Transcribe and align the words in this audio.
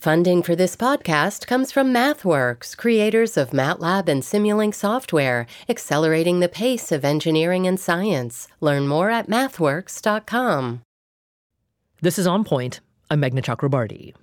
Funding 0.00 0.42
for 0.42 0.56
this 0.56 0.76
podcast 0.76 1.46
comes 1.46 1.70
from 1.70 1.92
MathWorks, 1.92 2.74
creators 2.74 3.36
of 3.36 3.50
MATLAB 3.50 4.08
and 4.08 4.22
Simulink 4.22 4.74
software, 4.74 5.46
accelerating 5.68 6.40
the 6.40 6.48
pace 6.48 6.90
of 6.90 7.04
engineering 7.04 7.66
and 7.66 7.78
science. 7.78 8.48
Learn 8.62 8.88
more 8.88 9.10
at 9.10 9.28
mathworks.com. 9.28 10.80
This 12.00 12.18
is 12.18 12.26
On 12.26 12.44
Point. 12.44 12.80
I'm 13.10 13.20
Meghna 13.20 13.42
Chakrabarti. 13.42 14.14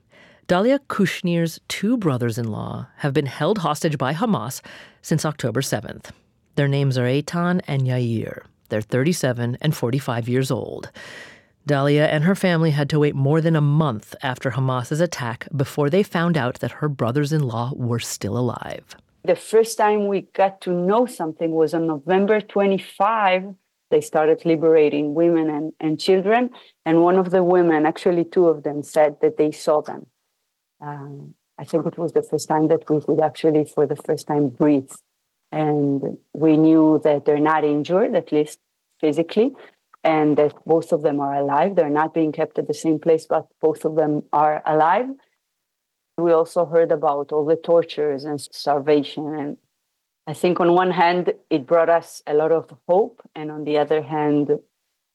Dalia 0.47 0.79
Kushnir's 0.89 1.59
two 1.67 1.95
brothers 1.95 2.39
in 2.39 2.49
law 2.49 2.87
have 2.95 3.13
been 3.13 3.27
held 3.27 3.59
hostage 3.59 3.99
by 3.99 4.15
Hamas 4.15 4.61
since 5.03 5.25
October 5.25 5.61
7th. 5.61 6.09
Their 6.55 6.67
names 6.67 6.97
are 6.97 7.05
Eitan 7.05 7.61
and 7.67 7.83
Yair. 7.83 8.45
They're 8.69 8.81
37 8.81 9.59
and 9.61 9.77
45 9.77 10.27
years 10.27 10.49
old. 10.49 10.89
Dalia 11.67 12.07
and 12.07 12.23
her 12.23 12.35
family 12.35 12.71
had 12.71 12.89
to 12.89 12.99
wait 12.99 13.13
more 13.13 13.41
than 13.41 13.55
a 13.55 13.61
month 13.61 14.15
after 14.23 14.51
Hamas's 14.51 15.01
attack 15.01 15.47
before 15.55 15.89
they 15.89 16.01
found 16.01 16.37
out 16.37 16.59
that 16.61 16.71
her 16.79 16.87
brothers 16.87 17.33
in 17.33 17.43
law 17.43 17.73
were 17.75 17.99
still 17.99 18.37
alive. 18.37 18.95
The 19.23 19.35
first 19.35 19.77
time 19.77 20.07
we 20.07 20.21
got 20.21 20.61
to 20.61 20.71
know 20.71 21.05
something 21.05 21.51
was 21.51 21.73
on 21.73 21.85
November 21.85 22.39
25. 22.39 23.53
They 23.91 24.01
started 24.01 24.45
liberating 24.45 25.13
women 25.13 25.49
and, 25.49 25.73
and 25.79 25.99
children. 25.99 26.51
And 26.85 27.03
one 27.03 27.17
of 27.17 27.31
the 27.31 27.43
women, 27.43 27.85
actually, 27.85 28.23
two 28.23 28.47
of 28.47 28.63
them, 28.63 28.83
said 28.83 29.17
that 29.21 29.37
they 29.37 29.51
saw 29.51 29.81
them. 29.81 30.07
Um, 30.79 31.35
I 31.57 31.65
think 31.65 31.85
it 31.85 31.97
was 31.97 32.13
the 32.13 32.23
first 32.23 32.47
time 32.47 32.69
that 32.69 32.89
we 32.89 33.01
could 33.01 33.19
actually, 33.19 33.65
for 33.65 33.85
the 33.85 33.95
first 33.95 34.27
time, 34.27 34.49
breathe. 34.49 34.91
And 35.51 36.17
we 36.33 36.55
knew 36.55 37.01
that 37.03 37.25
they're 37.25 37.39
not 37.39 37.63
injured, 37.63 38.15
at 38.15 38.31
least 38.31 38.59
physically, 38.99 39.53
and 40.07 40.37
that 40.37 40.53
both 40.65 40.93
of 40.93 41.01
them 41.01 41.19
are 41.19 41.35
alive. 41.35 41.75
They're 41.75 41.99
not 42.01 42.13
being 42.13 42.31
kept 42.31 42.57
at 42.57 42.67
the 42.67 42.73
same 42.73 42.97
place, 42.97 43.25
but 43.27 43.45
both 43.61 43.83
of 43.83 43.95
them 43.95 44.23
are 44.31 44.63
alive. 44.65 45.07
We 46.17 46.31
also 46.31 46.65
heard 46.65 46.93
about 46.93 47.33
all 47.33 47.45
the 47.45 47.57
tortures 47.57 48.23
and 48.23 48.39
starvation. 48.39 49.25
And 49.35 49.57
I 50.25 50.33
think 50.33 50.61
on 50.61 50.73
one 50.73 50.91
hand, 50.91 51.33
it 51.49 51.67
brought 51.67 51.89
us 51.89 52.23
a 52.25 52.33
lot 52.33 52.53
of 52.53 52.73
hope. 52.87 53.21
And 53.35 53.51
on 53.51 53.65
the 53.65 53.77
other 53.77 54.01
hand, 54.01 54.49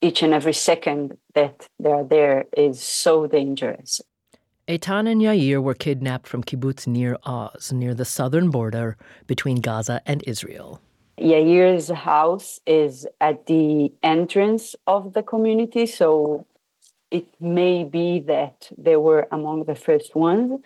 each 0.02 0.22
and 0.22 0.34
every 0.34 0.52
second 0.52 1.16
that 1.34 1.66
they're 1.78 2.04
there 2.04 2.44
is 2.54 2.78
so 2.82 3.26
dangerous. 3.26 4.02
Eitan 4.68 5.10
and 5.10 5.22
Yair 5.22 5.62
were 5.62 5.74
kidnapped 5.74 6.28
from 6.28 6.44
kibbutz 6.44 6.86
Nir 6.86 7.16
Oz, 7.24 7.72
near 7.72 7.94
the 7.94 8.04
southern 8.04 8.50
border 8.50 8.98
between 9.26 9.56
Gaza 9.56 10.02
and 10.04 10.22
Israel. 10.26 10.80
Yair's 11.22 11.88
house 11.88 12.60
is 12.66 13.06
at 13.20 13.46
the 13.46 13.92
entrance 14.02 14.74
of 14.86 15.12
the 15.14 15.22
community, 15.22 15.86
so 15.86 16.46
it 17.10 17.26
may 17.40 17.84
be 17.84 18.20
that 18.20 18.68
they 18.76 18.96
were 18.96 19.28
among 19.30 19.64
the 19.64 19.74
first 19.74 20.14
ones. 20.16 20.60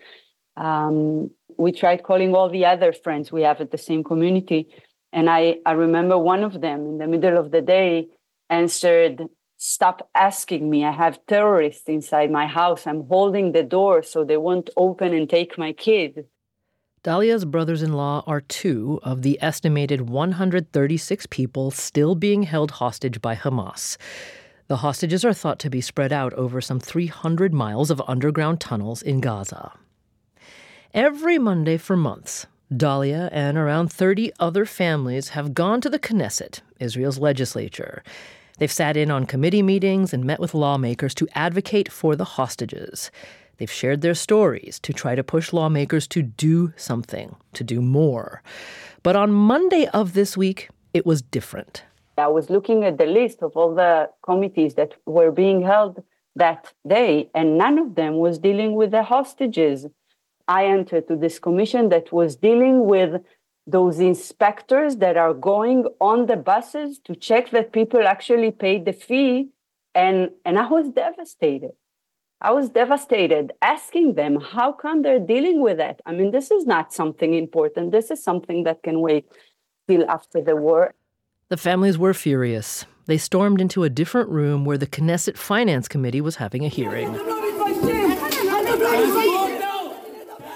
Um, 0.56 1.30
we 1.58 1.72
tried 1.72 2.02
calling 2.02 2.34
all 2.34 2.48
the 2.48 2.64
other 2.64 2.92
friends 2.92 3.30
we 3.30 3.42
have 3.42 3.60
at 3.60 3.70
the 3.70 3.78
same 3.78 4.02
community, 4.02 4.68
and 5.12 5.28
I, 5.28 5.58
I 5.66 5.72
remember 5.72 6.16
one 6.18 6.42
of 6.42 6.60
them 6.60 6.86
in 6.86 6.98
the 6.98 7.06
middle 7.06 7.36
of 7.36 7.50
the 7.50 7.62
day 7.62 8.08
answered, 8.48 9.22
Stop 9.58 10.08
asking 10.14 10.68
me. 10.68 10.84
I 10.84 10.92
have 10.92 11.18
terrorists 11.26 11.88
inside 11.88 12.30
my 12.30 12.46
house. 12.46 12.86
I'm 12.86 13.06
holding 13.08 13.52
the 13.52 13.62
door 13.62 14.02
so 14.02 14.22
they 14.22 14.36
won't 14.36 14.68
open 14.76 15.14
and 15.14 15.28
take 15.28 15.56
my 15.56 15.72
kid. 15.72 16.26
Dalia's 17.06 17.44
brothers 17.44 17.82
in 17.82 17.92
law 17.92 18.24
are 18.26 18.40
two 18.40 18.98
of 19.04 19.22
the 19.22 19.38
estimated 19.40 20.10
136 20.10 21.26
people 21.26 21.70
still 21.70 22.16
being 22.16 22.42
held 22.42 22.72
hostage 22.72 23.22
by 23.22 23.36
Hamas. 23.36 23.96
The 24.66 24.78
hostages 24.78 25.24
are 25.24 25.32
thought 25.32 25.60
to 25.60 25.70
be 25.70 25.80
spread 25.80 26.12
out 26.12 26.32
over 26.32 26.60
some 26.60 26.80
300 26.80 27.54
miles 27.54 27.92
of 27.92 28.02
underground 28.08 28.60
tunnels 28.60 29.02
in 29.02 29.20
Gaza. 29.20 29.72
Every 30.92 31.38
Monday 31.38 31.76
for 31.76 31.96
months, 31.96 32.48
Dalia 32.72 33.28
and 33.30 33.56
around 33.56 33.92
30 33.92 34.32
other 34.40 34.66
families 34.66 35.28
have 35.28 35.54
gone 35.54 35.80
to 35.82 35.88
the 35.88 36.00
Knesset, 36.00 36.60
Israel's 36.80 37.18
legislature. 37.20 38.02
They've 38.58 38.72
sat 38.72 38.96
in 38.96 39.12
on 39.12 39.26
committee 39.26 39.62
meetings 39.62 40.12
and 40.12 40.24
met 40.24 40.40
with 40.40 40.54
lawmakers 40.54 41.14
to 41.16 41.28
advocate 41.36 41.92
for 41.92 42.16
the 42.16 42.24
hostages. 42.24 43.12
They've 43.58 43.70
shared 43.70 44.02
their 44.02 44.14
stories 44.14 44.78
to 44.80 44.92
try 44.92 45.14
to 45.14 45.24
push 45.24 45.52
lawmakers 45.52 46.06
to 46.08 46.22
do 46.22 46.72
something, 46.76 47.36
to 47.54 47.64
do 47.64 47.80
more. 47.80 48.42
But 49.02 49.16
on 49.16 49.32
Monday 49.32 49.86
of 49.88 50.12
this 50.12 50.36
week, 50.36 50.68
it 50.92 51.06
was 51.06 51.22
different. 51.22 51.84
I 52.18 52.28
was 52.28 52.50
looking 52.50 52.84
at 52.84 52.98
the 52.98 53.06
list 53.06 53.42
of 53.42 53.56
all 53.56 53.74
the 53.74 54.10
committees 54.22 54.74
that 54.74 54.94
were 55.06 55.30
being 55.30 55.62
held 55.62 56.02
that 56.34 56.72
day, 56.86 57.30
and 57.34 57.58
none 57.58 57.78
of 57.78 57.94
them 57.94 58.16
was 58.16 58.38
dealing 58.38 58.74
with 58.74 58.90
the 58.90 59.02
hostages. 59.02 59.86
I 60.48 60.66
entered 60.66 61.08
to 61.08 61.16
this 61.16 61.38
commission 61.38 61.88
that 61.90 62.12
was 62.12 62.36
dealing 62.36 62.86
with 62.86 63.22
those 63.66 63.98
inspectors 63.98 64.96
that 64.96 65.16
are 65.16 65.34
going 65.34 65.86
on 66.00 66.26
the 66.26 66.36
buses 66.36 66.98
to 67.00 67.16
check 67.16 67.50
that 67.50 67.72
people 67.72 68.06
actually 68.06 68.50
paid 68.50 68.84
the 68.84 68.92
fee. 68.92 69.48
And, 69.94 70.30
and 70.44 70.58
I 70.58 70.68
was 70.68 70.90
devastated. 70.90 71.72
I 72.42 72.50
was 72.50 72.68
devastated 72.68 73.52
asking 73.62 74.14
them, 74.14 74.38
how 74.40 74.70
come 74.70 75.00
they're 75.00 75.18
dealing 75.18 75.62
with 75.62 75.80
it? 75.80 76.02
I 76.04 76.12
mean, 76.12 76.32
this 76.32 76.50
is 76.50 76.66
not 76.66 76.92
something 76.92 77.32
important. 77.32 77.92
This 77.92 78.10
is 78.10 78.22
something 78.22 78.64
that 78.64 78.82
can 78.82 79.00
wait 79.00 79.24
till 79.88 80.08
after 80.10 80.42
the 80.42 80.54
war. 80.54 80.92
The 81.48 81.56
families 81.56 81.96
were 81.96 82.12
furious. 82.12 82.84
They 83.06 83.16
stormed 83.16 83.60
into 83.60 83.84
a 83.84 83.88
different 83.88 84.28
room 84.28 84.66
where 84.66 84.76
the 84.76 84.86
Knesset 84.86 85.38
Finance 85.38 85.88
Committee 85.88 86.20
was 86.20 86.36
having 86.36 86.64
a 86.64 86.68
hearing. 86.68 87.14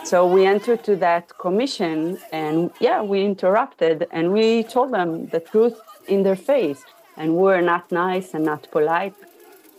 So 0.05 0.27
we 0.27 0.45
entered 0.45 0.85
to 0.85 0.97
that 0.97 1.39
commission 1.39 2.19
and 2.31 2.71
yeah, 2.81 3.01
we 3.01 3.25
interrupted 3.25 4.07
and 4.11 4.33
we 4.33 4.65
told 4.65 4.93
them 4.93 5.29
the 5.29 5.41
truth 5.41 5.81
in 6.09 6.25
their 6.25 6.37
face. 6.37 6.85
And 7.17 7.37
we 7.37 7.43
we're 7.43 7.63
not 7.63 7.91
nice 7.91 8.35
and 8.35 8.45
not 8.45 8.71
polite 8.71 9.15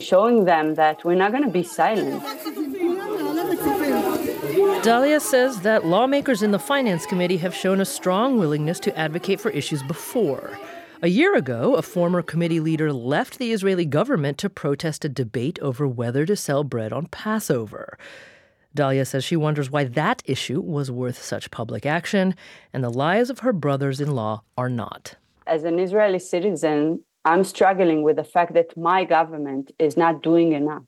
showing 0.00 0.44
them 0.44 0.74
that 0.74 1.04
we're 1.04 1.14
not 1.14 1.32
going 1.32 1.44
to 1.44 1.50
be 1.50 1.62
silent. 1.62 2.22
Dalia 4.82 5.20
says 5.20 5.60
that 5.60 5.86
lawmakers 5.86 6.42
in 6.42 6.50
the 6.50 6.58
Finance 6.58 7.06
Committee 7.06 7.36
have 7.36 7.54
shown 7.54 7.80
a 7.80 7.84
strong 7.84 8.38
willingness 8.38 8.80
to 8.80 8.98
advocate 8.98 9.40
for 9.40 9.50
issues 9.50 9.82
before. 9.84 10.58
A 11.02 11.08
year 11.08 11.34
ago, 11.34 11.74
a 11.74 11.82
former 11.82 12.22
committee 12.22 12.60
leader 12.60 12.92
left 12.92 13.38
the 13.38 13.52
Israeli 13.52 13.84
government 13.84 14.38
to 14.38 14.50
protest 14.50 15.04
a 15.04 15.08
debate 15.08 15.58
over 15.60 15.86
whether 15.86 16.24
to 16.26 16.36
sell 16.36 16.64
bread 16.64 16.92
on 16.92 17.06
Passover. 17.06 17.98
Dalia 18.76 19.06
says 19.06 19.24
she 19.24 19.36
wonders 19.36 19.70
why 19.70 19.84
that 19.84 20.22
issue 20.24 20.60
was 20.60 20.90
worth 20.90 21.22
such 21.22 21.50
public 21.50 21.84
action, 21.84 22.34
and 22.72 22.82
the 22.82 22.90
lives 22.90 23.30
of 23.30 23.40
her 23.40 23.52
brothers 23.52 24.00
in 24.00 24.12
law 24.12 24.42
are 24.56 24.68
not. 24.68 25.16
As 25.46 25.64
an 25.64 25.78
Israeli 25.78 26.18
citizen, 26.18 27.02
I'm 27.24 27.44
struggling 27.44 28.02
with 28.02 28.16
the 28.16 28.24
fact 28.24 28.54
that 28.54 28.76
my 28.76 29.04
government 29.04 29.72
is 29.78 29.96
not 29.96 30.22
doing 30.22 30.52
enough. 30.52 30.84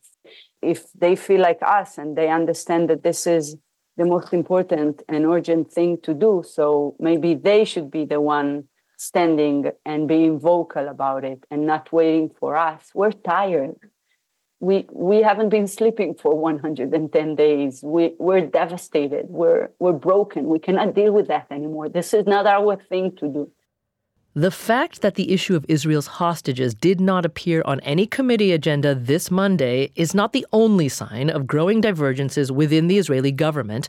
If 0.61 0.93
they 0.93 1.15
feel 1.15 1.41
like 1.41 1.59
us 1.62 1.99
and 1.99 2.17
they 2.17 2.28
understand 2.28 2.91
that 2.91 3.03
this 3.03 3.27
is 3.27 3.56
the 3.97 4.05
most 4.05 4.33
important 4.33 5.03
and 5.09 5.27
urgent 5.27 5.73
thing 5.73 5.99
to 6.03 6.15
do, 6.15 6.43
so 6.47 6.97
maybe 6.99 7.34
they 7.34 7.65
should 7.65 7.91
be 7.91 8.05
the 8.05 8.21
one 8.21 8.65
standing 8.97 9.71
and 9.84 10.09
being 10.09 10.41
vocal 10.41 10.89
about 10.89 11.25
it 11.25 11.44
and 11.50 11.67
not 11.67 11.93
waiting 11.93 12.31
for 12.41 12.56
us. 12.56 12.91
We're 12.94 13.12
tired. 13.12 13.77
We 14.61 14.87
we 14.91 15.23
haven't 15.23 15.50
been 15.50 15.67
sleeping 15.67 16.15
for 16.15 16.34
110 16.34 17.34
days. 17.34 17.81
We 17.83 18.15
we're 18.19 18.47
devastated. 18.47 19.27
We're 19.28 19.71
we're 19.78 19.93
broken. 19.93 20.47
We 20.47 20.59
cannot 20.59 20.94
deal 20.94 21.12
with 21.12 21.28
that 21.28 21.47
anymore. 21.50 21.89
This 21.89 22.15
is 22.15 22.27
not 22.27 22.47
our 22.47 22.77
thing 22.77 23.15
to 23.17 23.28
do. 23.28 23.50
The 24.37 24.50
fact 24.50 25.00
that 25.03 25.15
the 25.15 25.31
issue 25.31 25.55
of 25.55 25.65
Israel's 25.69 26.09
hostages 26.09 26.75
did 26.75 27.00
not 27.00 27.25
appear 27.25 27.62
on 27.65 27.78
any 27.81 28.05
committee 28.05 28.50
agenda 28.50 28.93
this 28.93 29.31
Monday 29.31 29.93
is 29.95 30.12
not 30.12 30.33
the 30.33 30.45
only 30.53 30.89
sign 30.89 31.31
of 31.31 31.47
growing 31.47 31.81
divergences 31.81 32.50
within 32.50 32.89
the 32.89 32.99
Israeli 32.99 33.31
government 33.31 33.89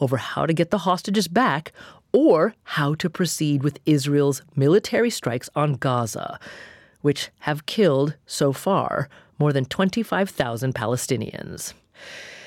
over 0.00 0.16
how 0.16 0.46
to 0.46 0.52
get 0.52 0.72
the 0.72 0.78
hostages 0.78 1.28
back 1.28 1.70
or 2.12 2.56
how 2.64 2.96
to 2.96 3.08
proceed 3.08 3.62
with 3.62 3.78
Israel's 3.86 4.42
military 4.56 5.10
strikes 5.10 5.48
on 5.54 5.74
Gaza, 5.74 6.40
which 7.02 7.30
have 7.40 7.66
killed, 7.66 8.16
so 8.26 8.52
far, 8.52 9.08
more 9.38 9.52
than 9.52 9.64
25,000 9.64 10.74
Palestinians. 10.74 11.72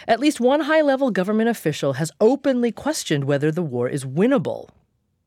At 0.06 0.20
least 0.20 0.42
one 0.42 0.60
high 0.60 0.82
level 0.82 1.12
government 1.12 1.48
official 1.48 1.94
has 1.94 2.12
openly 2.20 2.74
questioned 2.74 3.24
whether 3.24 3.54
the 3.54 3.64
war 3.64 3.88
is 3.88 4.04
winnable 4.04 4.68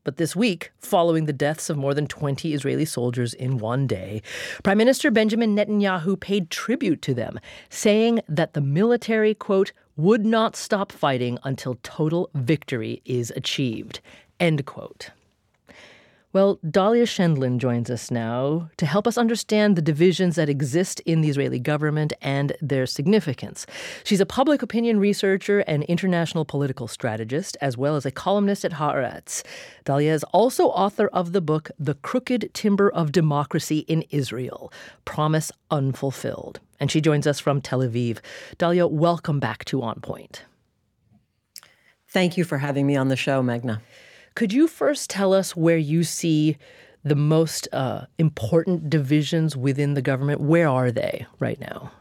but 0.03 0.17
this 0.17 0.35
week, 0.35 0.71
following 0.79 1.25
the 1.25 1.33
deaths 1.33 1.69
of 1.69 1.77
more 1.77 1.93
than 1.93 2.07
20 2.07 2.53
Israeli 2.53 2.85
soldiers 2.85 3.33
in 3.33 3.59
one 3.59 3.85
day, 3.85 4.21
Prime 4.63 4.77
Minister 4.77 5.11
Benjamin 5.11 5.55
Netanyahu 5.55 6.19
paid 6.19 6.49
tribute 6.49 7.01
to 7.03 7.13
them, 7.13 7.39
saying 7.69 8.21
that 8.27 8.53
the 8.53 8.61
military, 8.61 9.35
quote, 9.35 9.71
would 9.95 10.25
not 10.25 10.55
stop 10.55 10.91
fighting 10.91 11.37
until 11.43 11.77
total 11.83 12.29
victory 12.33 13.01
is 13.05 13.31
achieved, 13.35 13.99
end 14.39 14.65
quote. 14.65 15.11
Well, 16.33 16.59
Dahlia 16.69 17.05
Scheindlin 17.05 17.57
joins 17.57 17.89
us 17.89 18.09
now 18.09 18.69
to 18.77 18.85
help 18.85 19.05
us 19.05 19.17
understand 19.17 19.75
the 19.75 19.81
divisions 19.81 20.37
that 20.37 20.47
exist 20.47 21.01
in 21.01 21.19
the 21.19 21.27
Israeli 21.27 21.59
government 21.59 22.13
and 22.21 22.53
their 22.61 22.85
significance. 22.85 23.65
She's 24.05 24.21
a 24.21 24.25
public 24.25 24.61
opinion 24.61 24.97
researcher 24.97 25.59
and 25.59 25.83
international 25.83 26.45
political 26.45 26.87
strategist, 26.87 27.57
as 27.59 27.77
well 27.77 27.97
as 27.97 28.05
a 28.05 28.11
columnist 28.11 28.63
at 28.63 28.71
Haaretz. 28.71 29.43
Dalia 29.83 30.13
is 30.13 30.23
also 30.31 30.67
author 30.67 31.07
of 31.07 31.33
the 31.33 31.41
book 31.41 31.69
The 31.77 31.95
Crooked 31.95 32.51
Timber 32.53 32.89
of 32.89 33.11
Democracy 33.11 33.79
in 33.79 34.03
Israel 34.03 34.71
Promise 35.03 35.51
Unfulfilled. 35.69 36.61
And 36.79 36.89
she 36.89 37.01
joins 37.01 37.27
us 37.27 37.41
from 37.41 37.59
Tel 37.59 37.79
Aviv. 37.79 38.19
Dalia, 38.57 38.89
welcome 38.89 39.41
back 39.41 39.65
to 39.65 39.81
On 39.83 39.99
Point. 39.99 40.45
Thank 42.07 42.37
you 42.37 42.45
for 42.45 42.59
having 42.59 42.87
me 42.87 42.95
on 42.95 43.09
the 43.09 43.17
show, 43.17 43.43
Meghna. 43.43 43.81
Could 44.35 44.53
you 44.53 44.67
first 44.67 45.09
tell 45.09 45.33
us 45.33 45.55
where 45.55 45.77
you 45.77 46.03
see 46.03 46.57
the 47.03 47.15
most 47.15 47.67
uh, 47.73 48.05
important 48.17 48.89
divisions 48.89 49.57
within 49.57 49.93
the 49.93 50.01
government? 50.01 50.41
Where 50.41 50.69
are 50.69 50.91
they 50.91 51.25
right 51.39 51.59
now? 51.59 51.91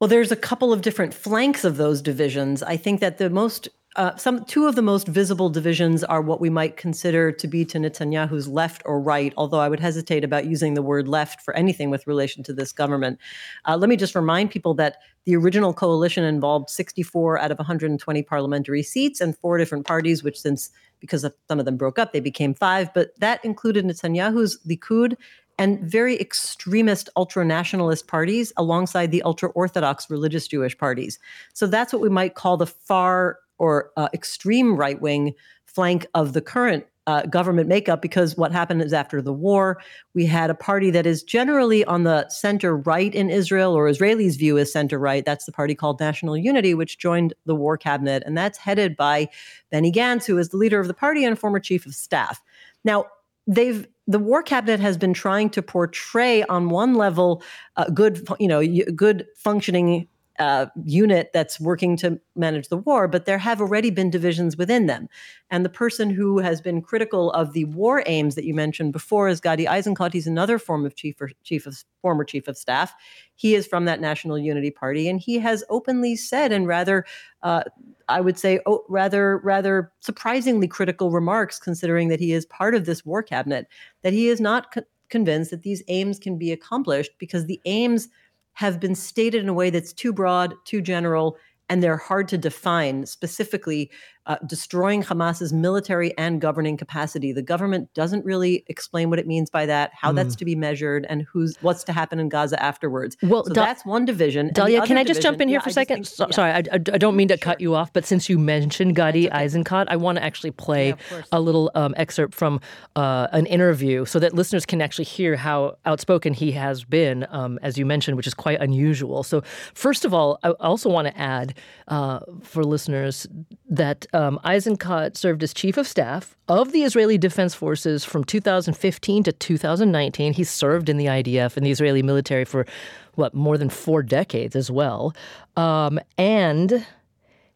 Well, 0.00 0.08
there's 0.08 0.32
a 0.32 0.36
couple 0.36 0.72
of 0.72 0.82
different 0.82 1.14
flanks 1.14 1.64
of 1.64 1.78
those 1.78 2.02
divisions. 2.02 2.62
I 2.62 2.76
think 2.76 3.00
that 3.00 3.16
the 3.16 3.30
most 3.30 3.68
uh, 3.96 4.14
some 4.16 4.44
two 4.44 4.66
of 4.66 4.74
the 4.74 4.82
most 4.82 5.08
visible 5.08 5.48
divisions 5.48 6.04
are 6.04 6.20
what 6.20 6.40
we 6.40 6.50
might 6.50 6.76
consider 6.76 7.32
to 7.32 7.48
be 7.48 7.64
to 7.64 7.78
Netanyahu's 7.78 8.46
left 8.46 8.82
or 8.84 9.00
right, 9.00 9.32
although 9.38 9.58
I 9.58 9.70
would 9.70 9.80
hesitate 9.80 10.22
about 10.22 10.44
using 10.44 10.74
the 10.74 10.82
word 10.82 11.08
left 11.08 11.40
for 11.40 11.54
anything 11.56 11.88
with 11.88 12.06
relation 12.06 12.42
to 12.44 12.52
this 12.52 12.72
government. 12.72 13.18
Uh, 13.64 13.76
let 13.76 13.88
me 13.88 13.96
just 13.96 14.14
remind 14.14 14.50
people 14.50 14.74
that 14.74 14.98
the 15.24 15.34
original 15.34 15.72
coalition 15.72 16.24
involved 16.24 16.68
64 16.68 17.40
out 17.40 17.50
of 17.50 17.58
120 17.58 18.22
parliamentary 18.22 18.82
seats 18.82 19.22
and 19.22 19.36
four 19.38 19.56
different 19.56 19.86
parties, 19.86 20.22
which 20.22 20.38
since 20.38 20.70
because 21.00 21.24
of, 21.24 21.34
some 21.48 21.58
of 21.58 21.64
them 21.64 21.78
broke 21.78 21.98
up, 21.98 22.12
they 22.12 22.20
became 22.20 22.52
five. 22.52 22.92
But 22.92 23.18
that 23.20 23.42
included 23.44 23.86
Netanyahu's 23.86 24.58
Likud 24.68 25.16
and 25.58 25.80
very 25.80 26.20
extremist 26.20 27.08
ultra 27.16 27.44
nationalist 27.44 28.06
parties 28.08 28.52
alongside 28.58 29.10
the 29.10 29.22
ultra 29.22 29.48
orthodox 29.50 30.10
religious 30.10 30.46
Jewish 30.46 30.76
parties. 30.76 31.18
So 31.54 31.66
that's 31.66 31.94
what 31.94 32.02
we 32.02 32.10
might 32.10 32.34
call 32.34 32.58
the 32.58 32.66
far 32.66 33.38
or 33.58 33.90
uh, 33.96 34.08
extreme 34.12 34.76
right 34.76 35.00
wing 35.00 35.34
flank 35.64 36.06
of 36.14 36.32
the 36.32 36.40
current 36.40 36.86
uh, 37.06 37.22
government 37.22 37.68
makeup 37.68 38.02
because 38.02 38.36
what 38.36 38.50
happened 38.50 38.82
is 38.82 38.92
after 38.92 39.22
the 39.22 39.32
war, 39.32 39.80
we 40.14 40.26
had 40.26 40.50
a 40.50 40.54
party 40.54 40.90
that 40.90 41.06
is 41.06 41.22
generally 41.22 41.84
on 41.84 42.02
the 42.02 42.28
center 42.28 42.76
right 42.76 43.14
in 43.14 43.30
Israel, 43.30 43.74
or 43.74 43.88
Israelis 43.88 44.36
view 44.36 44.58
as 44.58 44.72
center 44.72 44.98
right. 44.98 45.24
That's 45.24 45.44
the 45.44 45.52
party 45.52 45.74
called 45.74 46.00
National 46.00 46.36
Unity, 46.36 46.74
which 46.74 46.98
joined 46.98 47.32
the 47.44 47.54
war 47.54 47.78
cabinet. 47.78 48.24
And 48.26 48.36
that's 48.36 48.58
headed 48.58 48.96
by 48.96 49.28
Benny 49.70 49.92
Gantz, 49.92 50.26
who 50.26 50.36
is 50.38 50.48
the 50.48 50.56
leader 50.56 50.80
of 50.80 50.88
the 50.88 50.94
party 50.94 51.24
and 51.24 51.38
former 51.38 51.60
chief 51.60 51.86
of 51.86 51.94
staff. 51.94 52.42
Now, 52.84 53.06
they've 53.46 53.86
the 54.08 54.18
war 54.18 54.42
cabinet 54.42 54.80
has 54.80 54.96
been 54.96 55.14
trying 55.14 55.50
to 55.50 55.62
portray 55.62 56.42
on 56.44 56.70
one 56.70 56.94
level 56.94 57.42
uh, 57.76 57.88
good 57.90 58.26
you 58.38 58.48
know 58.48 58.66
good 58.94 59.26
functioning 59.36 60.08
uh, 60.38 60.66
unit 60.84 61.30
that's 61.32 61.58
working 61.60 61.96
to 61.96 62.20
manage 62.34 62.68
the 62.68 62.76
war, 62.76 63.08
but 63.08 63.24
there 63.24 63.38
have 63.38 63.60
already 63.60 63.90
been 63.90 64.10
divisions 64.10 64.56
within 64.56 64.86
them. 64.86 65.08
And 65.50 65.64
the 65.64 65.70
person 65.70 66.10
who 66.10 66.38
has 66.38 66.60
been 66.60 66.82
critical 66.82 67.30
of 67.32 67.52
the 67.52 67.64
war 67.66 68.02
aims 68.06 68.34
that 68.34 68.44
you 68.44 68.54
mentioned 68.54 68.92
before 68.92 69.28
is 69.28 69.40
Gadi 69.40 69.64
Eisenkot. 69.64 70.12
He's 70.12 70.26
another 70.26 70.58
form 70.58 70.84
of 70.84 70.94
chief 70.94 71.20
or 71.20 71.30
chief 71.42 71.66
of 71.66 71.82
former 72.02 72.24
chief 72.24 72.48
of 72.48 72.56
staff. 72.56 72.94
He 73.34 73.54
is 73.54 73.66
from 73.66 73.84
that 73.84 74.00
National 74.00 74.38
Unity 74.38 74.70
Party, 74.70 75.08
and 75.08 75.20
he 75.20 75.38
has 75.38 75.64
openly 75.70 76.16
said, 76.16 76.52
and 76.52 76.66
rather, 76.66 77.04
uh, 77.42 77.64
I 78.08 78.20
would 78.20 78.38
say, 78.38 78.60
oh, 78.66 78.84
rather 78.88 79.38
rather 79.38 79.92
surprisingly 80.00 80.68
critical 80.68 81.10
remarks, 81.10 81.58
considering 81.58 82.08
that 82.08 82.20
he 82.20 82.32
is 82.32 82.46
part 82.46 82.74
of 82.74 82.86
this 82.86 83.04
war 83.04 83.22
cabinet, 83.22 83.66
that 84.02 84.12
he 84.12 84.28
is 84.28 84.40
not 84.40 84.72
co- 84.72 84.82
convinced 85.08 85.50
that 85.50 85.62
these 85.62 85.82
aims 85.88 86.18
can 86.18 86.36
be 86.38 86.52
accomplished 86.52 87.12
because 87.18 87.46
the 87.46 87.60
aims 87.64 88.08
have 88.56 88.80
been 88.80 88.94
stated 88.94 89.42
in 89.42 89.48
a 89.48 89.54
way 89.54 89.70
that's 89.70 89.92
too 89.94 90.12
broad, 90.12 90.54
too 90.64 90.82
general, 90.82 91.38
and 91.68 91.82
they're 91.82 91.96
hard 91.96 92.28
to 92.28 92.38
define 92.38 93.06
specifically 93.06 93.90
uh, 94.26 94.36
destroying 94.46 95.02
Hamas's 95.02 95.52
military 95.52 96.16
and 96.18 96.40
governing 96.40 96.76
capacity. 96.76 97.32
The 97.32 97.42
government 97.42 97.92
doesn't 97.94 98.24
really 98.24 98.64
explain 98.66 99.10
what 99.10 99.18
it 99.18 99.26
means 99.26 99.50
by 99.50 99.66
that, 99.66 99.92
how 99.94 100.12
mm. 100.12 100.16
that's 100.16 100.36
to 100.36 100.44
be 100.44 100.54
measured, 100.54 101.06
and 101.08 101.22
who's 101.22 101.56
what's 101.60 101.84
to 101.84 101.92
happen 101.92 102.18
in 102.18 102.28
Gaza 102.28 102.60
afterwards. 102.62 103.16
Well, 103.22 103.44
so 103.44 103.54
da- 103.54 103.64
that's 103.64 103.84
one 103.84 104.04
division. 104.04 104.50
Dalia, 104.50 104.84
can 104.84 104.98
I 104.98 105.04
just 105.04 105.18
division, 105.18 105.22
jump 105.22 105.40
in 105.42 105.48
here 105.48 105.58
yeah, 105.58 105.62
for 105.62 105.70
a 105.70 105.72
second? 105.72 106.06
Think, 106.06 106.30
yeah. 106.30 106.34
Sorry, 106.34 106.52
I, 106.52 106.58
I, 106.72 106.78
don't 106.78 107.16
mean 107.16 107.28
to 107.28 107.34
sure. 107.34 107.38
cut 107.38 107.60
you 107.60 107.74
off, 107.74 107.92
but 107.92 108.04
since 108.04 108.28
you 108.28 108.38
mentioned 108.38 108.96
Gadi 108.96 109.28
okay. 109.28 109.46
Eisenkot, 109.46 109.86
I 109.88 109.96
want 109.96 110.18
to 110.18 110.24
actually 110.24 110.50
play 110.50 110.88
yeah, 110.88 111.22
a 111.30 111.40
little 111.40 111.70
um, 111.74 111.94
excerpt 111.96 112.34
from 112.34 112.60
uh, 112.96 113.28
an 113.32 113.46
interview 113.46 114.04
so 114.04 114.18
that 114.18 114.34
listeners 114.34 114.66
can 114.66 114.82
actually 114.82 115.04
hear 115.04 115.36
how 115.36 115.78
outspoken 115.84 116.34
he 116.34 116.52
has 116.52 116.84
been, 116.84 117.26
um, 117.30 117.58
as 117.62 117.78
you 117.78 117.86
mentioned, 117.86 118.16
which 118.16 118.26
is 118.26 118.34
quite 118.34 118.60
unusual. 118.60 119.22
So, 119.22 119.42
first 119.74 120.04
of 120.04 120.12
all, 120.12 120.38
I 120.42 120.50
also 120.50 120.90
want 120.90 121.08
to 121.08 121.16
add 121.18 121.54
uh, 121.88 122.20
for 122.42 122.64
listeners 122.64 123.26
that 123.68 124.06
um, 124.16 124.40
Eisenkot 124.44 125.16
served 125.16 125.42
as 125.42 125.52
chief 125.52 125.76
of 125.76 125.86
staff 125.86 126.34
of 126.48 126.72
the 126.72 126.84
Israeli 126.84 127.18
Defense 127.18 127.54
Forces 127.54 128.02
from 128.02 128.24
2015 128.24 129.22
to 129.24 129.32
2019. 129.32 130.32
He 130.32 130.42
served 130.42 130.88
in 130.88 130.96
the 130.96 131.04
IDF 131.04 131.56
and 131.56 131.66
the 131.66 131.70
Israeli 131.70 132.02
military 132.02 132.46
for, 132.46 132.66
what, 133.14 133.34
more 133.34 133.58
than 133.58 133.68
four 133.68 134.02
decades 134.02 134.56
as 134.56 134.70
well. 134.70 135.14
Um, 135.56 136.00
and 136.16 136.86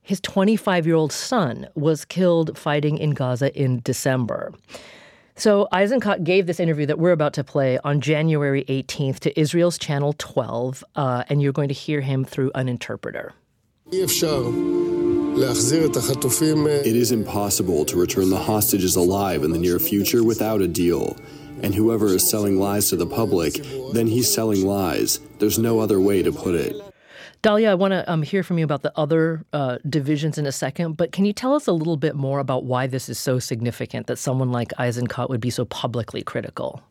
his 0.02 0.20
25 0.20 0.86
year 0.86 0.96
old 0.96 1.12
son 1.12 1.66
was 1.74 2.04
killed 2.04 2.58
fighting 2.58 2.98
in 2.98 3.12
Gaza 3.12 3.56
in 3.58 3.80
December. 3.82 4.52
So 5.36 5.66
Eisenkot 5.72 6.24
gave 6.24 6.46
this 6.46 6.60
interview 6.60 6.84
that 6.84 6.98
we're 6.98 7.12
about 7.12 7.32
to 7.34 7.44
play 7.44 7.78
on 7.84 8.02
January 8.02 8.64
18th 8.64 9.20
to 9.20 9.40
Israel's 9.40 9.78
Channel 9.78 10.14
12, 10.18 10.84
uh, 10.96 11.24
and 11.30 11.40
you're 11.40 11.54
going 11.54 11.68
to 11.68 11.74
hear 11.74 12.02
him 12.02 12.26
through 12.26 12.50
an 12.54 12.68
interpreter. 12.68 13.32
It 15.40 16.96
is 16.96 17.12
impossible 17.12 17.87
to 17.87 17.96
return 17.96 18.28
the 18.28 18.38
hostages 18.38 18.96
alive 18.96 19.42
in 19.42 19.52
the 19.52 19.58
near 19.58 19.78
future 19.78 20.22
without 20.22 20.60
a 20.60 20.69
deal. 20.69 21.16
And 21.62 21.75
whoever 21.75 22.08
is 22.08 22.28
selling 22.28 22.58
lies 22.58 22.90
to 22.90 22.96
the 22.96 23.06
public, 23.06 23.54
then 23.92 24.06
he's 24.06 24.32
selling 24.32 24.66
lies. 24.66 25.19
There's 25.38 25.58
no 25.58 25.81
other 25.81 25.98
way 25.98 26.22
to 26.22 26.31
put 26.31 26.54
it. 26.54 26.76
Dalia, 27.42 27.69
I 27.69 27.75
want 27.75 27.92
to 27.92 28.10
um, 28.10 28.22
hear 28.22 28.42
from 28.42 28.58
you 28.58 28.64
about 28.64 28.82
the 28.82 28.92
other 28.98 29.46
uh, 29.54 29.78
divisions 29.88 30.37
in 30.37 30.44
a 30.44 30.52
second, 30.52 30.98
but 30.98 31.10
can 31.10 31.25
you 31.25 31.32
tell 31.32 31.54
us 31.54 31.66
a 31.66 31.72
little 31.72 31.96
bit 31.96 32.14
more 32.14 32.38
about 32.38 32.64
why 32.64 32.86
this 32.86 33.08
is 33.08 33.19
so 33.19 33.38
significant 33.38 34.08
that 34.08 34.19
someone 34.19 34.52
like 34.52 34.69
Eisenkot 34.78 35.31
would 35.31 35.40
be 35.40 35.48
so 35.48 35.64
publicly 35.64 36.22
critical? 36.22 36.82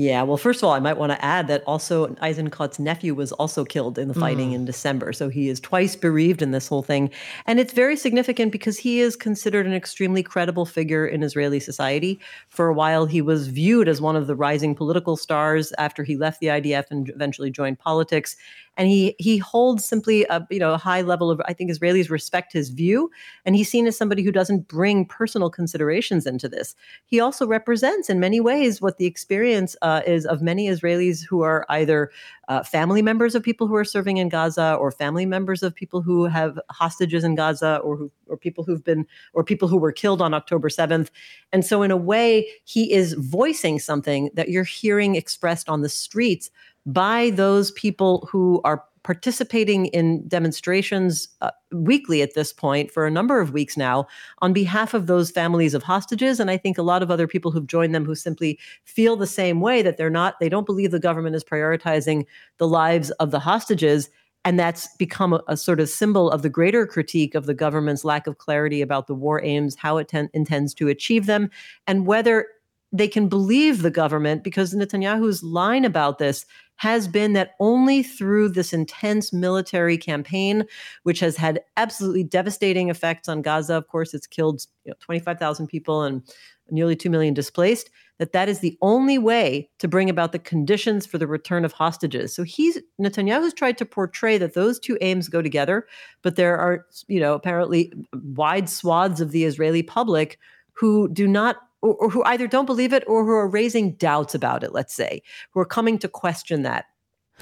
Yeah, 0.00 0.22
well, 0.22 0.36
first 0.36 0.60
of 0.60 0.68
all, 0.68 0.74
I 0.74 0.78
might 0.78 0.96
want 0.96 1.10
to 1.10 1.24
add 1.24 1.48
that 1.48 1.64
also 1.66 2.06
Eisenkot's 2.22 2.78
nephew 2.78 3.16
was 3.16 3.32
also 3.32 3.64
killed 3.64 3.98
in 3.98 4.06
the 4.06 4.14
fighting 4.14 4.52
mm. 4.52 4.54
in 4.54 4.64
December. 4.64 5.12
So 5.12 5.28
he 5.28 5.48
is 5.48 5.58
twice 5.58 5.96
bereaved 5.96 6.40
in 6.40 6.52
this 6.52 6.68
whole 6.68 6.84
thing. 6.84 7.10
And 7.46 7.58
it's 7.58 7.72
very 7.72 7.96
significant 7.96 8.52
because 8.52 8.78
he 8.78 9.00
is 9.00 9.16
considered 9.16 9.66
an 9.66 9.74
extremely 9.74 10.22
credible 10.22 10.66
figure 10.66 11.04
in 11.04 11.24
Israeli 11.24 11.58
society. 11.58 12.20
For 12.48 12.68
a 12.68 12.74
while, 12.74 13.06
he 13.06 13.20
was 13.20 13.48
viewed 13.48 13.88
as 13.88 14.00
one 14.00 14.14
of 14.14 14.28
the 14.28 14.36
rising 14.36 14.76
political 14.76 15.16
stars 15.16 15.72
after 15.78 16.04
he 16.04 16.16
left 16.16 16.38
the 16.38 16.46
IDF 16.46 16.84
and 16.92 17.08
eventually 17.08 17.50
joined 17.50 17.80
politics 17.80 18.36
and 18.78 18.88
he 18.88 19.16
he 19.18 19.36
holds 19.36 19.84
simply 19.84 20.24
a 20.30 20.46
you 20.50 20.60
know 20.60 20.72
a 20.72 20.78
high 20.78 21.02
level 21.02 21.30
of 21.30 21.42
I 21.46 21.52
think 21.52 21.70
Israelis 21.70 22.08
respect 22.08 22.52
his 22.52 22.70
view, 22.70 23.10
and 23.44 23.56
he's 23.56 23.68
seen 23.68 23.86
as 23.88 23.98
somebody 23.98 24.22
who 24.22 24.32
doesn't 24.32 24.68
bring 24.68 25.04
personal 25.04 25.50
considerations 25.50 26.26
into 26.26 26.48
this. 26.48 26.76
He 27.04 27.18
also 27.18 27.46
represents 27.46 28.08
in 28.08 28.20
many 28.20 28.40
ways 28.40 28.80
what 28.80 28.96
the 28.96 29.06
experience 29.06 29.76
uh, 29.82 30.02
is 30.06 30.24
of 30.24 30.40
many 30.40 30.68
Israelis 30.68 31.22
who 31.28 31.42
are 31.42 31.66
either 31.68 32.10
uh, 32.46 32.62
family 32.62 33.02
members 33.02 33.34
of 33.34 33.42
people 33.42 33.66
who 33.66 33.74
are 33.74 33.84
serving 33.84 34.16
in 34.16 34.28
Gaza, 34.28 34.74
or 34.74 34.92
family 34.92 35.26
members 35.26 35.62
of 35.62 35.74
people 35.74 36.00
who 36.00 36.24
have 36.26 36.58
hostages 36.70 37.24
in 37.24 37.34
Gaza, 37.34 37.78
or 37.82 37.96
who 37.96 38.10
or 38.28 38.36
people 38.36 38.62
who've 38.62 38.84
been 38.84 39.06
or 39.34 39.42
people 39.42 39.66
who 39.66 39.76
were 39.76 39.92
killed 39.92 40.22
on 40.22 40.32
October 40.32 40.70
seventh. 40.70 41.10
And 41.52 41.64
so, 41.64 41.82
in 41.82 41.90
a 41.90 41.96
way, 41.96 42.46
he 42.64 42.92
is 42.92 43.14
voicing 43.14 43.80
something 43.80 44.30
that 44.34 44.50
you're 44.50 44.62
hearing 44.62 45.16
expressed 45.16 45.68
on 45.68 45.82
the 45.82 45.88
streets 45.88 46.50
by 46.88 47.30
those 47.30 47.70
people 47.72 48.26
who 48.30 48.60
are 48.64 48.82
participating 49.02 49.86
in 49.86 50.26
demonstrations 50.26 51.28
uh, 51.40 51.50
weekly 51.70 52.22
at 52.22 52.34
this 52.34 52.52
point 52.52 52.90
for 52.90 53.06
a 53.06 53.10
number 53.10 53.40
of 53.40 53.52
weeks 53.52 53.76
now 53.76 54.06
on 54.40 54.52
behalf 54.52 54.94
of 54.94 55.06
those 55.06 55.30
families 55.30 55.74
of 55.74 55.82
hostages. 55.82 56.40
And 56.40 56.50
i 56.50 56.56
think 56.56 56.76
a 56.76 56.82
lot 56.82 57.02
of 57.02 57.10
other 57.10 57.26
people 57.26 57.50
who've 57.50 57.66
joined 57.66 57.94
them 57.94 58.04
who 58.04 58.14
simply 58.14 58.58
feel 58.84 59.16
the 59.16 59.26
same 59.26 59.60
way 59.60 59.82
that 59.82 59.96
they're 59.96 60.10
not 60.10 60.40
they 60.40 60.48
don't 60.48 60.66
believe 60.66 60.90
the 60.90 60.98
government 60.98 61.36
is 61.36 61.44
prioritizing 61.44 62.26
the 62.56 62.68
lives 62.68 63.10
of 63.12 63.30
the 63.30 63.40
hostages. 63.40 64.10
And 64.44 64.58
that's 64.58 64.94
become 64.96 65.34
a, 65.34 65.42
a 65.48 65.56
sort 65.56 65.80
of 65.80 65.88
symbol 65.90 66.30
of 66.30 66.42
the 66.42 66.48
greater 66.48 66.86
critique 66.86 67.34
of 67.34 67.46
the 67.46 67.54
government's 67.54 68.04
lack 68.04 68.26
of 68.26 68.38
clarity 68.38 68.80
about 68.80 69.06
the 69.06 69.14
war 69.14 69.42
aims 69.42 69.76
how 69.76 69.98
it 69.98 70.08
ten- 70.08 70.30
intends 70.32 70.72
to 70.74 70.88
achieve 70.88 71.26
them 71.26 71.50
and 71.86 72.06
whether 72.06 72.46
they 72.92 73.08
can 73.08 73.28
believe 73.28 73.82
the 73.82 73.90
government 73.90 74.42
because 74.42 74.74
Netanyahu's 74.74 75.42
line 75.42 75.84
about 75.84 76.18
this 76.18 76.46
has 76.78 77.08
been 77.08 77.32
that 77.34 77.54
only 77.60 78.02
through 78.02 78.48
this 78.48 78.72
intense 78.72 79.32
military 79.32 79.98
campaign, 79.98 80.64
which 81.02 81.20
has 81.20 81.36
had 81.36 81.60
absolutely 81.76 82.24
devastating 82.24 82.88
effects 82.88 83.28
on 83.28 83.42
Gaza, 83.42 83.74
of 83.74 83.88
course, 83.88 84.14
it's 84.14 84.26
killed 84.26 84.64
you 84.84 84.90
know, 84.90 84.96
25,000 85.00 85.66
people 85.66 86.02
and 86.02 86.22
nearly 86.70 86.94
2 86.94 87.10
million 87.10 87.34
displaced, 87.34 87.90
that 88.18 88.32
that 88.32 88.48
is 88.48 88.60
the 88.60 88.78
only 88.80 89.18
way 89.18 89.68
to 89.78 89.88
bring 89.88 90.08
about 90.08 90.32
the 90.32 90.38
conditions 90.38 91.04
for 91.04 91.18
the 91.18 91.26
return 91.26 91.64
of 91.64 91.72
hostages. 91.72 92.34
So 92.34 92.44
he's 92.44 92.78
Netanyahu's 93.00 93.54
tried 93.54 93.78
to 93.78 93.84
portray 93.84 94.38
that 94.38 94.54
those 94.54 94.78
two 94.78 94.98
aims 95.00 95.28
go 95.28 95.42
together, 95.42 95.86
but 96.22 96.36
there 96.36 96.56
are, 96.58 96.86
you 97.08 97.20
know, 97.20 97.34
apparently 97.34 97.92
wide 98.12 98.68
swaths 98.68 99.20
of 99.20 99.32
the 99.32 99.44
Israeli 99.44 99.82
public 99.82 100.38
who 100.72 101.08
do 101.08 101.26
not 101.26 101.56
or, 101.82 101.94
or 101.94 102.10
who 102.10 102.22
either 102.24 102.46
don't 102.46 102.66
believe 102.66 102.92
it 102.92 103.04
or 103.06 103.24
who 103.24 103.30
are 103.30 103.48
raising 103.48 103.92
doubts 103.92 104.34
about 104.34 104.64
it, 104.64 104.72
let's 104.72 104.94
say, 104.94 105.22
who 105.52 105.60
are 105.60 105.66
coming 105.66 105.98
to 105.98 106.08
question 106.08 106.62
that 106.62 106.86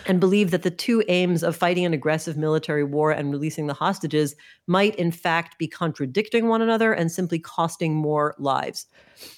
and 0.06 0.20
believe 0.20 0.50
that 0.50 0.62
the 0.62 0.70
two 0.70 1.02
aims 1.08 1.42
of 1.42 1.56
fighting 1.56 1.84
an 1.84 1.94
aggressive 1.94 2.36
military 2.36 2.84
war 2.84 3.10
and 3.10 3.30
releasing 3.30 3.66
the 3.66 3.74
hostages 3.74 4.34
might, 4.66 4.94
in 4.96 5.10
fact, 5.10 5.58
be 5.58 5.66
contradicting 5.66 6.48
one 6.48 6.60
another 6.60 6.92
and 6.92 7.10
simply 7.10 7.38
costing 7.38 7.94
more 7.94 8.34
lives. 8.38 8.86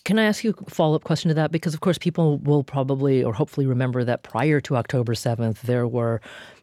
Can 0.05 0.19
I 0.19 0.25
ask 0.25 0.43
you 0.43 0.55
a 0.67 0.71
follow 0.71 0.97
up 0.97 1.05
question 1.05 1.29
to 1.29 1.35
that? 1.35 1.53
Because, 1.53 1.75
of 1.75 1.81
course, 1.81 1.99
people 1.99 2.39
will 2.39 2.65
probably 2.65 3.23
or 3.23 3.33
hopefully 3.33 3.67
remember 3.67 4.03
that 4.05 4.25
prior 4.25 4.61
to 4.63 4.77
October 4.77 5.15
7th, 5.15 5.61
there 5.61 5.87
were 5.87 6.21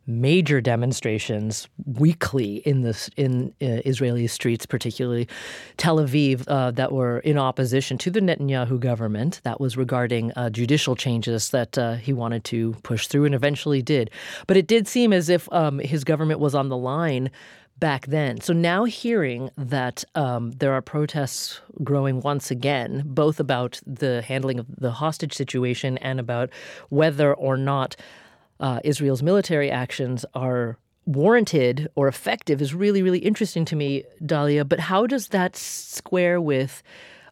major 0.08 0.62
demonstrations 0.62 1.68
weekly 1.86 2.58
in 2.58 2.82
the 2.82 3.10
in 3.18 3.54
uh, 3.62 3.82
Israeli 3.86 4.28
streets, 4.28 4.66
particularly 4.66 5.28
Tel 5.78 5.98
Aviv, 5.98 6.44
uh, 6.48 6.72
that 6.72 6.92
were 6.92 7.20
in 7.20 7.38
opposition 7.38 7.98
to 8.00 8.12
the 8.12 8.20
Netanyahu 8.20 8.80
government. 8.80 9.42
That 9.44 9.60
was 9.60 9.78
regarding 9.78 10.32
uh, 10.34 10.50
judicial 10.50 10.96
changes 10.96 11.50
that 11.50 11.78
uh, 11.78 11.96
he 11.96 12.14
wanted 12.14 12.44
to 12.46 12.74
push 12.84 13.08
through 13.08 13.26
and 13.26 13.36
eventually 13.36 13.82
did. 13.82 14.12
But 14.48 14.58
it 14.58 14.68
did 14.68 14.88
seem 14.88 15.12
as 15.14 15.30
if 15.30 15.52
um, 15.52 15.80
his 15.80 16.04
government 16.04 16.40
was 16.40 16.56
on 16.56 16.70
the 16.70 16.78
line 16.78 17.32
back 17.78 18.06
then. 18.08 18.40
So 18.40 18.54
now 18.54 18.86
hearing 18.86 19.50
that 19.58 20.04
um, 20.16 20.52
there 20.52 20.74
are 20.74 20.82
protests 20.82 21.60
growing 21.84 22.22
once 22.22 22.50
again, 22.50 23.04
both 23.06 23.40
about 23.40 23.82
the 23.86 24.22
handling 24.22 24.60
of 24.60 24.68
the 24.78 24.92
hostage 24.92 25.34
situation 25.34 25.98
and 25.98 26.20
about 26.20 26.50
whether 26.90 27.34
or 27.34 27.58
not 27.58 27.96
uh, 28.60 28.80
Israel's 28.84 29.24
military 29.24 29.70
actions 29.70 30.26
are 30.34 30.78
warranted 31.06 31.88
or 31.96 32.08
effective 32.08 32.62
is 32.62 32.74
really, 32.74 33.04
really 33.04 33.20
interesting 33.20 33.66
to 33.66 33.76
me, 33.76 34.04
Dalia. 34.24 34.68
But 34.68 34.80
how 34.80 35.06
does 35.06 35.30
that 35.30 35.56
square 35.56 36.42
with 36.42 36.84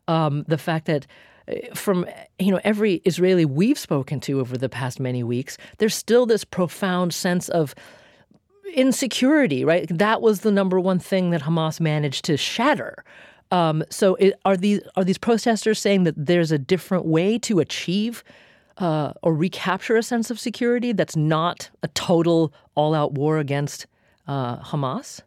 um, 0.08 0.46
the 0.48 0.58
fact 0.58 0.86
that? 0.86 1.08
Uh, 1.46 1.56
from 1.76 2.06
you 2.40 2.52
know 2.52 2.60
every 2.64 3.02
Israeli 3.04 3.44
we've 3.44 3.78
spoken 3.78 4.22
to 4.22 4.40
over 4.40 4.58
the 4.58 4.70
past 4.70 4.98
many 4.98 5.24
weeks, 5.24 5.58
there's 5.78 5.94
still 5.94 6.26
this 6.26 6.46
profound 6.46 7.14
sense 7.14 7.50
of 7.50 7.76
insecurity, 8.74 9.66
right? 9.66 9.86
That 9.90 10.22
was 10.22 10.42
the 10.42 10.52
number 10.52 10.80
one 10.80 11.00
thing 11.00 11.32
that 11.32 11.42
Hamas 11.42 11.80
managed 11.80 12.26
to 12.26 12.38
shatter. 12.38 13.04
Um, 13.52 13.84
so, 13.90 14.16
it, 14.16 14.40
are 14.46 14.58
these 14.58 14.82
are 14.96 15.04
these 15.04 15.18
protesters 15.18 15.80
saying 15.80 16.04
that 16.06 16.16
there's 16.18 16.52
a 16.52 16.58
different 16.58 17.06
way 17.06 17.38
to 17.40 17.60
achieve 17.60 18.24
uh, 18.78 19.14
or 19.22 19.34
recapture 19.34 19.98
a 19.98 20.04
sense 20.04 20.32
of 20.32 20.40
security 20.40 20.94
that's 20.94 21.16
not 21.16 21.70
a 21.82 21.88
total 21.90 22.54
all-out 22.76 23.14
war 23.14 23.40
against 23.40 23.86
uh, 24.28 24.58
Hamas? 24.60 25.22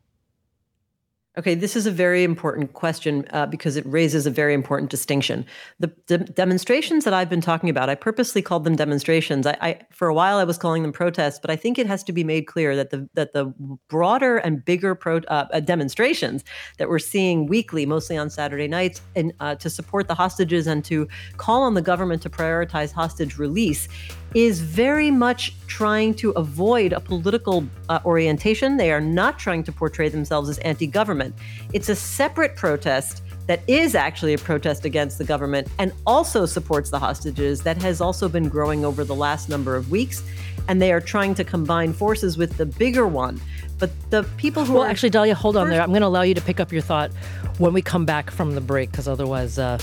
Okay, 1.38 1.54
this 1.54 1.76
is 1.76 1.84
a 1.84 1.90
very 1.90 2.24
important 2.24 2.72
question 2.72 3.26
uh, 3.30 3.44
because 3.44 3.76
it 3.76 3.84
raises 3.84 4.26
a 4.26 4.30
very 4.30 4.54
important 4.54 4.90
distinction. 4.90 5.44
The, 5.78 5.92
the, 6.06 6.16
demonstrations 6.16 7.04
that 7.04 7.12
I've 7.12 7.28
been 7.28 7.42
talking 7.42 7.68
about, 7.68 7.90
I 7.90 7.94
purposely 7.94 8.40
called 8.40 8.64
them 8.64 8.74
demonstrations. 8.74 9.46
I, 9.46 9.54
I, 9.60 9.78
for 9.90 10.08
a 10.08 10.14
while 10.14 10.38
I 10.38 10.44
was 10.44 10.56
calling 10.56 10.80
them 10.80 10.92
protests, 10.92 11.38
but 11.38 11.50
I 11.50 11.56
think 11.56 11.78
it 11.78 11.86
has 11.86 12.02
to 12.04 12.12
be 12.14 12.24
made 12.24 12.46
clear 12.46 12.74
that 12.74 12.88
the 12.88 13.06
that 13.12 13.34
the 13.34 13.52
broader 13.88 14.38
and 14.38 14.64
bigger 14.64 14.94
pro, 14.94 15.18
uh, 15.28 15.46
uh 15.52 15.60
demonstrations 15.60 16.42
that 16.78 16.88
we're 16.88 16.98
seeing 16.98 17.46
weekly, 17.46 17.84
mostly 17.84 18.16
on 18.16 18.30
Saturday 18.30 18.66
nights, 18.66 19.02
and 19.14 19.34
uh, 19.40 19.56
to 19.56 19.68
support 19.68 20.08
the 20.08 20.14
hostages 20.14 20.66
and 20.66 20.86
to 20.86 21.06
call 21.36 21.64
on 21.64 21.74
the 21.74 21.82
government 21.82 22.22
to 22.22 22.30
prioritize 22.30 22.92
hostage 22.92 23.36
release, 23.36 23.88
is 24.36 24.60
very 24.60 25.10
much 25.10 25.54
trying 25.66 26.12
to 26.12 26.30
avoid 26.32 26.92
a 26.92 27.00
political 27.00 27.66
uh, 27.88 28.00
orientation. 28.04 28.76
They 28.76 28.92
are 28.92 29.00
not 29.00 29.38
trying 29.38 29.64
to 29.64 29.72
portray 29.72 30.10
themselves 30.10 30.50
as 30.50 30.58
anti 30.58 30.86
government. 30.86 31.34
It's 31.72 31.88
a 31.88 31.96
separate 31.96 32.54
protest 32.54 33.22
that 33.46 33.62
is 33.66 33.94
actually 33.94 34.34
a 34.34 34.38
protest 34.38 34.84
against 34.84 35.16
the 35.16 35.24
government 35.24 35.68
and 35.78 35.90
also 36.06 36.44
supports 36.44 36.90
the 36.90 36.98
hostages 36.98 37.62
that 37.62 37.80
has 37.80 38.02
also 38.02 38.28
been 38.28 38.50
growing 38.50 38.84
over 38.84 39.04
the 39.04 39.14
last 39.14 39.48
number 39.48 39.74
of 39.74 39.90
weeks. 39.90 40.22
And 40.68 40.82
they 40.82 40.92
are 40.92 41.00
trying 41.00 41.34
to 41.36 41.44
combine 41.44 41.94
forces 41.94 42.36
with 42.36 42.58
the 42.58 42.66
bigger 42.66 43.06
one. 43.06 43.40
But 43.78 43.90
the 44.10 44.24
people 44.36 44.66
who 44.66 44.74
well, 44.74 44.82
actually, 44.82 45.12
Dalia, 45.12 45.32
hold 45.32 45.56
on 45.56 45.70
there. 45.70 45.80
I'm 45.80 45.90
going 45.90 46.02
to 46.02 46.08
allow 46.08 46.22
you 46.22 46.34
to 46.34 46.42
pick 46.42 46.60
up 46.60 46.72
your 46.72 46.82
thought 46.82 47.10
when 47.56 47.72
we 47.72 47.80
come 47.80 48.04
back 48.04 48.30
from 48.30 48.54
the 48.54 48.60
break, 48.60 48.90
because 48.90 49.08
otherwise, 49.08 49.58
uh, 49.58 49.78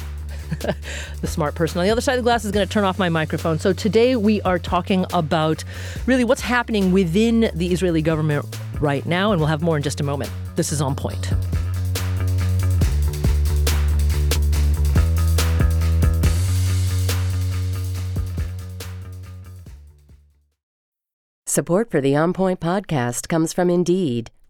the 1.21 1.27
smart 1.27 1.55
person 1.55 1.79
on 1.79 1.85
the 1.85 1.91
other 1.91 2.01
side 2.01 2.13
of 2.13 2.23
the 2.23 2.27
glass 2.27 2.45
is 2.45 2.51
going 2.51 2.65
to 2.67 2.71
turn 2.71 2.83
off 2.83 2.99
my 2.99 3.09
microphone. 3.09 3.59
So 3.59 3.73
today 3.73 4.15
we 4.15 4.41
are 4.41 4.59
talking 4.59 5.05
about 5.13 5.63
really 6.05 6.23
what's 6.23 6.41
happening 6.41 6.91
within 6.91 7.51
the 7.53 7.73
Israeli 7.73 8.01
government 8.01 8.45
right 8.79 9.05
now, 9.05 9.31
and 9.31 9.39
we'll 9.39 9.49
have 9.49 9.61
more 9.61 9.77
in 9.77 9.83
just 9.83 9.99
a 9.99 10.03
moment. 10.03 10.31
This 10.55 10.71
is 10.71 10.81
On 10.81 10.95
Point. 10.95 11.33
Support 21.45 21.91
for 21.91 22.01
the 22.01 22.15
On 22.15 22.33
Point 22.33 22.59
podcast 22.59 23.27
comes 23.27 23.53
from 23.53 23.69
Indeed. 23.69 24.31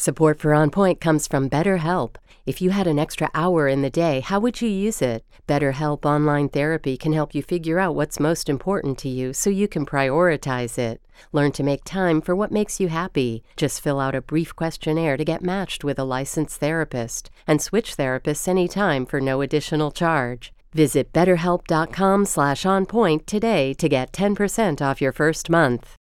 Support 0.00 0.38
for 0.38 0.54
On 0.54 0.70
Point 0.70 1.00
comes 1.00 1.26
from 1.26 1.50
BetterHelp. 1.50 2.14
If 2.46 2.62
you 2.62 2.70
had 2.70 2.86
an 2.86 3.00
extra 3.00 3.28
hour 3.34 3.66
in 3.66 3.82
the 3.82 3.90
day, 3.90 4.20
how 4.20 4.38
would 4.38 4.62
you 4.62 4.68
use 4.68 5.02
it? 5.02 5.24
BetterHelp 5.48 6.04
Online 6.04 6.48
Therapy 6.48 6.96
can 6.96 7.12
help 7.12 7.34
you 7.34 7.42
figure 7.42 7.80
out 7.80 7.96
what's 7.96 8.20
most 8.20 8.48
important 8.48 8.96
to 8.98 9.08
you 9.08 9.32
so 9.32 9.50
you 9.50 9.66
can 9.66 9.84
prioritize 9.84 10.78
it. 10.78 11.00
Learn 11.32 11.50
to 11.50 11.64
make 11.64 11.82
time 11.82 12.20
for 12.20 12.36
what 12.36 12.52
makes 12.52 12.78
you 12.78 12.86
happy. 12.86 13.42
Just 13.56 13.80
fill 13.80 13.98
out 13.98 14.14
a 14.14 14.20
brief 14.20 14.54
questionnaire 14.54 15.16
to 15.16 15.24
get 15.24 15.42
matched 15.42 15.82
with 15.82 15.98
a 15.98 16.04
licensed 16.04 16.60
therapist 16.60 17.28
and 17.44 17.60
switch 17.60 17.96
therapists 17.96 18.46
anytime 18.46 19.04
for 19.04 19.20
no 19.20 19.40
additional 19.40 19.90
charge. 19.90 20.52
Visit 20.72 21.12
betterhelp.com 21.12 22.24
slash 22.24 22.62
onpoint 22.62 23.26
today 23.26 23.74
to 23.74 23.88
get 23.88 24.12
10% 24.12 24.80
off 24.80 25.00
your 25.00 25.12
first 25.12 25.50
month. 25.50 25.97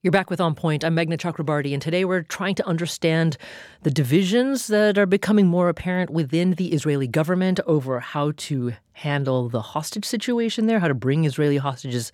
You're 0.00 0.12
back 0.12 0.30
with 0.30 0.40
On 0.40 0.54
Point. 0.54 0.84
I'm 0.84 0.94
Meghna 0.94 1.18
Chakrabarti, 1.18 1.72
and 1.72 1.82
today 1.82 2.04
we're 2.04 2.22
trying 2.22 2.54
to 2.54 2.66
understand 2.68 3.36
the 3.82 3.90
divisions 3.90 4.68
that 4.68 4.96
are 4.96 5.06
becoming 5.06 5.48
more 5.48 5.68
apparent 5.68 6.10
within 6.10 6.52
the 6.52 6.72
Israeli 6.72 7.08
government 7.08 7.58
over 7.66 7.98
how 7.98 8.30
to 8.36 8.74
handle 8.92 9.48
the 9.48 9.60
hostage 9.60 10.04
situation 10.04 10.66
there, 10.66 10.78
how 10.78 10.86
to 10.86 10.94
bring 10.94 11.24
Israeli 11.24 11.56
hostages 11.56 12.12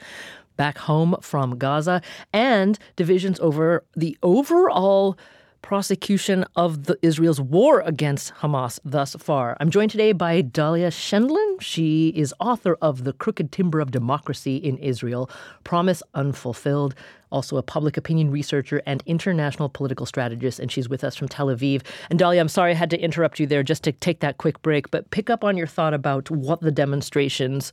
back 0.56 0.78
home 0.78 1.14
from 1.20 1.58
Gaza, 1.58 2.00
and 2.32 2.78
divisions 2.96 3.38
over 3.40 3.84
the 3.94 4.16
overall 4.22 5.18
prosecution 5.64 6.44
of 6.56 6.84
the 6.84 6.98
Israel's 7.00 7.40
war 7.40 7.80
against 7.86 8.34
Hamas 8.34 8.78
thus 8.84 9.16
far. 9.18 9.56
I'm 9.60 9.70
joined 9.70 9.90
today 9.90 10.12
by 10.12 10.42
Dahlia 10.42 10.90
Scheindlin. 10.90 11.58
She 11.58 12.08
is 12.08 12.34
author 12.38 12.76
of 12.82 13.04
The 13.04 13.14
Crooked 13.14 13.50
Timber 13.50 13.80
of 13.80 13.90
Democracy 13.90 14.58
in 14.58 14.76
Israel, 14.76 15.30
Promise 15.64 16.02
Unfulfilled, 16.12 16.94
also 17.32 17.56
a 17.56 17.62
public 17.62 17.96
opinion 17.96 18.30
researcher 18.30 18.82
and 18.84 19.02
international 19.06 19.70
political 19.70 20.04
strategist, 20.04 20.60
and 20.60 20.70
she's 20.70 20.90
with 20.90 21.02
us 21.02 21.16
from 21.16 21.28
Tel 21.28 21.46
Aviv. 21.46 21.80
And 22.10 22.20
Dalia, 22.20 22.40
I'm 22.40 22.48
sorry 22.48 22.72
I 22.72 22.74
had 22.74 22.90
to 22.90 23.00
interrupt 23.00 23.40
you 23.40 23.46
there 23.46 23.62
just 23.62 23.82
to 23.84 23.92
take 23.92 24.20
that 24.20 24.36
quick 24.36 24.60
break, 24.60 24.90
but 24.90 25.10
pick 25.12 25.30
up 25.30 25.42
on 25.42 25.56
your 25.56 25.66
thought 25.66 25.94
about 25.94 26.30
what 26.30 26.60
the 26.60 26.72
demonstrations, 26.72 27.72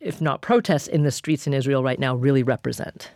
if 0.00 0.20
not 0.20 0.42
protests, 0.42 0.86
in 0.86 1.02
the 1.02 1.10
streets 1.10 1.46
in 1.46 1.54
Israel 1.54 1.82
right 1.82 1.98
now 1.98 2.14
really 2.14 2.42
represent. 2.42 3.10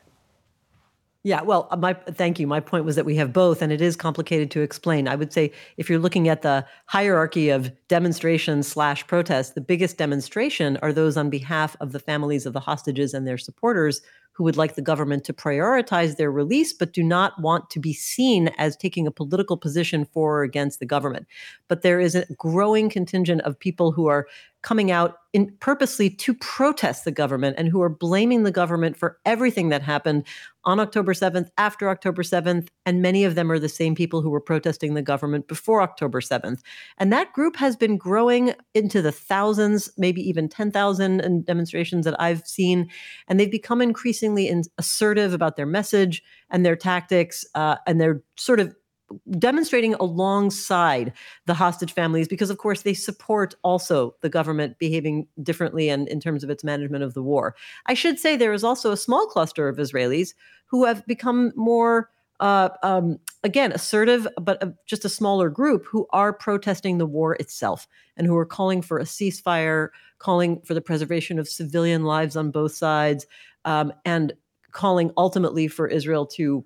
Yeah, 1.23 1.43
well, 1.43 1.69
uh, 1.71 1.77
my 1.77 1.93
thank 1.93 2.39
you. 2.41 2.47
My 2.47 2.61
point 2.61 2.87
was 2.87 2.97
that 2.97 3.05
we 3.05 3.17
have 3.17 3.33
both, 3.33 3.61
and 3.61 3.71
it 3.71 3.83
is 3.83 3.95
complicated 3.95 4.50
to 4.53 4.62
explain. 4.62 5.07
I 5.07 5.17
would 5.17 5.33
say 5.35 5.53
if 5.77 5.91
you're 5.91 5.99
looking 5.99 6.29
at 6.29 6.41
the 6.41 6.65
hierarchy 6.87 7.50
of 7.50 7.71
demonstrations 7.89 8.67
slash 8.67 9.07
protests, 9.07 9.50
the 9.50 9.61
biggest 9.61 9.99
demonstration 9.99 10.79
are 10.81 10.95
those 10.95 11.19
on 11.19 11.29
behalf 11.29 11.77
of 11.81 11.93
the 11.93 11.99
families 11.99 12.47
of 12.47 12.55
the 12.55 12.61
hostages 12.61 13.12
and 13.12 13.27
their 13.27 13.37
supporters 13.37 14.00
who 14.33 14.45
would 14.45 14.57
like 14.57 14.75
the 14.75 14.83
government 14.83 15.25
to 15.25 15.33
prioritize 15.33 16.17
their 16.17 16.31
release, 16.31 16.73
but 16.73 16.93
do 16.93 17.03
not 17.03 17.41
want 17.41 17.69
to 17.71 17.79
be 17.79 17.93
seen 17.93 18.49
as 18.57 18.77
taking 18.77 19.07
a 19.07 19.11
political 19.11 19.57
position 19.57 20.05
for 20.05 20.39
or 20.39 20.43
against 20.43 20.81
the 20.81 20.87
government. 20.87 21.27
But 21.69 21.83
there 21.83 22.01
is 22.01 22.15
a 22.15 22.27
growing 22.39 22.89
contingent 22.89 23.43
of 23.43 23.59
people 23.59 23.93
who 23.93 24.07
are 24.07 24.27
coming 24.63 24.91
out 24.91 25.17
in 25.33 25.51
purposely 25.61 26.11
to 26.11 26.35
protest 26.35 27.05
the 27.05 27.13
government 27.13 27.55
and 27.57 27.69
who 27.69 27.81
are 27.81 27.89
blaming 27.89 28.43
the 28.43 28.51
government 28.51 28.97
for 28.97 29.19
everything 29.25 29.71
that 29.71 29.81
happened 29.81 30.27
on 30.65 30.79
October 30.79 31.15
7th, 31.15 31.49
after 31.57 31.89
October 31.89 32.23
7th, 32.23 32.69
and 32.85 33.01
many 33.01 33.25
of 33.25 33.35
them 33.35 33.51
are 33.51 33.59
the 33.59 33.69
same 33.69 33.95
people 33.95 34.21
who 34.21 34.29
were 34.29 34.41
protesting 34.41 34.93
the 34.93 35.01
government 35.01 35.49
before 35.49 35.81
October 35.81 36.21
7th. 36.21 36.61
And 36.99 37.11
that 37.13 37.33
group 37.33 37.57
has 37.57 37.77
been 37.77 37.97
growing 37.97 38.53
into 38.75 39.01
the 39.01 39.13
thousands, 39.13 39.91
maybe 39.97 40.21
even 40.29 40.51
10,000 40.51 41.21
in 41.21 41.43
demonstrations 41.45 42.05
that 42.05 42.21
I've 42.21 42.47
seen, 42.47 42.91
and 43.27 43.41
they've 43.41 43.51
become 43.51 43.81
increasingly 43.81 44.20
assertive 44.79 45.33
about 45.33 45.57
their 45.57 45.67
message 45.67 46.23
and 46.50 46.65
their 46.65 46.77
tactics, 46.77 47.45
uh, 47.55 47.77
and 47.87 48.00
they're 48.00 48.23
sort 48.37 48.61
of 48.61 48.75
demonstrating 49.39 49.95
alongside 49.95 51.12
the 51.47 51.55
hostage 51.55 51.93
families 51.93 52.29
because 52.29 52.50
of 52.50 52.59
course 52.59 52.83
they 52.83 52.95
support 52.95 53.55
also 53.62 54.15
the 54.21 54.29
government 54.29 54.79
behaving 54.79 55.27
differently 55.43 55.89
and 55.89 56.09
in 56.09 56.21
terms 56.21 56.45
of 56.45 56.50
its 56.50 56.65
management 56.65 57.03
of 57.03 57.15
the 57.15 57.23
war. 57.23 57.55
I 57.87 57.95
should 57.95 58.19
say 58.19 58.37
there 58.37 58.53
is 58.53 58.65
also 58.65 58.93
a 58.93 58.97
small 58.97 59.27
cluster 59.27 59.69
of 59.69 59.79
israelis 59.79 60.35
who 60.67 60.85
have 60.85 61.05
become 61.07 61.53
more 61.57 62.11
uh, 62.39 62.71
um, 62.83 63.19
again 63.45 63.71
assertive 63.73 64.27
but 64.41 64.62
uh, 64.62 64.71
just 64.87 65.05
a 65.05 65.11
smaller 65.11 65.50
group 65.50 65.85
who 65.85 66.07
are 66.11 66.33
protesting 66.33 66.97
the 66.97 67.07
war 67.07 67.35
itself 67.35 67.87
and 68.17 68.27
who 68.27 68.37
are 68.37 68.47
calling 68.47 68.81
for 68.81 68.99
a 68.99 69.05
ceasefire 69.05 69.89
calling 70.19 70.61
for 70.62 70.73
the 70.73 70.81
preservation 70.81 71.39
of 71.39 71.49
civilian 71.49 72.05
lives 72.05 72.37
on 72.37 72.50
both 72.50 72.73
sides 72.73 73.27
um, 73.64 73.93
and 74.05 74.33
calling 74.73 75.11
ultimately 75.17 75.67
for 75.69 75.87
israel 75.87 76.26
to 76.26 76.64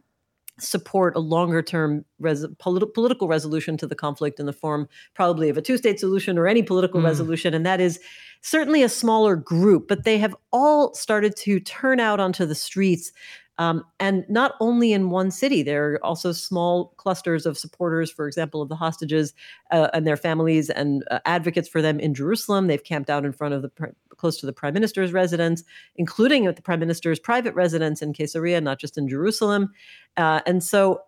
support 0.59 1.17
a 1.17 1.21
longer 1.21 1.63
term 1.63 2.05
res- 2.19 2.47
polit- 2.59 2.95
political 2.95 3.29
resolution 3.29 3.77
to 3.77 3.87
the 3.87 3.95
conflict 3.95 4.39
in 4.39 4.47
the 4.47 4.53
form 4.53 4.89
probably 5.15 5.49
of 5.49 5.57
a 5.57 5.63
two 5.63 5.77
state 5.77 5.99
solution 5.99 6.39
or 6.39 6.47
any 6.47 6.63
political 6.63 7.01
mm. 7.01 7.05
resolution. 7.05 7.55
And 7.55 7.67
that 7.67 7.81
is 7.81 7.99
certainly 8.43 8.83
a 8.83 8.89
smaller 8.89 9.37
group, 9.37 9.89
but 9.89 10.05
they 10.05 10.19
have 10.19 10.37
all 10.53 10.95
started 10.95 11.35
to 11.39 11.59
turn 11.61 11.99
out 11.99 12.21
onto 12.21 12.47
the 12.47 12.55
streets. 12.55 13.11
Um, 13.59 13.85
and 14.01 14.25
not 14.29 14.55
only 14.61 14.93
in 14.93 15.11
one 15.11 15.31
city, 15.31 15.63
there 15.63 15.93
are 15.93 16.05
also 16.05 16.33
small 16.33 16.95
clusters 16.97 17.47
of 17.47 17.57
supporters, 17.57 18.11
for 18.11 18.27
example, 18.27 18.61
of 18.61 18.69
the 18.69 18.77
hostages 18.77 19.33
uh, 19.71 19.89
and 19.95 20.07
their 20.07 20.17
families 20.17 20.71
and 20.71 21.05
uh, 21.11 21.21
advocates 21.25 21.69
for 21.69 21.81
them 21.81 22.01
in 22.01 22.15
Jerusalem. 22.15 22.67
They've 22.67 22.83
camped 22.83 23.11
out 23.11 23.25
in 23.25 23.33
front 23.33 23.55
of 23.55 23.63
the 23.63 23.71
close 24.17 24.39
to 24.39 24.47
the 24.47 24.53
prime 24.53 24.75
minister's 24.75 25.13
residence, 25.13 25.63
including 25.97 26.47
at 26.47 26.57
the 26.57 26.63
prime 26.63 26.81
minister's 26.81 27.19
private 27.19 27.55
residence 27.55 28.03
in 28.03 28.13
Caesarea, 28.13 28.61
not 28.61 28.79
just 28.79 28.99
in 28.99 29.09
Jerusalem. 29.09 29.73
Uh, 30.17 30.41
and 30.47 30.63
so 30.63 31.03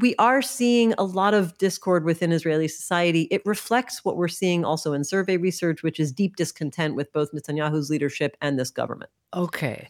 we 0.00 0.16
are 0.18 0.42
seeing 0.42 0.92
a 0.98 1.04
lot 1.04 1.34
of 1.34 1.56
discord 1.58 2.04
within 2.04 2.32
Israeli 2.32 2.66
society. 2.66 3.28
It 3.30 3.42
reflects 3.44 4.04
what 4.04 4.16
we're 4.16 4.28
seeing 4.28 4.64
also 4.64 4.92
in 4.92 5.04
survey 5.04 5.36
research, 5.36 5.82
which 5.84 6.00
is 6.00 6.10
deep 6.10 6.34
discontent 6.34 6.96
with 6.96 7.12
both 7.12 7.30
Netanyahu's 7.32 7.90
leadership 7.90 8.36
and 8.40 8.58
this 8.58 8.70
government. 8.70 9.10
Okay. 9.34 9.88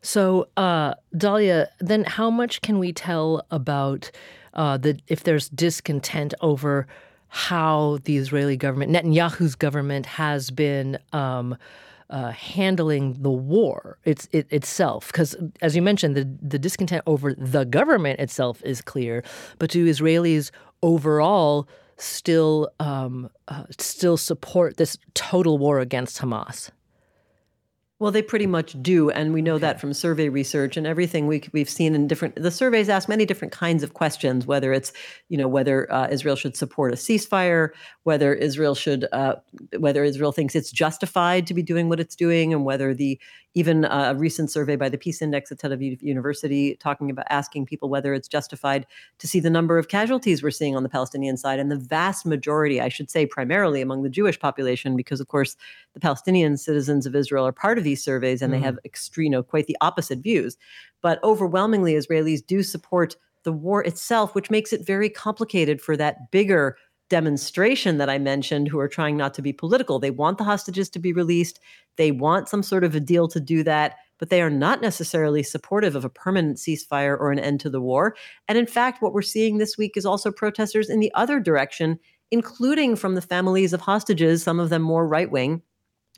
So, 0.00 0.48
uh, 0.56 0.94
Dalia, 1.14 1.68
then 1.80 2.04
how 2.04 2.30
much 2.30 2.60
can 2.60 2.78
we 2.78 2.92
tell 2.92 3.44
about 3.50 4.10
uh, 4.54 4.76
the 4.76 4.98
if 5.08 5.24
there's 5.24 5.48
discontent 5.48 6.34
over 6.40 6.86
how 7.28 7.98
the 8.04 8.16
Israeli 8.16 8.56
government, 8.56 8.90
Netanyahu's 8.90 9.54
government, 9.54 10.06
has 10.06 10.50
been 10.50 10.98
um, 11.12 11.56
uh, 12.10 12.30
handling 12.30 13.14
the 13.20 13.30
war 13.30 13.98
it's, 14.04 14.28
it, 14.32 14.46
itself. 14.50 15.08
Because, 15.08 15.36
as 15.60 15.76
you 15.76 15.82
mentioned, 15.82 16.16
the, 16.16 16.28
the 16.40 16.58
discontent 16.58 17.02
over 17.06 17.34
the 17.34 17.64
government 17.64 18.18
itself 18.18 18.62
is 18.64 18.80
clear, 18.80 19.22
but 19.58 19.70
do 19.70 19.86
Israelis 19.86 20.50
overall 20.82 21.68
still 21.98 22.70
um, 22.80 23.28
uh, 23.48 23.64
still 23.78 24.16
support 24.16 24.76
this 24.76 24.96
total 25.14 25.58
war 25.58 25.80
against 25.80 26.18
Hamas? 26.18 26.70
Well, 28.00 28.12
they 28.12 28.22
pretty 28.22 28.46
much 28.46 28.80
do, 28.80 29.10
and 29.10 29.34
we 29.34 29.42
know 29.42 29.54
okay. 29.54 29.62
that 29.62 29.80
from 29.80 29.92
survey 29.92 30.28
research 30.28 30.76
and 30.76 30.86
everything 30.86 31.26
we, 31.26 31.42
we've 31.52 31.68
seen 31.68 31.96
in 31.96 32.06
different. 32.06 32.36
The 32.36 32.52
surveys 32.52 32.88
ask 32.88 33.08
many 33.08 33.26
different 33.26 33.52
kinds 33.52 33.82
of 33.82 33.94
questions, 33.94 34.46
whether 34.46 34.72
it's 34.72 34.92
you 35.28 35.36
know 35.36 35.48
whether 35.48 35.92
uh, 35.92 36.06
Israel 36.08 36.36
should 36.36 36.56
support 36.56 36.92
a 36.92 36.96
ceasefire, 36.96 37.70
whether 38.04 38.32
Israel 38.32 38.76
should, 38.76 39.06
uh, 39.10 39.36
whether 39.78 40.04
Israel 40.04 40.30
thinks 40.30 40.54
it's 40.54 40.70
justified 40.70 41.48
to 41.48 41.54
be 41.54 41.62
doing 41.62 41.88
what 41.88 41.98
it's 41.98 42.14
doing, 42.14 42.52
and 42.52 42.64
whether 42.64 42.94
the 42.94 43.18
even 43.58 43.84
a 43.86 44.14
recent 44.14 44.50
survey 44.52 44.76
by 44.76 44.88
the 44.88 44.96
Peace 44.96 45.20
Index 45.20 45.50
at 45.50 45.58
Tel 45.58 45.72
Aviv 45.72 46.00
University 46.00 46.76
talking 46.76 47.10
about 47.10 47.26
asking 47.28 47.66
people 47.66 47.88
whether 47.88 48.14
it's 48.14 48.28
justified 48.28 48.86
to 49.18 49.26
see 49.26 49.40
the 49.40 49.50
number 49.50 49.78
of 49.78 49.88
casualties 49.88 50.42
we're 50.42 50.52
seeing 50.52 50.76
on 50.76 50.84
the 50.84 50.88
Palestinian 50.88 51.36
side, 51.36 51.58
and 51.58 51.70
the 51.70 51.76
vast 51.76 52.24
majority, 52.24 52.80
I 52.80 52.88
should 52.88 53.10
say, 53.10 53.26
primarily 53.26 53.80
among 53.80 54.04
the 54.04 54.08
Jewish 54.08 54.38
population, 54.38 54.96
because 54.96 55.20
of 55.20 55.26
course 55.26 55.56
the 55.94 56.00
Palestinian 56.00 56.56
citizens 56.56 57.04
of 57.04 57.16
Israel 57.16 57.46
are 57.46 57.52
part 57.52 57.78
of 57.78 57.84
these 57.84 58.02
surveys 58.02 58.42
and 58.42 58.52
mm. 58.52 58.56
they 58.56 58.62
have 58.62 58.78
extreme, 58.84 59.24
you 59.24 59.30
know, 59.30 59.42
quite 59.42 59.66
the 59.66 59.76
opposite 59.80 60.20
views. 60.20 60.56
But 61.02 61.22
overwhelmingly, 61.24 61.94
Israelis 61.94 62.46
do 62.46 62.62
support 62.62 63.16
the 63.42 63.52
war 63.52 63.82
itself, 63.84 64.34
which 64.34 64.50
makes 64.50 64.72
it 64.72 64.86
very 64.86 65.08
complicated 65.08 65.80
for 65.80 65.96
that 65.96 66.30
bigger 66.30 66.76
demonstration 67.08 67.98
that 67.98 68.10
I 68.10 68.18
mentioned 68.18 68.68
who 68.68 68.78
are 68.78 68.88
trying 68.88 69.16
not 69.16 69.34
to 69.34 69.42
be 69.42 69.52
political. 69.52 69.98
They 69.98 70.10
want 70.10 70.38
the 70.38 70.44
hostages 70.44 70.88
to 70.90 70.98
be 70.98 71.12
released. 71.12 71.60
They 71.96 72.10
want 72.10 72.48
some 72.48 72.62
sort 72.62 72.84
of 72.84 72.94
a 72.94 73.00
deal 73.00 73.28
to 73.28 73.40
do 73.40 73.62
that, 73.64 73.96
but 74.18 74.30
they 74.30 74.42
are 74.42 74.50
not 74.50 74.80
necessarily 74.82 75.42
supportive 75.42 75.96
of 75.96 76.04
a 76.04 76.10
permanent 76.10 76.58
ceasefire 76.58 77.18
or 77.18 77.30
an 77.30 77.38
end 77.38 77.60
to 77.60 77.70
the 77.70 77.80
war. 77.80 78.14
And 78.46 78.58
in 78.58 78.66
fact, 78.66 79.02
what 79.02 79.12
we're 79.12 79.22
seeing 79.22 79.58
this 79.58 79.78
week 79.78 79.96
is 79.96 80.06
also 80.06 80.30
protesters 80.30 80.90
in 80.90 81.00
the 81.00 81.12
other 81.14 81.40
direction, 81.40 81.98
including 82.30 82.96
from 82.96 83.14
the 83.14 83.22
families 83.22 83.72
of 83.72 83.80
hostages, 83.80 84.42
some 84.42 84.60
of 84.60 84.68
them 84.68 84.82
more 84.82 85.06
right 85.06 85.30
wing, 85.30 85.62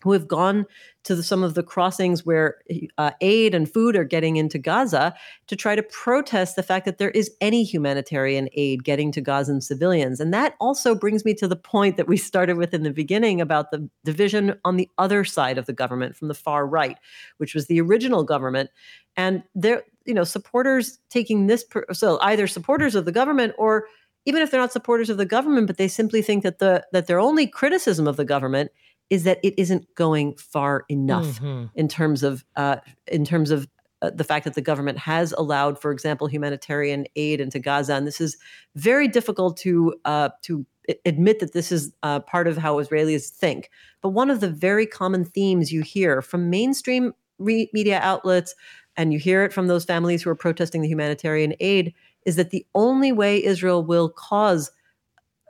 who 0.02 0.12
have 0.12 0.26
gone 0.26 0.66
to 1.04 1.14
the, 1.14 1.22
some 1.22 1.42
of 1.42 1.54
the 1.54 1.62
crossings 1.62 2.26
where 2.26 2.58
uh, 2.98 3.10
aid 3.20 3.54
and 3.54 3.72
food 3.72 3.96
are 3.96 4.04
getting 4.04 4.36
into 4.36 4.58
Gaza 4.58 5.14
to 5.46 5.56
try 5.56 5.74
to 5.74 5.82
protest 5.82 6.56
the 6.56 6.62
fact 6.62 6.84
that 6.84 6.98
there 6.98 7.10
is 7.10 7.30
any 7.40 7.62
humanitarian 7.62 8.48
aid 8.52 8.84
getting 8.84 9.10
to 9.12 9.20
Gazan 9.20 9.60
civilians. 9.60 10.20
And 10.20 10.32
that 10.34 10.54
also 10.60 10.94
brings 10.94 11.24
me 11.24 11.34
to 11.34 11.48
the 11.48 11.56
point 11.56 11.96
that 11.96 12.08
we 12.08 12.16
started 12.16 12.56
with 12.56 12.74
in 12.74 12.82
the 12.82 12.92
beginning 12.92 13.40
about 13.40 13.70
the 13.70 13.88
division 14.04 14.54
on 14.64 14.76
the 14.76 14.88
other 14.98 15.24
side 15.24 15.58
of 15.58 15.66
the 15.66 15.72
government 15.72 16.16
from 16.16 16.28
the 16.28 16.34
far 16.34 16.66
right, 16.66 16.98
which 17.38 17.54
was 17.54 17.66
the 17.66 17.80
original 17.80 18.22
government. 18.22 18.70
And 19.16 19.42
there, 19.54 19.84
you 20.04 20.14
know, 20.14 20.24
supporters 20.24 20.98
taking 21.08 21.46
this, 21.46 21.64
so 21.92 22.18
either 22.20 22.46
supporters 22.46 22.94
of 22.94 23.04
the 23.04 23.12
government 23.12 23.54
or 23.58 23.86
even 24.26 24.42
if 24.42 24.50
they're 24.50 24.60
not 24.60 24.72
supporters 24.72 25.10
of 25.10 25.16
the 25.16 25.26
government, 25.26 25.66
but 25.66 25.76
they 25.76 25.88
simply 25.88 26.22
think 26.22 26.42
that 26.42 26.58
the 26.58 26.86
that 26.92 27.06
their 27.06 27.18
only 27.18 27.46
criticism 27.46 28.06
of 28.06 28.16
the 28.16 28.24
government 28.24 28.70
is 29.10 29.24
that 29.24 29.38
it 29.42 29.54
isn't 29.58 29.92
going 29.96 30.36
far 30.36 30.84
enough 30.88 31.40
mm-hmm. 31.40 31.66
in 31.74 31.88
terms 31.88 32.22
of 32.22 32.44
uh, 32.56 32.76
in 33.08 33.24
terms 33.24 33.50
of 33.50 33.68
uh, 34.02 34.10
the 34.10 34.24
fact 34.24 34.44
that 34.44 34.54
the 34.54 34.62
government 34.62 34.96
has 34.96 35.32
allowed, 35.32 35.78
for 35.78 35.90
example, 35.90 36.26
humanitarian 36.26 37.06
aid 37.16 37.40
into 37.40 37.58
Gaza, 37.58 37.94
and 37.94 38.06
this 38.06 38.20
is 38.20 38.38
very 38.76 39.08
difficult 39.08 39.56
to 39.58 39.94
uh, 40.04 40.30
to 40.42 40.64
admit 41.04 41.40
that 41.40 41.52
this 41.52 41.70
is 41.70 41.92
uh, 42.02 42.20
part 42.20 42.46
of 42.46 42.56
how 42.56 42.76
Israelis 42.76 43.28
think. 43.28 43.70
But 44.00 44.10
one 44.10 44.30
of 44.30 44.40
the 44.40 44.48
very 44.48 44.86
common 44.86 45.24
themes 45.24 45.72
you 45.72 45.82
hear 45.82 46.22
from 46.22 46.48
mainstream 46.48 47.12
re- 47.38 47.70
media 47.72 48.00
outlets, 48.02 48.54
and 48.96 49.12
you 49.12 49.18
hear 49.18 49.44
it 49.44 49.52
from 49.52 49.66
those 49.66 49.84
families 49.84 50.22
who 50.22 50.30
are 50.30 50.36
protesting 50.36 50.82
the 50.82 50.88
humanitarian 50.88 51.54
aid, 51.60 51.92
is 52.24 52.36
that 52.36 52.50
the 52.50 52.66
only 52.74 53.12
way 53.12 53.44
Israel 53.44 53.84
will 53.84 54.08
cause 54.08 54.70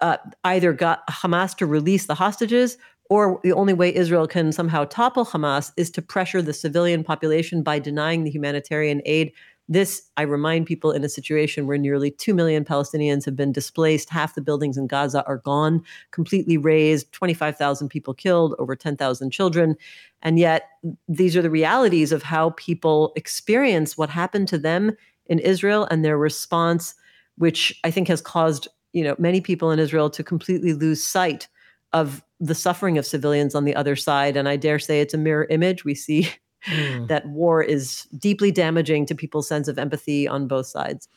uh, 0.01 0.17
either 0.45 0.73
got 0.73 1.07
Hamas 1.09 1.55
to 1.57 1.67
release 1.67 2.07
the 2.07 2.15
hostages 2.15 2.79
or 3.11 3.41
the 3.43 3.53
only 3.53 3.75
way 3.75 3.95
Israel 3.95 4.27
can 4.29 4.53
somehow 4.53 4.85
topple 4.85 5.27
Hamas 5.27 5.73
is 5.77 5.91
to 5.91 6.01
pressure 6.01 6.41
the 6.41 6.55
civilian 6.55 7.03
population 7.03 7.63
by 7.63 7.81
denying 7.81 8.23
the 8.23 8.31
humanitarian 8.31 9.03
aid. 9.05 9.33
This, 9.69 10.09
I 10.17 10.23
remind 10.23 10.67
people, 10.67 10.93
in 10.93 11.05
a 11.05 11.09
situation 11.09 11.67
where 11.67 11.77
nearly 11.77 12.13
2 12.13 12.35
million 12.35 12.65
Palestinians 12.65 13.25
have 13.25 13.37
been 13.37 13.53
displaced, 13.53 14.11
half 14.11 14.35
the 14.35 14.41
buildings 14.41 14.77
in 14.77 14.87
Gaza 14.87 15.25
are 15.27 15.39
gone, 15.39 15.83
completely 16.13 16.57
razed, 16.57 17.13
25,000 17.13 17.89
people 17.89 18.15
killed, 18.15 18.55
over 18.59 18.75
10,000 18.75 19.31
children. 19.31 19.77
And 20.23 20.39
yet, 20.39 20.69
these 21.09 21.37
are 21.37 21.43
the 21.43 21.51
realities 21.51 22.13
of 22.13 22.23
how 22.23 22.51
people 22.51 23.13
experience 23.17 23.99
what 23.99 24.11
happened 24.11 24.49
to 24.49 24.59
them 24.59 24.97
in 25.27 25.41
Israel 25.41 25.87
and 25.91 26.05
their 26.05 26.19
response, 26.19 26.95
which 27.39 27.79
I 27.85 27.91
think 27.91 28.09
has 28.09 28.21
caused 28.21 28.69
you 28.93 29.05
know 29.05 29.15
many 29.19 29.41
people 29.41 29.71
in 29.71 29.79
Israel 29.79 30.11
to 30.11 30.25
completely 30.25 30.73
lose 30.73 31.01
sight 31.01 31.49
of 31.93 32.23
the 32.39 32.55
suffering 32.55 32.99
of 32.99 33.07
civilians 33.07 33.55
on 33.55 33.65
the 33.65 33.75
other 33.75 33.97
side. 33.97 34.37
And 34.37 34.49
I 34.49 34.57
dare 34.57 34.79
say 34.79 35.01
it's 35.01 35.15
a 35.15 35.19
mirror 35.19 35.47
image. 35.51 35.85
We 35.85 35.95
see 35.95 36.31
mm. 36.67 37.09
that 37.09 37.27
war 37.27 37.63
is 37.63 38.05
deeply 38.19 38.51
damaging 38.51 39.07
to 39.07 39.15
people's 39.15 39.49
sense 39.49 39.69
of 39.69 39.79
empathy 39.79 40.27
on 40.27 40.47
both 40.47 40.67
sides. 40.67 41.09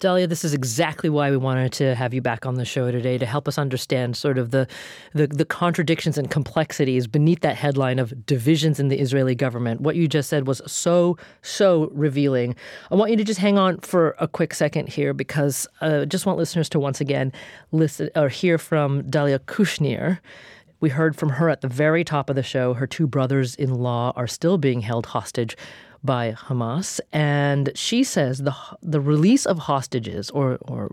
Dalia, 0.00 0.26
this 0.26 0.46
is 0.46 0.54
exactly 0.54 1.10
why 1.10 1.30
we 1.30 1.36
wanted 1.36 1.72
to 1.74 1.94
have 1.94 2.14
you 2.14 2.22
back 2.22 2.46
on 2.46 2.54
the 2.54 2.64
show 2.64 2.90
today 2.90 3.18
to 3.18 3.26
help 3.26 3.46
us 3.46 3.58
understand 3.58 4.16
sort 4.16 4.38
of 4.38 4.50
the, 4.50 4.66
the, 5.12 5.26
the 5.26 5.44
contradictions 5.44 6.16
and 6.16 6.30
complexities 6.30 7.06
beneath 7.06 7.40
that 7.40 7.56
headline 7.56 7.98
of 7.98 8.24
divisions 8.24 8.80
in 8.80 8.88
the 8.88 8.98
Israeli 8.98 9.34
government. 9.34 9.82
What 9.82 9.96
you 9.96 10.08
just 10.08 10.30
said 10.30 10.46
was 10.46 10.62
so 10.66 11.18
so 11.42 11.90
revealing. 11.92 12.56
I 12.90 12.94
want 12.94 13.10
you 13.10 13.18
to 13.18 13.24
just 13.24 13.40
hang 13.40 13.58
on 13.58 13.78
for 13.80 14.16
a 14.18 14.26
quick 14.26 14.54
second 14.54 14.88
here 14.88 15.12
because 15.12 15.68
I 15.82 15.86
uh, 15.86 16.04
just 16.06 16.24
want 16.24 16.38
listeners 16.38 16.70
to 16.70 16.80
once 16.80 17.02
again 17.02 17.30
listen 17.70 18.08
or 18.16 18.30
hear 18.30 18.56
from 18.56 19.02
Dalia 19.02 19.38
Kushnir. 19.38 20.18
We 20.80 20.88
heard 20.88 21.14
from 21.14 21.28
her 21.28 21.50
at 21.50 21.60
the 21.60 21.68
very 21.68 22.04
top 22.04 22.30
of 22.30 22.36
the 22.36 22.42
show. 22.42 22.72
Her 22.72 22.86
two 22.86 23.06
brothers 23.06 23.54
in 23.54 23.74
law 23.74 24.14
are 24.16 24.26
still 24.26 24.56
being 24.56 24.80
held 24.80 25.04
hostage 25.04 25.58
by 26.02 26.32
Hamas, 26.32 27.00
and 27.12 27.70
she 27.74 28.04
says 28.04 28.38
the 28.38 28.54
the 28.82 29.00
release 29.00 29.46
of 29.46 29.58
hostages 29.58 30.30
or 30.30 30.58
or 30.62 30.90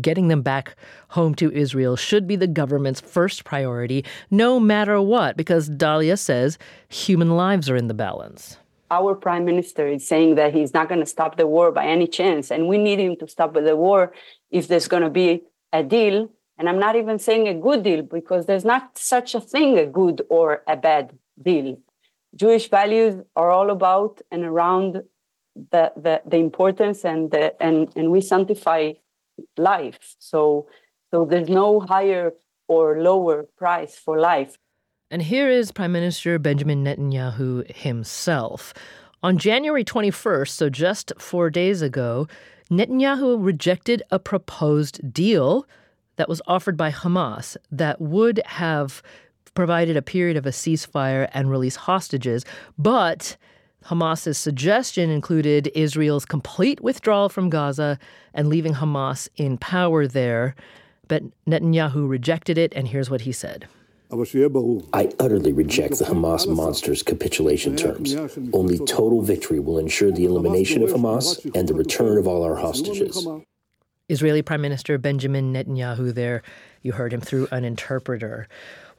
getting 0.00 0.28
them 0.28 0.42
back 0.42 0.76
home 1.08 1.34
to 1.34 1.50
Israel 1.52 1.96
should 1.96 2.26
be 2.26 2.36
the 2.36 2.46
government's 2.46 3.00
first 3.00 3.44
priority, 3.44 4.04
no 4.30 4.60
matter 4.60 5.00
what, 5.00 5.36
because 5.36 5.70
Dalia 5.70 6.18
says 6.18 6.58
human 6.88 7.30
lives 7.30 7.70
are 7.70 7.76
in 7.76 7.88
the 7.88 7.94
balance. 7.94 8.58
Our 8.90 9.14
prime 9.14 9.44
minister 9.44 9.86
is 9.86 10.06
saying 10.06 10.34
that 10.34 10.52
he's 10.52 10.74
not 10.74 10.88
going 10.88 11.00
to 11.00 11.06
stop 11.06 11.36
the 11.36 11.46
war 11.46 11.70
by 11.70 11.86
any 11.86 12.06
chance, 12.06 12.50
and 12.50 12.68
we 12.68 12.76
need 12.76 12.98
him 12.98 13.16
to 13.16 13.28
stop 13.28 13.54
the 13.54 13.76
war 13.76 14.12
if 14.50 14.66
there's 14.68 14.88
going 14.88 15.04
to 15.04 15.10
be 15.10 15.42
a 15.72 15.82
deal. 15.82 16.28
And 16.58 16.68
I'm 16.68 16.78
not 16.78 16.96
even 16.96 17.18
saying 17.18 17.48
a 17.48 17.54
good 17.54 17.82
deal 17.84 18.02
because 18.02 18.46
there's 18.46 18.64
not 18.64 18.98
such 18.98 19.34
a 19.34 19.40
thing, 19.40 19.78
a 19.78 19.86
good 19.86 20.26
or 20.28 20.62
a 20.66 20.76
bad 20.76 21.16
deal. 21.40 21.78
Jewish 22.34 22.68
values 22.68 23.22
are 23.36 23.50
all 23.50 23.70
about 23.70 24.20
and 24.30 24.44
around 24.44 25.02
the, 25.54 25.92
the, 25.96 26.22
the 26.26 26.36
importance 26.36 27.04
and, 27.04 27.30
the, 27.30 27.60
and, 27.62 27.90
and 27.96 28.10
we 28.10 28.20
sanctify 28.20 28.92
life. 29.56 30.16
So, 30.18 30.66
so 31.10 31.24
there's 31.24 31.48
no 31.48 31.80
higher 31.80 32.32
or 32.68 33.02
lower 33.02 33.48
price 33.56 33.96
for 33.96 34.18
life. 34.18 34.56
And 35.10 35.22
here 35.22 35.50
is 35.50 35.72
Prime 35.72 35.90
Minister 35.90 36.38
Benjamin 36.38 36.84
Netanyahu 36.84 37.68
himself. 37.70 38.72
On 39.22 39.36
January 39.38 39.84
21st, 39.84 40.48
so 40.48 40.70
just 40.70 41.12
four 41.18 41.50
days 41.50 41.82
ago, 41.82 42.28
Netanyahu 42.70 43.44
rejected 43.44 44.02
a 44.12 44.20
proposed 44.20 45.12
deal 45.12 45.66
that 46.14 46.28
was 46.28 46.40
offered 46.46 46.76
by 46.76 46.92
Hamas 46.92 47.56
that 47.72 48.00
would 48.00 48.40
have 48.46 49.02
provided 49.54 49.96
a 49.96 50.02
period 50.02 50.36
of 50.36 50.46
a 50.46 50.50
ceasefire 50.50 51.28
and 51.32 51.50
release 51.50 51.76
hostages, 51.76 52.44
but 52.78 53.36
Hamas's 53.86 54.38
suggestion 54.38 55.10
included 55.10 55.70
Israel's 55.74 56.24
complete 56.24 56.80
withdrawal 56.80 57.28
from 57.28 57.50
Gaza 57.50 57.98
and 58.34 58.48
leaving 58.48 58.74
Hamas 58.74 59.28
in 59.36 59.58
power 59.58 60.06
there. 60.06 60.54
But 61.08 61.24
Netanyahu 61.46 62.08
rejected 62.08 62.56
it, 62.58 62.72
and 62.76 62.88
here's 62.88 63.10
what 63.10 63.22
he 63.22 63.32
said. 63.32 63.66
I 64.12 65.08
utterly 65.20 65.52
reject 65.52 65.98
the 65.98 66.04
Hamas 66.04 66.48
monster's 66.48 67.02
capitulation 67.02 67.76
terms. 67.76 68.14
Only 68.52 68.78
total 68.78 69.22
victory 69.22 69.60
will 69.60 69.78
ensure 69.78 70.10
the 70.10 70.24
elimination 70.24 70.82
of 70.82 70.90
Hamas 70.90 71.44
and 71.54 71.68
the 71.68 71.74
return 71.74 72.18
of 72.18 72.26
all 72.26 72.42
our 72.42 72.56
hostages. 72.56 73.26
Israeli 74.08 74.42
Prime 74.42 74.60
Minister 74.60 74.98
Benjamin 74.98 75.52
Netanyahu 75.52 76.12
there. 76.12 76.42
You 76.82 76.92
heard 76.92 77.12
him 77.12 77.20
through 77.20 77.46
an 77.52 77.64
interpreter. 77.64 78.48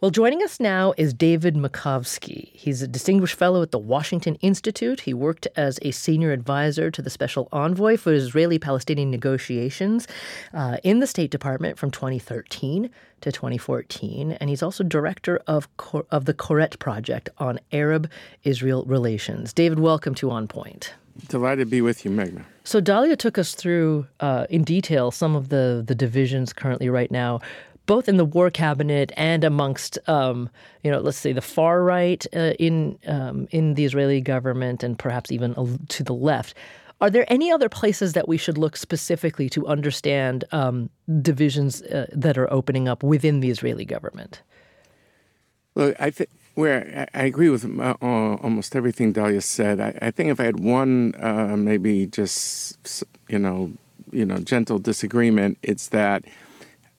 Well, 0.02 0.10
joining 0.10 0.42
us 0.42 0.60
now 0.60 0.96
is 0.98 1.14
David 1.14 1.54
Makovsky. 1.54 2.50
He's 2.54 2.82
a 2.82 2.88
distinguished 2.88 3.36
fellow 3.36 3.62
at 3.62 3.70
the 3.70 3.78
Washington 3.78 4.34
Institute. 4.42 5.02
He 5.02 5.14
worked 5.14 5.48
as 5.56 5.78
a 5.84 5.92
senior 5.92 6.32
advisor 6.32 6.90
to 6.90 7.04
the 7.04 7.12
special 7.12 7.48
envoy 7.52 7.98
for 7.98 8.12
Israeli 8.12 8.58
Palestinian 8.58 9.12
negotiations 9.12 10.08
uh, 10.56 10.78
in 10.84 11.02
the 11.02 11.06
State 11.06 11.30
Department 11.30 11.78
from 11.78 11.92
2013 11.92 12.90
to 13.22 13.32
2014. 13.32 14.32
And 14.32 14.50
he's 14.50 14.64
also 14.64 14.84
director 14.84 15.40
of, 15.46 15.68
of 16.10 16.26
the 16.26 16.34
Koret 16.34 16.80
Project 16.80 17.30
on 17.38 17.60
Arab 17.72 18.10
Israel 18.44 18.84
relations. 18.88 19.54
David, 19.54 19.78
welcome 19.78 20.16
to 20.16 20.32
On 20.32 20.48
Point. 20.48 20.96
Delighted 21.28 21.68
to 21.68 21.70
be 21.70 21.82
with 21.82 22.06
you, 22.06 22.10
Meghna. 22.10 22.44
So 22.64 22.80
Dahlia 22.80 23.16
took 23.16 23.38
us 23.38 23.54
through 23.54 24.08
uh, 24.20 24.48
in 24.50 24.64
detail 24.64 25.12
some 25.12 25.36
of 25.36 25.50
the 25.50 25.84
the 25.86 25.94
divisions 25.94 26.54
currently 26.54 26.90
right 26.90 27.12
now 27.12 27.42
both 27.92 28.08
in 28.08 28.16
the 28.16 28.24
war 28.24 28.50
cabinet 28.50 29.12
and 29.18 29.44
amongst, 29.44 30.00
um, 30.08 30.50
you 30.82 30.90
know, 30.90 31.02
let's 31.02 31.18
say 31.18 31.34
the 31.34 31.42
far 31.42 31.84
right 31.84 32.26
uh, 32.34 32.54
in 32.58 32.98
um, 33.06 33.50
in 33.52 33.74
the 33.74 33.84
Israeli 33.84 34.22
government, 34.22 34.82
and 34.82 34.98
perhaps 34.98 35.30
even 35.30 35.50
to 35.90 36.02
the 36.02 36.14
left. 36.14 36.54
Are 37.02 37.10
there 37.10 37.26
any 37.28 37.52
other 37.52 37.68
places 37.68 38.14
that 38.14 38.30
we 38.30 38.38
should 38.38 38.58
look 38.58 38.78
specifically 38.78 39.50
to 39.50 39.68
understand 39.68 40.46
um, 40.54 40.90
divisions 41.22 41.82
uh, 41.82 42.06
that 42.14 42.38
are 42.38 42.50
opening 42.54 42.88
up 42.88 43.04
within 43.04 43.42
the 43.42 43.50
Israeli 43.50 43.84
government? 43.84 44.42
Well, 45.76 45.94
I 46.00 46.12
think 46.12 46.30
where 46.56 47.10
I 47.14 47.24
agree 47.24 47.50
with 47.50 47.66
uh, 47.78 47.96
almost 48.02 48.74
everything 48.74 49.12
Dalia 49.12 49.44
said. 49.44 49.82
I, 49.82 50.12
think 50.12 50.30
if 50.30 50.40
I 50.40 50.46
had 50.46 50.62
one, 50.62 51.14
uh, 51.20 51.58
maybe 51.58 52.06
just 52.06 53.04
you 53.28 53.40
know, 53.46 53.74
you 54.14 54.26
know, 54.26 54.38
gentle 54.38 54.80
disagreement, 54.80 55.58
it's 55.62 55.90
that 55.90 56.24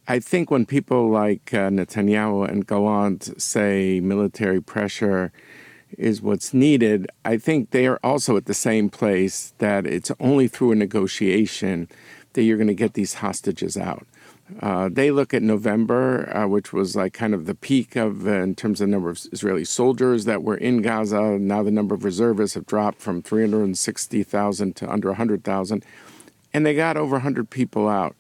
I 0.09 0.19
think 0.19 0.51
when 0.51 0.67
people 0.67 1.11
like 1.11 1.55
uh, 1.55 1.71
Netanyahu 1.71 2.49
and 2.49 2.67
Gallant 2.67 3.41
say 3.41 4.01
military 4.01 4.61
pressure 4.61 5.33
is 5.97 6.21
what's 6.21 6.53
needed, 6.53 7.07
I 7.25 7.37
think 7.37 7.71
they 7.71 7.87
are 7.87 8.01
also 8.03 8.37
at 8.37 8.47
the 8.47 8.55
same 8.55 8.89
place 8.89 9.55
that 9.59 9.87
it's 9.87 10.11
only 10.19 10.49
through 10.49 10.73
a 10.73 10.77
negotiation 10.77 11.89
that 12.33 12.43
you're 12.43 12.57
going 12.57 12.67
to 12.67 12.75
get 12.75 12.95
these 12.95 13.15
hostages 13.15 13.77
out. 13.77 14.07
Uh, 14.61 14.89
they 14.91 15.11
look 15.11 15.33
at 15.33 15.43
November, 15.43 16.35
uh, 16.37 16.47
which 16.47 16.73
was 16.73 16.97
like 16.97 17.13
kind 17.13 17.33
of 17.33 17.47
the 17.47 17.55
peak 17.55 17.97
of, 17.97 18.27
uh, 18.27 18.31
in 18.31 18.55
terms 18.55 18.81
of 18.81 18.89
number 18.89 19.09
of 19.09 19.25
Israeli 19.33 19.65
soldiers 19.65 20.25
that 20.25 20.43
were 20.43 20.57
in 20.57 20.83
Gaza. 20.83 21.39
Now 21.39 21.63
the 21.63 21.71
number 21.71 21.95
of 21.95 22.05
reservists 22.05 22.55
have 22.55 22.67
dropped 22.67 23.01
from 23.01 23.23
360,000 23.23 24.77
to 24.77 24.91
under 24.91 25.09
100,000, 25.09 25.85
and 26.53 26.67
they 26.67 26.75
got 26.75 26.97
over 26.97 27.13
100 27.13 27.49
people 27.51 27.89
out. 27.89 28.17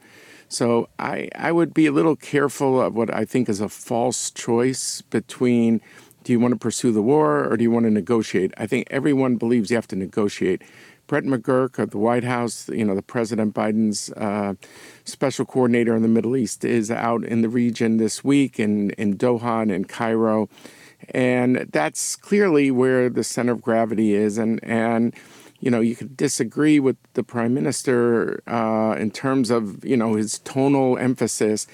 So 0.53 0.91
I, 0.99 1.31
I 1.35 1.51
would 1.51 1.73
be 1.73 1.87
a 1.87 1.93
little 1.93 2.15
careful 2.15 2.79
of 2.83 2.95
what 2.95 3.12
I 3.12 3.25
think 3.25 3.49
is 3.49 3.62
a 3.62 3.71
false 3.71 4.31
choice 4.31 5.01
between 5.01 5.81
do 6.25 6.33
you 6.33 6.38
want 6.38 6.53
to 6.53 6.59
pursue 6.59 6.93
the 6.93 7.01
war 7.01 7.51
or 7.51 7.57
do 7.57 7.65
you 7.65 7.71
want 7.71 7.85
to 7.85 7.91
negotiate? 7.91 8.53
I 8.59 8.67
think 8.67 8.87
everyone 8.91 9.37
believes 9.37 9.71
you 9.71 9.77
have 9.77 9.88
to 9.88 9.97
negotiate. 9.97 10.61
Brett 11.07 11.25
McGurk 11.25 11.79
of 11.79 11.91
the 11.91 11.99
White 11.99 12.25
House, 12.25 12.69
you 12.69 12.85
know, 12.85 12.95
the 12.95 13.03
President 13.03 13.55
Biden's 13.55 14.11
uh, 14.12 14.53
special 15.05 15.47
coordinator 15.47 15.97
in 15.97 16.03
the 16.03 16.09
Middle 16.09 16.37
East, 16.37 16.67
is 16.67 16.91
out 16.91 17.25
in 17.25 17.41
the 17.41 17.49
region 17.49 17.97
this 17.97 18.23
week 18.23 18.61
in, 18.61 18.91
in 18.91 19.17
Doha 19.17 19.62
and 19.62 19.73
in 19.73 19.87
Cairo. 19.87 20.51
And 21.09 21.67
that's 21.73 22.15
clearly 22.15 22.71
where 22.71 23.09
the 23.09 23.25
center 23.25 23.53
of 23.53 23.62
gravity 23.62 24.15
is. 24.15 24.37
And, 24.37 24.62
and 24.62 25.15
you 25.62 25.70
know, 25.70 25.81
you 25.81 25.94
could 25.94 26.16
disagree 26.16 26.81
with 26.81 26.96
the 27.14 27.22
prime 27.22 27.55
minister 27.55 28.42
uh, 28.48 28.96
in 28.98 29.12
terms 29.12 29.48
of, 29.48 29.83
you 29.85 29.96
know, 29.96 30.14
his 30.14 30.40
tonal 30.40 30.98
emphasis. 30.98 31.68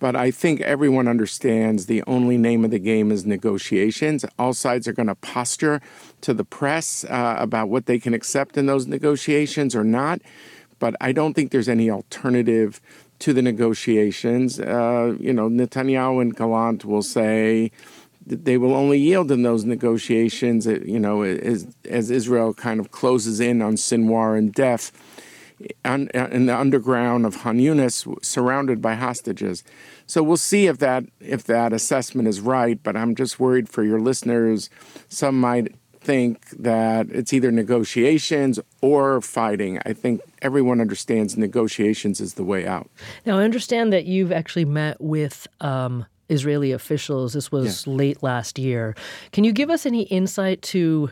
But 0.00 0.16
I 0.16 0.32
think 0.32 0.60
everyone 0.60 1.06
understands 1.06 1.86
the 1.86 2.02
only 2.08 2.36
name 2.36 2.64
of 2.64 2.72
the 2.72 2.80
game 2.80 3.12
is 3.12 3.24
negotiations. 3.24 4.24
All 4.40 4.52
sides 4.52 4.88
are 4.88 4.92
going 4.92 5.06
to 5.06 5.14
posture 5.14 5.80
to 6.22 6.34
the 6.34 6.44
press 6.44 7.04
uh, 7.04 7.36
about 7.38 7.68
what 7.68 7.86
they 7.86 8.00
can 8.00 8.12
accept 8.12 8.58
in 8.58 8.66
those 8.66 8.88
negotiations 8.88 9.76
or 9.76 9.84
not. 9.84 10.20
But 10.80 10.96
I 11.00 11.12
don't 11.12 11.34
think 11.34 11.52
there's 11.52 11.68
any 11.68 11.88
alternative 11.88 12.80
to 13.20 13.32
the 13.32 13.42
negotiations. 13.42 14.58
Uh, 14.58 15.16
you 15.20 15.32
know, 15.32 15.48
Netanyahu 15.48 16.20
and 16.22 16.36
Gallant 16.36 16.84
will 16.84 17.02
say, 17.02 17.70
they 18.28 18.58
will 18.58 18.74
only 18.74 18.98
yield 18.98 19.30
in 19.30 19.42
those 19.42 19.64
negotiations, 19.64 20.66
you 20.66 21.00
know, 21.00 21.22
as, 21.22 21.66
as 21.88 22.10
Israel 22.10 22.54
kind 22.54 22.80
of 22.80 22.90
closes 22.90 23.40
in 23.40 23.62
on 23.62 23.74
Sinwar 23.74 24.36
and 24.36 24.54
Deif 24.54 24.92
on, 25.84 26.08
uh, 26.14 26.28
in 26.30 26.46
the 26.46 26.56
underground 26.56 27.26
of 27.26 27.36
Han 27.36 27.90
surrounded 28.22 28.80
by 28.80 28.94
hostages. 28.94 29.64
So 30.06 30.22
we'll 30.22 30.36
see 30.36 30.66
if 30.66 30.78
that 30.78 31.04
if 31.20 31.44
that 31.44 31.72
assessment 31.72 32.28
is 32.28 32.40
right. 32.40 32.80
But 32.82 32.96
I'm 32.96 33.14
just 33.14 33.40
worried 33.40 33.68
for 33.68 33.82
your 33.82 34.00
listeners. 34.00 34.70
Some 35.08 35.40
might 35.40 35.74
think 36.00 36.48
that 36.50 37.10
it's 37.10 37.32
either 37.32 37.50
negotiations 37.50 38.60
or 38.80 39.20
fighting. 39.20 39.78
I 39.84 39.92
think 39.92 40.20
everyone 40.40 40.80
understands 40.80 41.36
negotiations 41.36 42.20
is 42.20 42.34
the 42.34 42.44
way 42.44 42.66
out. 42.66 42.88
Now 43.26 43.38
I 43.38 43.44
understand 43.44 43.92
that 43.92 44.06
you've 44.06 44.32
actually 44.32 44.64
met 44.64 45.00
with. 45.00 45.46
Um 45.60 46.06
Israeli 46.28 46.72
officials. 46.72 47.32
This 47.32 47.50
was 47.50 47.86
yeah. 47.86 47.92
late 47.94 48.22
last 48.22 48.58
year. 48.58 48.94
Can 49.32 49.44
you 49.44 49.52
give 49.52 49.70
us 49.70 49.86
any 49.86 50.02
insight 50.02 50.62
to? 50.62 51.10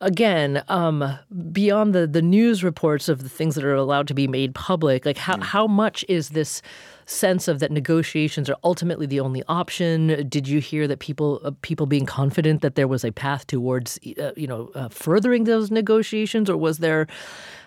Again, 0.00 0.62
um, 0.68 1.18
beyond 1.50 1.92
the, 1.92 2.06
the 2.06 2.22
news 2.22 2.62
reports 2.62 3.08
of 3.08 3.24
the 3.24 3.28
things 3.28 3.56
that 3.56 3.64
are 3.64 3.74
allowed 3.74 4.06
to 4.06 4.14
be 4.14 4.28
made 4.28 4.54
public, 4.54 5.04
like 5.04 5.16
how, 5.16 5.36
yeah. 5.36 5.42
how 5.42 5.66
much 5.66 6.04
is 6.08 6.28
this 6.28 6.62
sense 7.08 7.48
of 7.48 7.58
that 7.58 7.70
negotiations 7.70 8.48
are 8.50 8.56
ultimately 8.62 9.06
the 9.06 9.18
only 9.20 9.42
option? 9.48 10.28
Did 10.28 10.46
you 10.46 10.60
hear 10.60 10.86
that 10.86 11.00
people 11.00 11.40
uh, 11.44 11.50
people 11.62 11.86
being 11.86 12.06
confident 12.06 12.62
that 12.62 12.74
there 12.74 12.86
was 12.86 13.04
a 13.04 13.10
path 13.10 13.46
towards 13.46 13.98
uh, 14.20 14.32
you 14.36 14.46
know 14.46 14.70
uh, 14.74 14.88
furthering 14.88 15.44
those 15.44 15.70
negotiations, 15.70 16.48
or 16.48 16.56
was 16.56 16.78
there, 16.78 17.06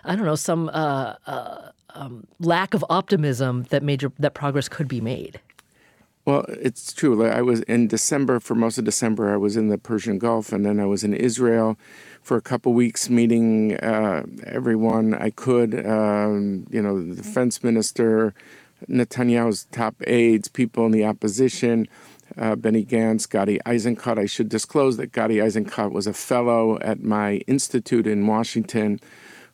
I 0.04 0.16
don't 0.16 0.24
know, 0.24 0.34
some 0.36 0.70
uh, 0.70 1.14
uh, 1.26 1.70
um, 1.94 2.26
lack 2.40 2.74
of 2.74 2.84
optimism 2.88 3.64
that 3.64 3.82
major 3.82 4.12
that 4.18 4.34
progress 4.34 4.68
could 4.68 4.88
be 4.88 5.00
made. 5.00 5.40
Well, 6.24 6.44
it's 6.48 6.92
true. 6.92 7.26
I 7.26 7.42
was 7.42 7.62
in 7.62 7.88
December 7.88 8.38
for 8.38 8.54
most 8.54 8.78
of 8.78 8.84
December. 8.84 9.34
I 9.34 9.36
was 9.36 9.56
in 9.56 9.68
the 9.68 9.78
Persian 9.78 10.18
Gulf, 10.18 10.52
and 10.52 10.64
then 10.64 10.78
I 10.78 10.84
was 10.84 11.02
in 11.02 11.14
Israel 11.14 11.76
for 12.22 12.36
a 12.36 12.40
couple 12.40 12.72
weeks, 12.74 13.10
meeting 13.10 13.76
uh, 13.78 14.24
everyone 14.46 15.14
I 15.14 15.30
could. 15.30 15.84
Um, 15.84 16.68
you 16.70 16.80
know, 16.80 17.02
the 17.02 17.16
defense 17.16 17.64
minister, 17.64 18.34
Netanyahu's 18.88 19.66
top 19.72 19.96
aides, 20.06 20.46
people 20.46 20.86
in 20.86 20.92
the 20.92 21.04
opposition, 21.04 21.88
uh, 22.38 22.54
Benny 22.54 22.84
Gantz, 22.84 23.28
Gadi 23.28 23.58
Eisenkot. 23.66 24.16
I 24.16 24.26
should 24.26 24.48
disclose 24.48 24.98
that 24.98 25.10
Gadi 25.10 25.38
Eisenkot 25.38 25.90
was 25.90 26.06
a 26.06 26.12
fellow 26.12 26.78
at 26.82 27.02
my 27.02 27.38
institute 27.48 28.06
in 28.06 28.28
Washington, 28.28 29.00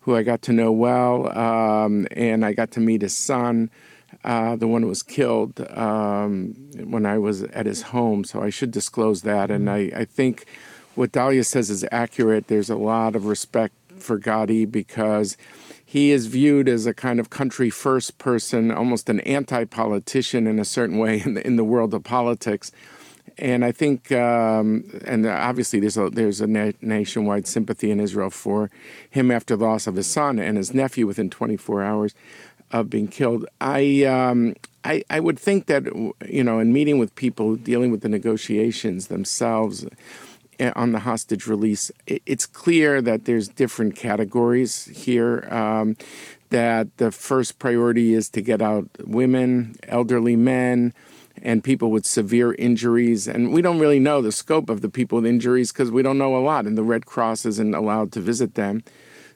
who 0.00 0.14
I 0.14 0.22
got 0.22 0.42
to 0.42 0.52
know 0.52 0.70
well, 0.70 1.34
um, 1.36 2.06
and 2.10 2.44
I 2.44 2.52
got 2.52 2.72
to 2.72 2.80
meet 2.80 3.00
his 3.00 3.16
son 3.16 3.70
uh, 4.24 4.56
the 4.56 4.68
one 4.68 4.82
who 4.82 4.88
was 4.88 5.02
killed 5.02 5.60
um, 5.70 6.54
when 6.84 7.06
I 7.06 7.18
was 7.18 7.44
at 7.44 7.66
his 7.66 7.82
home. 7.82 8.24
So 8.24 8.42
I 8.42 8.50
should 8.50 8.70
disclose 8.70 9.22
that. 9.22 9.50
And 9.50 9.70
I, 9.70 9.90
I 9.94 10.04
think 10.04 10.46
what 10.94 11.12
Dalia 11.12 11.46
says 11.46 11.70
is 11.70 11.84
accurate. 11.92 12.48
There's 12.48 12.70
a 12.70 12.76
lot 12.76 13.14
of 13.14 13.26
respect 13.26 13.74
for 13.98 14.18
Gadi 14.18 14.64
because 14.64 15.36
he 15.84 16.10
is 16.10 16.26
viewed 16.26 16.68
as 16.68 16.86
a 16.86 16.92
kind 16.92 17.18
of 17.18 17.30
country 17.30 17.70
first 17.70 18.18
person, 18.18 18.70
almost 18.70 19.08
an 19.08 19.20
anti 19.20 19.64
politician 19.64 20.46
in 20.46 20.58
a 20.58 20.64
certain 20.64 20.98
way 20.98 21.22
in 21.24 21.34
the, 21.34 21.46
in 21.46 21.56
the 21.56 21.64
world 21.64 21.94
of 21.94 22.04
politics. 22.04 22.70
And 23.38 23.64
I 23.64 23.70
think, 23.70 24.10
um, 24.10 24.84
and 25.04 25.24
obviously, 25.24 25.78
there's 25.78 25.96
a 25.96 26.10
there's 26.10 26.40
a 26.40 26.46
na- 26.46 26.72
nationwide 26.80 27.46
sympathy 27.46 27.90
in 27.92 28.00
Israel 28.00 28.30
for 28.30 28.68
him 29.08 29.30
after 29.30 29.54
the 29.54 29.64
loss 29.64 29.86
of 29.86 29.94
his 29.94 30.08
son 30.08 30.38
and 30.40 30.56
his 30.56 30.74
nephew 30.74 31.06
within 31.06 31.30
24 31.30 31.82
hours 31.82 32.14
of 32.70 32.90
being 32.90 33.08
killed. 33.08 33.46
I, 33.60 34.04
um, 34.04 34.54
I, 34.84 35.02
I 35.10 35.20
would 35.20 35.38
think 35.38 35.66
that 35.66 35.84
you 36.28 36.44
know, 36.44 36.58
in 36.58 36.72
meeting 36.72 36.98
with 36.98 37.14
people 37.14 37.56
dealing 37.56 37.90
with 37.90 38.02
the 38.02 38.08
negotiations 38.08 39.08
themselves 39.08 39.86
eh, 40.58 40.72
on 40.76 40.92
the 40.92 41.00
hostage 41.00 41.46
release, 41.46 41.90
it's 42.06 42.46
clear 42.46 43.02
that 43.02 43.24
there's 43.24 43.48
different 43.48 43.96
categories 43.96 44.86
here. 44.86 45.48
Um, 45.50 45.96
that 46.50 46.96
the 46.96 47.12
first 47.12 47.58
priority 47.58 48.14
is 48.14 48.30
to 48.30 48.40
get 48.40 48.62
out 48.62 48.88
women, 49.04 49.76
elderly 49.86 50.36
men, 50.36 50.94
and 51.42 51.62
people 51.62 51.90
with 51.90 52.06
severe 52.06 52.54
injuries. 52.54 53.28
And 53.28 53.52
we 53.52 53.62
don't 53.62 53.78
really 53.78 54.00
know 54.00 54.22
the 54.22 54.32
scope 54.32 54.70
of 54.70 54.80
the 54.80 54.88
people 54.88 55.16
with 55.16 55.26
injuries 55.26 55.72
because 55.72 55.90
we 55.90 56.02
don't 56.02 56.18
know 56.18 56.36
a 56.36 56.40
lot, 56.40 56.66
and 56.66 56.76
the 56.76 56.82
Red 56.82 57.06
Cross 57.06 57.46
isn't 57.46 57.74
allowed 57.74 58.12
to 58.12 58.20
visit 58.20 58.54
them. 58.54 58.82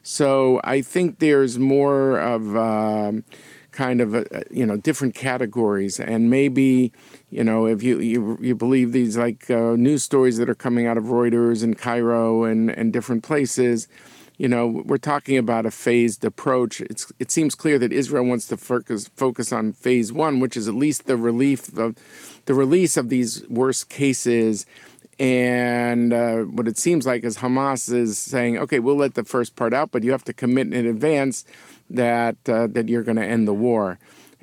So 0.03 0.59
I 0.65 0.81
think 0.81 1.19
there's 1.19 1.57
more 1.57 2.19
of 2.19 2.55
um, 2.57 3.23
kind 3.71 4.01
of 4.01 4.13
a, 4.13 4.43
you 4.51 4.65
know 4.65 4.75
different 4.75 5.15
categories, 5.15 5.99
and 5.99 6.29
maybe 6.29 6.91
you 7.29 7.43
know 7.43 7.65
if 7.65 7.81
you 7.81 7.99
you, 7.99 8.37
you 8.41 8.53
believe 8.53 8.91
these 8.91 9.17
like 9.17 9.49
uh, 9.49 9.75
news 9.77 10.03
stories 10.03 10.37
that 10.37 10.49
are 10.49 10.55
coming 10.55 10.85
out 10.87 10.97
of 10.97 11.05
Reuters 11.05 11.63
and 11.63 11.77
Cairo 11.77 12.43
and 12.43 12.69
and 12.69 12.91
different 12.93 13.23
places. 13.23 13.87
You 14.37 14.47
know, 14.47 14.81
we're 14.85 14.97
talking 14.97 15.37
about 15.37 15.67
a 15.67 15.71
phased 15.71 16.25
approach. 16.25 16.81
It's, 16.81 17.11
it 17.19 17.29
seems 17.29 17.53
clear 17.53 17.77
that 17.77 17.93
Israel 17.93 18.25
wants 18.25 18.47
to 18.47 18.57
focus 18.57 19.09
focus 19.15 19.53
on 19.53 19.73
phase 19.73 20.11
one, 20.11 20.39
which 20.39 20.57
is 20.57 20.67
at 20.67 20.73
least 20.73 21.05
the 21.05 21.15
relief 21.15 21.77
of 21.77 21.95
the 22.45 22.53
release 22.53 22.97
of 22.97 23.09
these 23.09 23.47
worst 23.47 23.89
cases 23.89 24.65
and 25.23 26.11
uh, 26.11 26.39
what 26.39 26.67
it 26.67 26.77
seems 26.77 27.05
like 27.05 27.23
is 27.23 27.37
Hamas 27.37 27.93
is 27.93 28.19
saying, 28.19 28.57
okay, 28.57 28.79
we'll 28.79 28.97
let 28.97 29.13
the 29.13 29.23
first 29.23 29.55
part 29.55 29.73
out, 29.73 29.89
but 29.89 30.03
you 30.03 30.11
have 30.11 30.25
to 30.25 30.33
commit 30.33 30.73
in 30.73 30.85
advance 30.85 31.45
that 31.89 32.35
uh, 32.49 32.67
that 32.67 32.89
you're 32.89 33.03
going 33.03 33.15
to 33.15 33.25
end 33.25 33.47
the 33.47 33.53
war. 33.53 33.99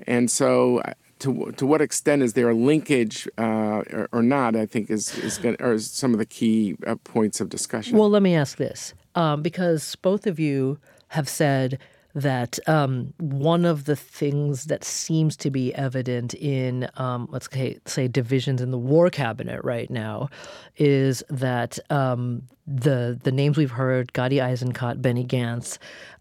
And 0.06 0.30
so, 0.30 0.78
uh, 0.78 0.94
to 1.18 1.52
to 1.58 1.66
what 1.66 1.82
extent 1.82 2.22
is 2.22 2.32
there 2.32 2.48
a 2.48 2.54
linkage 2.54 3.28
uh, 3.36 3.82
or, 3.92 4.08
or, 4.10 4.22
not? 4.22 4.56
I 4.56 4.64
think 4.64 4.88
is 4.88 5.18
is 5.18 5.36
going 5.36 5.56
are 5.60 5.78
some 5.78 6.14
of 6.14 6.18
the 6.18 6.24
key 6.24 6.76
uh, 6.86 6.94
points 7.04 7.42
of 7.42 7.50
discussion. 7.50 7.98
Well, 7.98 8.08
let 8.08 8.22
me 8.22 8.34
ask 8.34 8.56
this, 8.56 8.94
um, 9.14 9.42
because 9.42 9.96
both 9.96 10.26
of 10.26 10.40
you 10.40 10.78
have 11.08 11.28
said 11.28 11.78
that 12.14 12.58
um, 12.68 13.12
one 13.18 13.64
of 13.64 13.84
the 13.84 13.96
things 13.96 14.64
that 14.64 14.84
seems 14.84 15.36
to 15.36 15.50
be 15.50 15.74
evident 15.74 16.34
in, 16.34 16.88
um, 16.96 17.28
let's 17.30 17.48
say, 17.86 18.08
divisions 18.08 18.60
in 18.60 18.70
the 18.70 18.78
war 18.78 19.10
cabinet 19.10 19.62
right 19.64 19.90
now 19.90 20.28
is 20.76 21.22
that 21.30 21.78
um, 21.90 22.42
the 22.66 23.18
the 23.22 23.32
names 23.32 23.56
we've 23.56 23.70
heard, 23.70 24.12
Gadi 24.12 24.36
Eisenkot, 24.36 25.00
Benny 25.00 25.24
Gantz, 25.24 25.78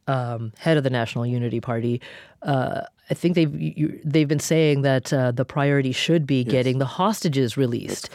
um, 0.08 0.54
head 0.60 0.78
of 0.78 0.84
the 0.84 0.90
National 0.90 1.26
Unity 1.26 1.60
Party, 1.60 2.02
uh, 2.44 2.82
I 3.10 3.14
think 3.14 3.36
they've 3.36 3.60
you, 3.60 4.00
they've 4.04 4.28
been 4.28 4.40
saying 4.40 4.84
that 4.84 5.12
uh, 5.12 5.32
the 5.32 5.46
priority 5.46 5.92
should 5.92 6.28
be 6.28 6.42
yes. 6.42 6.52
getting 6.52 6.78
the 6.78 6.86
hostages 6.86 7.58
released. 7.58 8.10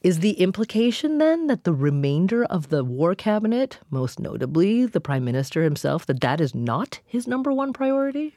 Is 0.00 0.20
the 0.20 0.32
implication 0.32 1.18
then 1.18 1.48
that 1.48 1.64
the 1.64 1.72
remainder 1.72 2.44
of 2.44 2.68
the 2.68 2.84
war 2.84 3.16
cabinet, 3.16 3.80
most 3.90 4.20
notably 4.20 4.86
the 4.86 5.00
prime 5.00 5.24
minister 5.24 5.64
himself, 5.64 6.06
that 6.06 6.20
that 6.20 6.40
is 6.40 6.54
not 6.54 7.00
his 7.04 7.26
number 7.26 7.52
one 7.52 7.72
priority? 7.72 8.36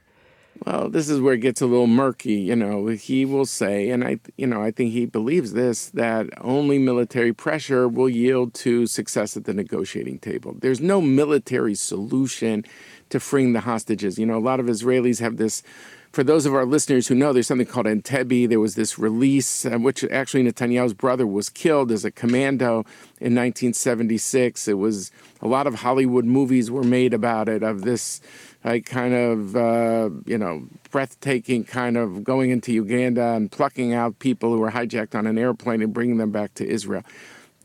Well, 0.65 0.89
this 0.89 1.08
is 1.08 1.19
where 1.19 1.36
it 1.36 1.39
gets 1.39 1.62
a 1.62 1.67
little 1.67 1.88
murky. 1.88 2.34
You 2.34 2.56
know, 2.56 2.88
he 2.88 3.26
will 3.26 3.45
say, 3.45 3.89
and 3.89 4.04
I, 4.04 4.19
you 4.38 4.47
know, 4.47 4.62
I 4.62 4.71
think 4.71 4.91
he 4.91 5.06
believes 5.06 5.54
this 5.54 5.89
that 5.91 6.28
only 6.41 6.80
military 6.80 7.34
pressure 7.34 7.88
will 7.88 8.10
yield 8.10 8.54
to 8.56 8.88
success 8.88 9.38
at 9.38 9.45
the 9.45 9.54
negotiating 9.54 10.19
table. 10.19 10.56
There's 10.60 10.82
no 10.82 11.00
military 11.00 11.76
solution 11.76 12.65
to 13.10 13.19
freeing 13.19 13.54
the 13.54 13.62
hostages. 13.62 14.17
You 14.17 14.26
know, 14.26 14.38
a 14.38 14.39
lot 14.39 14.60
of 14.60 14.65
Israelis 14.65 15.19
have 15.19 15.38
this 15.38 15.63
for 16.12 16.24
those 16.24 16.45
of 16.45 16.54
our 16.54 16.65
listeners 16.65 17.08
who 17.08 17.15
know, 17.15 17.32
there's 17.32 17.47
something 17.47 17.67
called 17.67 17.86
Entebbe. 17.86 18.50
There 18.50 18.60
was 18.60 18.76
this 18.76 19.00
release, 19.00 19.65
uh, 19.65 19.78
which 19.78 20.04
actually 20.06 20.43
Netanyahu's 20.43 20.93
brother 20.93 21.26
was 21.26 21.50
killed 21.50 21.91
as 21.91 22.04
a 22.04 22.12
commando 22.12 22.80
in 23.19 23.34
1976. 23.34 24.67
It 24.67 24.74
was 24.74 25.12
a 25.41 25.47
lot 25.47 25.67
of 25.67 25.76
Hollywood 25.76 26.26
movies 26.26 26.69
were 26.69 26.84
made 26.84 27.13
about 27.13 27.47
it, 27.47 27.63
of 27.63 27.84
this 27.84 28.19
like 28.63 28.86
kind 28.86 29.13
of 29.13 29.56
uh, 29.56 30.10
you 30.26 30.38
know 30.38 30.67
breathtaking 30.91 31.63
kind 31.63 31.97
of 31.97 32.24
going 32.24 32.52
into 32.52 32.74
Uganda 32.74 33.34
and 33.34 33.52
plucking 33.52 33.93
out 33.93 34.19
people 34.19 34.54
who 34.54 34.60
were 34.60 34.71
hijacked 34.71 35.15
on 35.15 35.26
an 35.26 35.38
airplane 35.38 35.82
and 35.82 35.93
bringing 35.93 36.17
them 36.17 36.32
back 36.32 36.54
to 36.56 36.67
Israel 36.67 37.04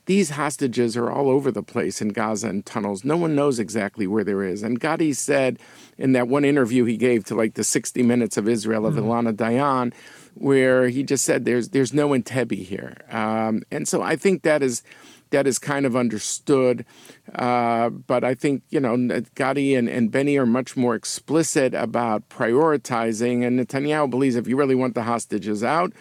these 0.07 0.31
hostages 0.31 0.97
are 0.97 1.11
all 1.11 1.29
over 1.29 1.51
the 1.51 1.62
place 1.62 2.01
in 2.01 2.09
Gaza 2.09 2.49
and 2.49 2.64
tunnels. 2.64 3.05
No 3.05 3.16
one 3.16 3.35
knows 3.35 3.59
exactly 3.59 4.07
where 4.07 4.25
there 4.25 4.42
is. 4.42 4.62
And 4.62 4.81
Gadi 4.81 5.12
said 5.12 5.59
in 5.99 6.12
that 6.12 6.29
one 6.29 6.45
interview 6.45 6.85
he 6.85 6.97
gave 6.97 7.25
to 7.25 7.35
like 7.35 7.55
the 7.55 7.64
60 7.64 8.03
Minutes 8.03 8.37
of 8.37 8.49
Israel 8.49 8.87
of 8.87 8.95
mm-hmm. 8.95 9.07
Ilana 9.07 9.35
Dayan, 9.35 9.92
where 10.35 10.88
he 10.88 11.03
just 11.03 11.25
said 11.25 11.45
there's 11.45 11.71
there's 11.71 11.92
no 11.92 12.11
Entebbe 12.11 12.64
here. 12.64 12.97
Um, 13.11 13.62
and 13.71 13.87
so 13.87 14.01
I 14.03 14.16
think 14.16 14.42
that 14.42 14.62
is 14.62 14.83
that 15.31 15.47
is 15.47 15.59
kind 15.59 15.87
of 15.87 15.97
understood. 15.97 16.85
Uh, 17.35 17.90
but 17.90 18.25
I 18.25 18.35
think, 18.35 18.62
you 18.71 18.81
know, 18.81 19.23
Gadi 19.35 19.75
and, 19.75 19.88
and 19.88 20.11
Benny 20.11 20.38
are 20.38 20.47
much 20.47 20.77
more 20.77 20.95
explicit 20.95 21.75
about 21.75 22.29
prioritizing. 22.29 23.45
And 23.45 23.59
Netanyahu 23.59 24.09
believes 24.09 24.37
if 24.37 24.47
you 24.47 24.57
really 24.57 24.75
want 24.75 24.95
the 24.95 25.03
hostages 25.03 25.64
out, 25.64 25.92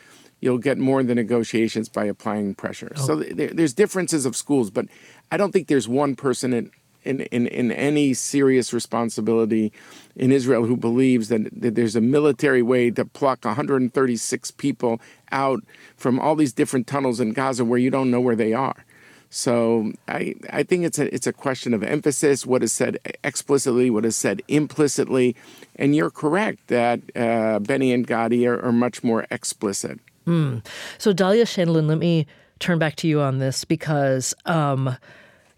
you'll 0.46 0.60
get 0.60 0.78
more 0.78 1.00
in 1.02 1.08
the 1.08 1.16
negotiations 1.16 1.90
by 1.90 2.06
applying 2.06 2.54
pressure. 2.54 2.94
Oh. 2.96 3.08
So 3.08 3.16
there, 3.16 3.50
there's 3.50 3.74
differences 3.74 4.26
of 4.26 4.36
schools, 4.36 4.70
but 4.70 4.86
I 5.32 5.38
don't 5.38 5.52
think 5.52 5.68
there's 5.68 5.88
one 5.88 6.16
person 6.16 6.54
in, 6.54 6.72
in, 7.04 7.22
in, 7.22 7.48
in 7.48 7.72
any 7.72 8.14
serious 8.14 8.72
responsibility 8.72 9.74
in 10.16 10.32
Israel 10.32 10.66
who 10.66 10.78
believes 10.78 11.30
that, 11.30 11.50
that 11.60 11.74
there's 11.74 11.96
a 11.96 12.02
military 12.02 12.62
way 12.62 12.92
to 12.92 13.06
pluck 13.06 13.44
136 13.44 14.52
people 14.52 15.02
out 15.32 15.64
from 15.98 16.20
all 16.20 16.36
these 16.36 16.54
different 16.54 16.86
tunnels 16.86 17.20
in 17.20 17.34
Gaza 17.34 17.66
where 17.66 17.80
you 17.80 17.90
don't 17.90 18.12
know 18.12 18.22
where 18.22 18.36
they 18.36 18.54
are. 18.54 18.86
So 19.32 19.92
I, 20.08 20.36
I 20.54 20.64
think 20.64 20.86
it's 20.86 21.00
a 21.00 21.14
it's 21.14 21.28
a 21.28 21.34
question 21.34 21.74
of 21.74 21.84
emphasis. 21.84 22.46
What 22.46 22.64
is 22.64 22.72
said 22.72 23.00
explicitly, 23.22 23.90
what 23.90 24.06
is 24.06 24.16
said 24.16 24.42
implicitly, 24.48 25.36
and 25.76 25.94
you're 25.94 26.12
correct 26.12 26.68
that 26.68 27.02
uh, 27.18 27.60
Benny 27.60 27.92
and 27.92 28.08
Gadi 28.08 28.48
are, 28.48 28.62
are 28.64 28.72
much 28.72 29.04
more 29.04 29.26
explicit. 29.30 30.00
Mm. 30.26 30.66
So 30.98 31.14
Dahlia 31.14 31.46
Scheindlin, 31.46 31.88
let 31.88 31.98
me 31.98 32.26
turn 32.60 32.80
back 32.80 32.96
to 32.98 33.08
you 33.08 33.22
on 33.22 33.40
this 33.40 33.66
because, 33.66 34.34
um, 34.46 34.96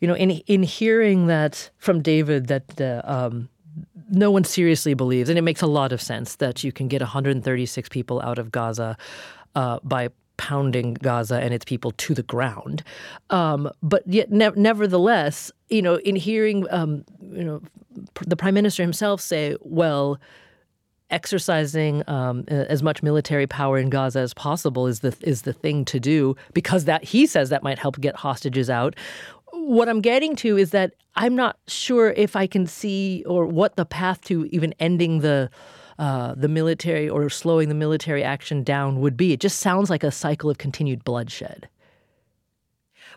you 0.01 0.07
know, 0.07 0.15
in 0.15 0.31
in 0.31 0.63
hearing 0.63 1.27
that 1.27 1.69
from 1.77 2.01
David 2.01 2.47
that 2.47 2.79
uh, 2.79 3.01
um, 3.05 3.49
no 4.09 4.31
one 4.31 4.43
seriously 4.43 4.93
believes, 4.93 5.29
and 5.29 5.37
it 5.37 5.43
makes 5.43 5.61
a 5.61 5.67
lot 5.67 5.91
of 5.91 6.01
sense 6.01 6.35
that 6.35 6.63
you 6.63 6.71
can 6.71 6.87
get 6.87 7.01
136 7.01 7.89
people 7.89 8.21
out 8.21 8.37
of 8.37 8.51
Gaza 8.51 8.97
uh, 9.55 9.79
by 9.83 10.09
pounding 10.37 10.93
Gaza 10.93 11.39
and 11.39 11.53
its 11.53 11.65
people 11.65 11.91
to 11.91 12.13
the 12.13 12.23
ground. 12.23 12.83
Um, 13.31 13.71
but 13.81 14.03
yet, 14.05 14.31
ne- 14.31 14.51
nevertheless, 14.55 15.51
you 15.69 15.81
know, 15.81 15.95
in 15.95 16.15
hearing, 16.15 16.65
um, 16.69 17.03
you 17.19 17.43
know, 17.43 17.61
the 18.25 18.35
prime 18.35 18.53
minister 18.53 18.83
himself 18.83 19.19
say, 19.19 19.55
well 19.61 20.19
exercising 21.09 22.03
um, 22.07 22.43
as 22.47 22.83
much 22.83 23.01
military 23.01 23.47
power 23.47 23.77
in 23.77 23.89
Gaza 23.89 24.19
as 24.19 24.33
possible 24.33 24.87
is 24.87 24.99
the 24.99 25.15
is 25.21 25.43
the 25.43 25.53
thing 25.53 25.85
to 25.85 25.99
do 25.99 26.35
because 26.53 26.85
that 26.85 27.03
he 27.03 27.25
says 27.25 27.49
that 27.49 27.63
might 27.63 27.79
help 27.79 27.99
get 27.99 28.15
hostages 28.15 28.69
out. 28.69 28.95
What 29.53 29.89
I'm 29.89 30.01
getting 30.01 30.35
to 30.37 30.57
is 30.57 30.71
that 30.71 30.93
I'm 31.15 31.35
not 31.35 31.57
sure 31.67 32.11
if 32.11 32.35
I 32.35 32.47
can 32.47 32.67
see 32.67 33.23
or 33.25 33.45
what 33.45 33.75
the 33.75 33.85
path 33.85 34.21
to 34.25 34.45
even 34.51 34.73
ending 34.79 35.19
the 35.19 35.49
uh, 35.99 36.35
the 36.35 36.47
military 36.47 37.09
or 37.09 37.27
slowing 37.29 37.69
the 37.69 37.75
military 37.75 38.23
action 38.23 38.63
down 38.63 39.01
would 39.01 39.17
be. 39.17 39.33
It 39.33 39.39
just 39.39 39.59
sounds 39.59 39.89
like 39.89 40.03
a 40.03 40.11
cycle 40.11 40.49
of 40.49 40.59
continued 40.59 41.03
bloodshed. 41.03 41.67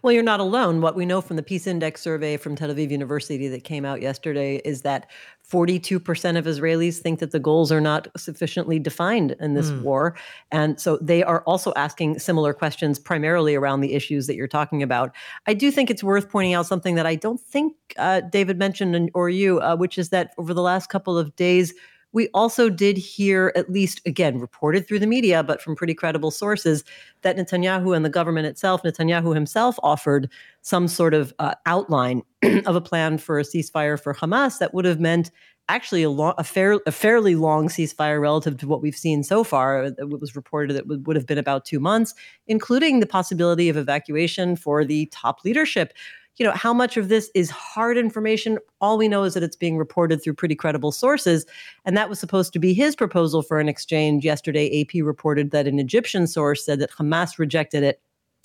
Well, 0.03 0.13
you're 0.13 0.23
not 0.23 0.41
alone. 0.41 0.81
What 0.81 0.97
we 0.97 1.05
know 1.05 1.21
from 1.21 1.37
the 1.37 1.43
Peace 1.43 1.67
Index 1.67 2.01
survey 2.01 2.37
from 2.37 2.57
Tel 2.57 2.71
Aviv 2.71 2.91
University 2.91 3.49
that 3.49 3.65
came 3.65 3.85
out 3.85 4.01
yesterday 4.01 4.57
is 4.65 4.83
that 4.83 5.11
42% 5.51 6.39
of 6.39 6.45
Israelis 6.47 6.99
think 6.99 7.19
that 7.19 7.33
the 7.33 7.39
goals 7.39 7.71
are 7.71 7.81
not 7.81 8.09
sufficiently 8.17 8.79
defined 8.79 9.37
in 9.41 9.55
this 9.55 9.71
mm. 9.71 9.83
war. 9.83 10.17
And 10.51 10.81
so 10.81 10.97
they 10.99 11.23
are 11.23 11.43
also 11.43 11.73
asking 11.77 12.19
similar 12.19 12.55
questions, 12.55 12.99
primarily 12.99 13.55
around 13.55 13.81
the 13.81 13.95
issues 13.95 14.27
that 14.27 14.37
you're 14.37 14.49
talking 14.49 14.83
about. 14.83 15.15
I 15.47 15.55
do 15.55 15.71
think 15.71 15.91
it's 15.91 16.05
worth 16.05 16.31
pointing 16.31 16.55
out 16.55 16.67
something 16.67 16.95
that 16.95 17.07
I 17.07 17.17
don't 17.17 17.41
think 17.41 17.75
uh, 17.99 18.21
David 18.21 18.59
mentioned 18.59 19.11
or 19.13 19.29
you, 19.29 19.61
uh, 19.61 19.77
which 19.77 19.99
is 19.99 20.09
that 20.11 20.33
over 20.39 20.55
the 20.55 20.63
last 20.63 20.89
couple 20.89 21.19
of 21.19 21.35
days, 21.37 21.75
we 22.13 22.29
also 22.35 22.69
did 22.69 22.97
hear, 22.97 23.53
at 23.55 23.71
least 23.71 24.01
again, 24.07 24.39
reported 24.39 24.87
through 24.87 24.99
the 24.99 25.07
media, 25.07 25.43
but 25.43 25.63
from 25.63 25.77
pretty 25.77 25.95
credible 25.95 26.31
sources, 26.31 26.85
that 27.23 27.37
Netanyahu 27.37 27.95
and 27.95 28.05
the 28.05 28.11
government 28.11 28.47
itself, 28.47 28.83
Netanyahu 28.83 29.35
himself 29.35 29.79
offered 29.83 30.31
some 30.63 30.89
sort 30.89 31.15
of 31.15 31.33
uh, 31.39 31.55
outline 31.67 32.23
of 32.67 32.77
a 32.77 32.81
plan 32.81 33.19
for 33.19 33.39
a 33.39 33.45
ceasefire 33.45 34.01
for 34.01 34.15
Hamas 34.15 34.59
that 34.59 34.75
would 34.75 34.85
have 34.85 35.01
meant 35.01 35.31
actually 35.69 36.03
a, 36.03 36.11
a, 36.11 36.43
fair, 36.43 36.81
a 36.85 36.91
fairly 36.91 37.37
long 37.37 37.69
ceasefire 37.69 38.21
relative 38.21 38.57
to 38.59 38.67
what 38.67 38.83
we've 38.83 38.97
seen 38.97 39.23
so 39.23 39.45
far. 39.45 39.85
It 39.85 40.09
was 40.09 40.35
reported 40.35 40.75
that 40.75 40.91
it 40.91 41.07
would 41.07 41.15
have 41.15 41.27
been 41.27 41.39
about 41.39 41.65
two 41.65 41.79
months, 41.79 42.13
including 42.49 42.99
the 42.99 43.07
possibility 43.07 43.69
of 43.69 43.77
evacuation 43.77 44.57
for 44.57 44.85
the 44.85 45.07
top 45.07 45.45
leadership 45.45 45.93
you 46.37 46.47
know, 46.47 46.53
how 46.53 46.73
much 46.73 46.97
of 46.97 47.09
this 47.09 47.31
is 47.35 47.51
hard 47.51 47.99
information? 47.99 48.59
All 48.81 48.97
we 48.97 49.09
know 49.09 49.25
is 49.25 49.35
that 49.35 49.43
it's 49.43 49.57
being 49.57 49.77
reported 49.77 50.23
through 50.23 50.35
pretty 50.35 50.55
credible 50.55 50.93
sources. 50.93 51.45
And 51.85 51.97
that 51.97 52.09
was 52.09 52.19
supposed 52.19 52.53
to 52.55 52.59
be 52.59 52.73
his 52.73 52.97
proposal 52.97 53.43
for 53.43 53.61
an 53.61 53.69
exchange. 53.69 54.25
Yesterday, 54.25 54.81
AP 54.81 55.05
reported 55.05 55.51
that 55.51 55.67
an 55.67 55.79
Egyptian 55.79 56.27
source 56.27 56.65
said 56.65 56.79
that 56.81 56.93
Hamas 56.93 57.39
rejected 57.39 57.83
it. 57.83 58.01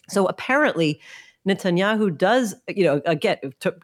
So 0.09 0.25
apparently, 0.27 0.99
Netanyahu 1.47 2.17
does, 2.17 2.55
you 2.67 2.83
know, 2.83 3.01
again, 3.05 3.37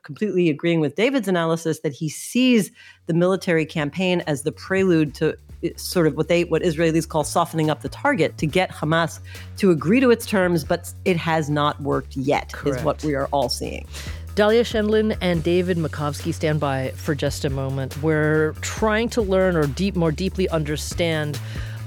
completely 0.04 0.50
agreeing 0.50 0.80
with 0.80 0.95
David's 0.95 1.28
analysis 1.28 1.82
that 1.82 1.93
he 1.93 2.10
sees 2.10 2.71
the 3.06 3.13
military 3.13 3.65
campaign 3.65 4.24
as 4.26 4.43
the 4.43 4.52
prelude 4.52 5.13
to 5.15 5.38
eh, 5.63 5.69
sort 5.76 6.08
of 6.08 6.17
what 6.17 6.28
they 6.28 6.43
what 6.45 6.63
Israelis 6.63 7.08
call 7.08 7.24
softening 7.24 7.69
up 7.69 7.82
the 7.82 7.89
target 7.89 8.38
to 8.39 8.47
get 8.47 8.71
Hamas 8.71 9.19
to 9.58 9.69
agree 9.69 10.00
to 10.00 10.10
its 10.10 10.26
terms, 10.26 10.63
but 10.63 10.91
it 11.06 11.17
has 11.17 11.50
not 11.50 11.80
worked 11.82 12.17
yet, 12.17 12.52
Correct. 12.52 12.80
is 12.80 12.84
what 12.84 13.04
we 13.04 13.13
are 13.13 13.28
all 13.28 13.50
seeing. 13.50 13.88
Dahlia 14.34 14.63
Scheindlin 14.63 15.17
and 15.19 15.43
David 15.43 15.78
Makovsky 15.78 16.34
stand 16.34 16.62
by 16.62 16.91
for 16.91 17.13
just 17.13 17.43
a 17.43 17.50
moment. 17.50 18.02
We're 18.02 18.54
trying 18.62 19.10
to 19.10 19.21
learn 19.21 19.58
or 19.58 19.67
deep 19.67 19.95
more 19.95 20.12
deeply 20.12 20.47
understand 20.50 21.38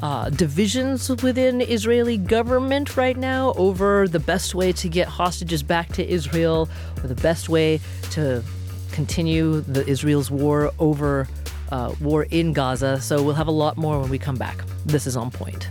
uh, 0.05 0.29
divisions 0.29 1.09
within 1.23 1.63
Israeli 1.63 2.19
government 2.19 2.95
right 2.95 3.17
now 3.17 3.55
over 3.55 4.07
the 4.07 4.21
best 4.21 4.55
way 4.55 4.71
to 4.71 4.87
get 4.87 5.09
hostages 5.09 5.63
back 5.63 5.91
to 5.95 6.07
Israel 6.07 6.69
or 7.03 7.09
the 7.09 7.15
best 7.15 7.49
way 7.49 7.81
to 8.11 8.45
continue 8.93 9.63
the 9.63 9.85
Israel's 9.89 10.31
war 10.31 10.71
over 10.79 11.27
uh, 11.73 11.95
war 12.03 12.25
in 12.25 12.53
Gaza. 12.53 13.01
So 13.01 13.23
we'll 13.23 13.35
have 13.35 13.49
a 13.49 13.59
lot 13.65 13.79
more 13.79 13.99
when 13.99 14.11
we 14.11 14.19
come 14.19 14.37
back. 14.37 14.63
This 14.85 15.07
is 15.07 15.17
On 15.17 15.31
Point. 15.31 15.71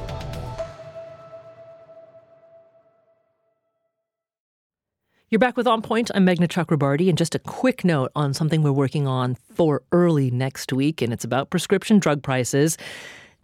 You're 5.31 5.39
back 5.39 5.55
with 5.55 5.65
On 5.65 5.81
Point. 5.81 6.11
I'm 6.13 6.25
Meghna 6.25 6.49
Chakrabarti, 6.49 7.07
and 7.07 7.17
just 7.17 7.35
a 7.35 7.39
quick 7.39 7.85
note 7.85 8.11
on 8.17 8.33
something 8.33 8.63
we're 8.63 8.73
working 8.73 9.07
on 9.07 9.35
for 9.35 9.81
early 9.93 10.29
next 10.29 10.73
week, 10.73 11.01
and 11.01 11.13
it's 11.13 11.23
about 11.23 11.49
prescription 11.49 11.99
drug 11.99 12.21
prices. 12.21 12.77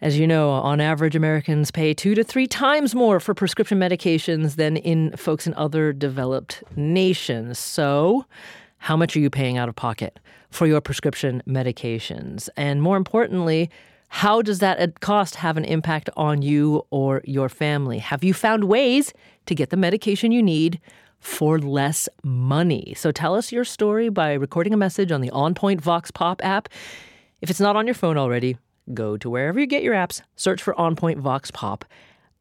As 0.02 0.20
you 0.20 0.28
know, 0.28 0.50
on 0.50 0.82
average, 0.82 1.16
Americans 1.16 1.72
pay 1.72 1.94
two 1.94 2.14
to 2.14 2.26
three 2.26 2.46
times 2.46 2.94
more 2.94 3.22
for 3.22 3.34
prescription 3.34 3.80
medications 3.80 4.58
than 4.58 4.76
in 4.76 5.16
folks 5.16 5.48
in 5.48 5.54
other 5.54 5.94
developed 5.94 6.62
nations. 6.76 7.58
So, 7.58 8.26
how 8.80 8.98
much 8.98 9.16
are 9.16 9.22
you 9.22 9.30
paying 9.30 9.58
out 9.58 9.70
of 9.70 9.76
pocket 9.78 10.20
for 10.52 10.68
your 10.68 10.82
prescription 10.82 11.42
medications? 11.48 12.50
And 12.58 12.82
more 12.82 12.98
importantly, 12.98 13.70
how 14.10 14.42
does 14.42 14.60
that 14.60 15.00
cost 15.00 15.36
have 15.36 15.56
an 15.56 15.64
impact 15.64 16.10
on 16.18 16.42
you 16.42 16.86
or 16.90 17.22
your 17.24 17.48
family? 17.48 18.00
Have 18.00 18.26
you 18.26 18.34
found 18.34 18.66
ways 18.66 19.14
to 19.46 19.56
get 19.56 19.70
the 19.70 19.78
medication 19.78 20.34
you 20.34 20.44
need 20.44 20.82
for 21.20 21.60
less 21.60 22.08
money. 22.24 22.94
So 22.98 23.12
tell 23.12 23.36
us 23.36 23.52
your 23.52 23.66
story 23.66 24.10
by 24.10 24.34
recording 24.34 24.74
a 24.74 24.78
message 24.78 25.12
on 25.12 25.22
the 25.22 25.30
On 25.32 25.54
Point 25.54 25.82
Vox 25.82 26.12
Pop 26.12 26.44
app. 26.44 26.70
If 27.42 27.50
it's 27.50 27.60
not 27.60 27.76
on 27.76 27.86
your 27.88 27.94
phone 27.94 28.18
already, 28.18 28.58
go 28.94 29.18
to 29.18 29.30
wherever 29.30 29.60
you 29.60 29.68
get 29.68 29.84
your 29.84 29.94
apps, 29.94 30.22
search 30.36 30.62
for 30.62 30.80
On 30.80 30.96
Point 30.96 31.20
Vox 31.20 31.52
Pop, 31.52 31.86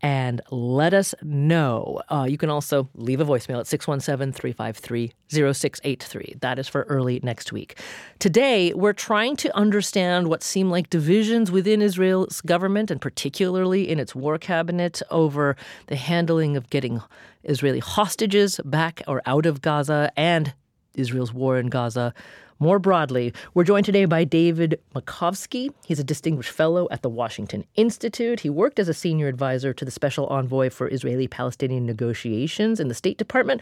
and 0.02 0.40
let 0.50 0.92
us 0.92 1.14
know. 1.22 2.00
Uh, 2.08 2.26
you 2.28 2.36
can 2.36 2.50
also 2.50 2.88
leave 2.94 3.20
a 3.20 3.24
voicemail 3.24 3.60
at 3.60 3.66
617 3.66 4.32
353 4.32 5.12
0683. 5.28 6.36
That 6.40 6.58
is 6.58 6.68
for 6.68 6.82
early 6.82 7.20
next 7.22 7.52
week. 7.52 7.78
Today, 8.18 8.72
we're 8.74 8.92
trying 8.92 9.36
to 9.36 9.56
understand 9.56 10.28
what 10.28 10.42
seem 10.42 10.70
like 10.70 10.90
divisions 10.90 11.50
within 11.50 11.80
Israel's 11.80 12.40
government 12.42 12.90
and 12.90 13.00
particularly 13.00 13.88
in 13.88 13.98
its 13.98 14.14
war 14.14 14.38
cabinet 14.38 15.00
over 15.10 15.56
the 15.86 15.96
handling 15.96 16.56
of 16.56 16.68
getting 16.70 17.02
Israeli 17.46 17.78
hostages 17.78 18.60
back 18.64 19.02
or 19.08 19.22
out 19.26 19.46
of 19.46 19.62
Gaza 19.62 20.12
and 20.16 20.52
Israel's 20.94 21.32
war 21.32 21.58
in 21.58 21.68
Gaza. 21.68 22.12
More 22.58 22.78
broadly, 22.78 23.34
we're 23.52 23.64
joined 23.64 23.84
today 23.84 24.06
by 24.06 24.24
David 24.24 24.80
Makovsky. 24.94 25.68
He's 25.84 25.98
a 26.00 26.04
distinguished 26.04 26.50
fellow 26.50 26.88
at 26.90 27.02
the 27.02 27.10
Washington 27.10 27.64
Institute. 27.74 28.40
He 28.40 28.48
worked 28.48 28.78
as 28.78 28.88
a 28.88 28.94
senior 28.94 29.28
advisor 29.28 29.74
to 29.74 29.84
the 29.84 29.90
special 29.90 30.26
envoy 30.28 30.70
for 30.70 30.88
Israeli 30.88 31.28
Palestinian 31.28 31.84
negotiations 31.84 32.80
in 32.80 32.88
the 32.88 32.94
State 32.94 33.18
Department 33.18 33.60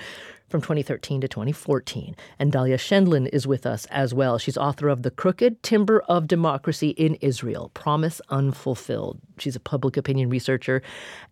from 0.49 0.61
2013 0.61 1.21
to 1.21 1.29
2014. 1.29 2.15
And 2.39 2.53
Dahlia 2.53 2.77
Scheindlin 2.77 3.29
is 3.33 3.47
with 3.47 3.67
us 3.67 3.87
as 3.87 4.15
well. 4.15 4.39
She's 4.39 4.57
author 4.57 4.89
of 4.89 5.03
The 5.03 5.11
Crooked 5.11 5.63
Timber 5.63 6.03
of 6.09 6.29
Democracy 6.29 6.91
in 6.91 7.15
Israel 7.17 7.71
Promise 7.75 8.21
Unfulfilled. 8.31 9.21
She's 9.39 9.57
a 9.57 9.61
public 9.61 9.97
opinion 9.97 10.29
researcher 10.29 10.83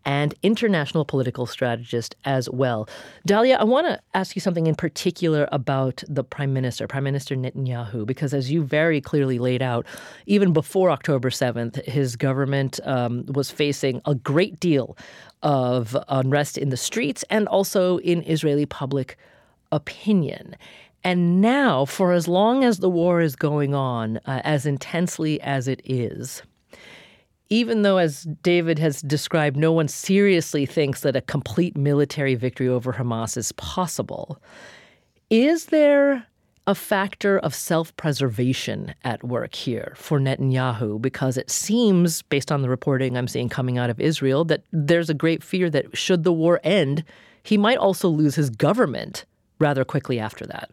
and 0.03 0.33
international 0.43 1.05
political 1.05 1.45
strategist 1.45 2.15
as 2.25 2.49
well. 2.49 2.89
Dahlia, 3.25 3.57
I 3.57 3.63
want 3.63 3.87
to 3.87 3.99
ask 4.13 4.35
you 4.35 4.41
something 4.41 4.67
in 4.67 4.75
particular 4.75 5.47
about 5.51 6.03
the 6.07 6.23
Prime 6.23 6.53
Minister, 6.53 6.87
Prime 6.87 7.03
Minister 7.03 7.35
Netanyahu, 7.35 8.05
because 8.05 8.33
as 8.33 8.51
you 8.51 8.63
very 8.63 8.99
clearly 8.99 9.39
laid 9.39 9.61
out, 9.61 9.85
even 10.25 10.51
before 10.51 10.89
October 10.89 11.29
7th, 11.29 11.83
his 11.85 12.15
government 12.15 12.79
um, 12.83 13.25
was 13.27 13.49
facing 13.49 14.01
a 14.05 14.15
great 14.15 14.59
deal 14.59 14.97
of 15.43 15.95
unrest 16.07 16.57
in 16.57 16.69
the 16.69 16.77
streets 16.77 17.23
and 17.29 17.47
also 17.47 17.97
in 17.99 18.23
Israeli 18.23 18.65
public 18.65 19.17
opinion. 19.71 20.55
And 21.03 21.41
now, 21.41 21.85
for 21.85 22.13
as 22.13 22.27
long 22.27 22.63
as 22.63 22.79
the 22.79 22.89
war 22.89 23.19
is 23.21 23.35
going 23.35 23.75
on, 23.75 24.17
uh, 24.25 24.41
as 24.43 24.65
intensely 24.65 25.39
as 25.41 25.67
it 25.67 25.81
is, 25.83 26.41
even 27.49 27.81
though, 27.81 27.97
as 27.97 28.23
David 28.41 28.79
has 28.79 29.01
described, 29.01 29.57
no 29.57 29.71
one 29.71 29.87
seriously 29.87 30.65
thinks 30.65 31.01
that 31.01 31.15
a 31.15 31.21
complete 31.21 31.77
military 31.77 32.35
victory 32.35 32.67
over 32.67 32.93
Hamas 32.93 33.37
is 33.37 33.51
possible, 33.51 34.41
is 35.29 35.65
there 35.65 36.25
a 36.65 36.75
factor 36.75 37.37
of 37.39 37.53
self 37.53 37.95
preservation 37.97 38.95
at 39.03 39.23
work 39.23 39.55
here 39.55 39.93
for 39.97 40.19
Netanyahu 40.19 41.01
because 41.01 41.37
it 41.37 41.49
seems, 41.49 42.21
based 42.23 42.51
on 42.51 42.61
the 42.61 42.69
reporting 42.69 43.17
I'm 43.17 43.27
seeing 43.27 43.49
coming 43.49 43.77
out 43.77 43.89
of 43.89 43.99
Israel, 43.99 44.45
that 44.45 44.63
there's 44.71 45.09
a 45.09 45.13
great 45.13 45.43
fear 45.43 45.69
that 45.69 45.97
should 45.97 46.23
the 46.23 46.33
war 46.33 46.59
end, 46.63 47.03
he 47.43 47.57
might 47.57 47.77
also 47.77 48.07
lose 48.07 48.35
his 48.35 48.49
government 48.49 49.25
rather 49.59 49.83
quickly 49.83 50.19
after 50.19 50.45
that. 50.47 50.71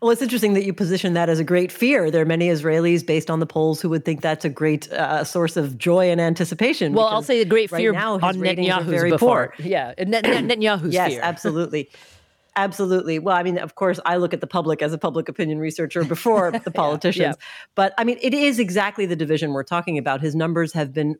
Well, 0.00 0.10
it's 0.10 0.22
interesting 0.22 0.52
that 0.54 0.64
you 0.64 0.74
position 0.74 1.14
that 1.14 1.28
as 1.28 1.38
a 1.38 1.44
great 1.44 1.72
fear. 1.72 2.10
There 2.10 2.20
are 2.20 2.26
many 2.26 2.48
Israelis, 2.48 3.04
based 3.04 3.30
on 3.30 3.40
the 3.40 3.46
polls, 3.46 3.80
who 3.80 3.88
would 3.88 4.04
think 4.04 4.20
that's 4.20 4.44
a 4.44 4.50
great 4.50 4.90
uh, 4.92 5.24
source 5.24 5.56
of 5.56 5.78
joy 5.78 6.10
and 6.10 6.20
anticipation. 6.20 6.92
Well, 6.92 7.06
I'll 7.06 7.22
say 7.22 7.40
a 7.40 7.44
great 7.46 7.72
right 7.72 7.80
fear 7.80 7.92
now, 7.92 8.14
on 8.14 8.36
Netanyahu's 8.36 9.10
before. 9.10 9.54
Poor. 9.56 9.66
Yeah, 9.66 9.94
Net- 9.98 10.24
Netanyahu's 10.24 10.92
yes, 10.92 11.12
fear. 11.12 11.20
absolutely. 11.22 11.90
Absolutely. 12.56 13.18
Well, 13.18 13.36
I 13.36 13.42
mean, 13.42 13.58
of 13.58 13.74
course, 13.76 14.00
I 14.04 14.16
look 14.16 14.34
at 14.34 14.40
the 14.40 14.46
public 14.46 14.82
as 14.82 14.92
a 14.92 14.98
public 14.98 15.28
opinion 15.28 15.58
researcher 15.58 16.04
before 16.04 16.50
the 16.64 16.70
politicians. 16.70 17.36
yeah. 17.38 17.46
But 17.74 17.94
I 17.98 18.04
mean, 18.04 18.18
it 18.20 18.34
is 18.34 18.58
exactly 18.58 19.06
the 19.06 19.16
division 19.16 19.52
we're 19.52 19.62
talking 19.62 19.96
about. 19.98 20.20
His 20.20 20.34
numbers 20.34 20.72
have 20.72 20.92
been 20.92 21.16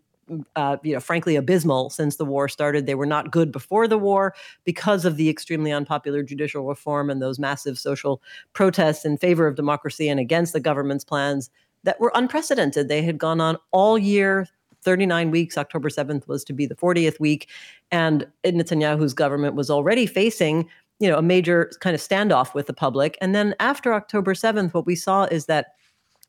uh, 0.56 0.76
you 0.82 0.94
know, 0.94 1.00
frankly, 1.00 1.36
abysmal 1.36 1.90
since 1.90 2.16
the 2.16 2.24
war 2.24 2.48
started. 2.48 2.86
They 2.86 2.94
were 2.94 3.06
not 3.06 3.30
good 3.30 3.50
before 3.50 3.88
the 3.88 3.98
war 3.98 4.34
because 4.64 5.04
of 5.04 5.16
the 5.16 5.28
extremely 5.28 5.72
unpopular 5.72 6.22
judicial 6.22 6.66
reform 6.66 7.10
and 7.10 7.22
those 7.22 7.38
massive 7.38 7.78
social 7.78 8.22
protests 8.52 9.04
in 9.04 9.16
favor 9.16 9.46
of 9.46 9.54
democracy 9.54 10.08
and 10.08 10.20
against 10.20 10.52
the 10.52 10.60
government's 10.60 11.04
plans 11.04 11.50
that 11.84 12.00
were 12.00 12.12
unprecedented. 12.14 12.88
They 12.88 13.02
had 13.02 13.18
gone 13.18 13.40
on 13.40 13.56
all 13.70 13.98
year. 13.98 14.46
39 14.82 15.32
weeks. 15.32 15.58
October 15.58 15.88
7th 15.88 16.28
was 16.28 16.44
to 16.44 16.52
be 16.52 16.64
the 16.64 16.76
40th 16.76 17.18
week. 17.18 17.48
And 17.90 18.24
Netanyahu's 18.44 19.12
government 19.12 19.56
was 19.56 19.70
already 19.70 20.06
facing 20.06 20.68
you 20.98 21.08
know 21.08 21.18
a 21.18 21.22
major 21.22 21.70
kind 21.80 21.94
of 21.94 22.00
standoff 22.00 22.54
with 22.54 22.66
the 22.66 22.72
public. 22.72 23.16
And 23.20 23.34
then 23.34 23.54
after 23.60 23.92
october 23.92 24.34
7th 24.34 24.74
what 24.74 24.86
we 24.86 24.94
saw 24.94 25.24
is 25.24 25.46
that 25.46 25.68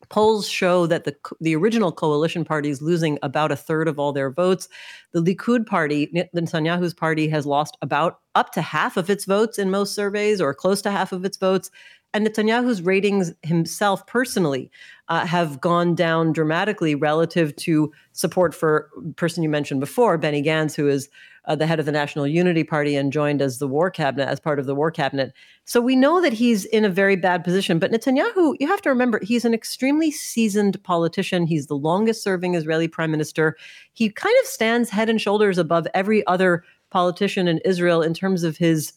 polls 0.08 0.48
show 0.48 0.86
that 0.86 1.04
the 1.04 1.14
the 1.40 1.54
original 1.54 1.92
coalition 1.92 2.44
party 2.44 2.70
is 2.70 2.80
losing 2.80 3.18
about 3.22 3.52
a 3.52 3.56
third 3.56 3.86
of 3.86 3.98
all 3.98 4.12
their 4.12 4.30
votes. 4.30 4.68
The 5.12 5.22
likud 5.22 5.66
party 5.66 6.08
netanyahu's 6.34 6.94
party 6.94 7.28
has 7.28 7.46
lost 7.46 7.76
about 7.82 8.20
up 8.34 8.52
to 8.52 8.62
half 8.62 8.96
of 8.96 9.10
its 9.10 9.24
votes 9.24 9.58
in 9.58 9.70
most 9.70 9.94
surveys 9.94 10.40
or 10.40 10.54
close 10.54 10.80
to 10.82 10.90
half 10.90 11.12
of 11.12 11.24
its 11.24 11.36
votes. 11.36 11.70
And 12.12 12.26
Netanyahu's 12.26 12.82
ratings 12.82 13.32
himself 13.42 14.04
personally 14.06 14.70
uh, 15.08 15.26
have 15.26 15.60
gone 15.60 15.94
down 15.94 16.32
dramatically 16.32 16.96
relative 16.96 17.54
to 17.56 17.92
support 18.12 18.52
for 18.52 18.90
person 19.14 19.44
you 19.44 19.48
mentioned 19.48 19.78
before, 19.78 20.18
Benny 20.18 20.42
Gantz, 20.42 20.74
who 20.74 20.88
is 20.88 21.08
uh, 21.46 21.56
the 21.56 21.66
head 21.66 21.80
of 21.80 21.86
the 21.86 21.92
National 21.92 22.26
Unity 22.26 22.64
Party 22.64 22.96
and 22.96 23.12
joined 23.12 23.40
as 23.42 23.58
the 23.58 23.68
war 23.68 23.90
cabinet, 23.90 24.28
as 24.28 24.40
part 24.40 24.58
of 24.58 24.66
the 24.66 24.74
war 24.74 24.90
cabinet. 24.90 25.32
So 25.64 25.80
we 25.80 25.96
know 25.96 26.20
that 26.20 26.32
he's 26.32 26.64
in 26.66 26.84
a 26.84 26.90
very 26.90 27.16
bad 27.16 27.44
position. 27.44 27.78
But 27.78 27.92
Netanyahu, 27.92 28.56
you 28.60 28.66
have 28.66 28.82
to 28.82 28.88
remember, 28.88 29.20
he's 29.22 29.44
an 29.44 29.54
extremely 29.54 30.10
seasoned 30.10 30.82
politician. 30.82 31.46
He's 31.46 31.66
the 31.66 31.76
longest 31.76 32.22
serving 32.22 32.54
Israeli 32.54 32.88
prime 32.88 33.10
minister. 33.10 33.56
He 33.92 34.10
kind 34.10 34.34
of 34.42 34.46
stands 34.46 34.90
head 34.90 35.08
and 35.08 35.20
shoulders 35.20 35.58
above 35.58 35.86
every 35.94 36.26
other 36.26 36.64
politician 36.90 37.48
in 37.48 37.58
Israel 37.64 38.02
in 38.02 38.14
terms 38.14 38.42
of 38.42 38.56
his 38.56 38.92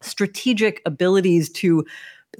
strategic 0.00 0.82
abilities 0.84 1.50
to 1.50 1.84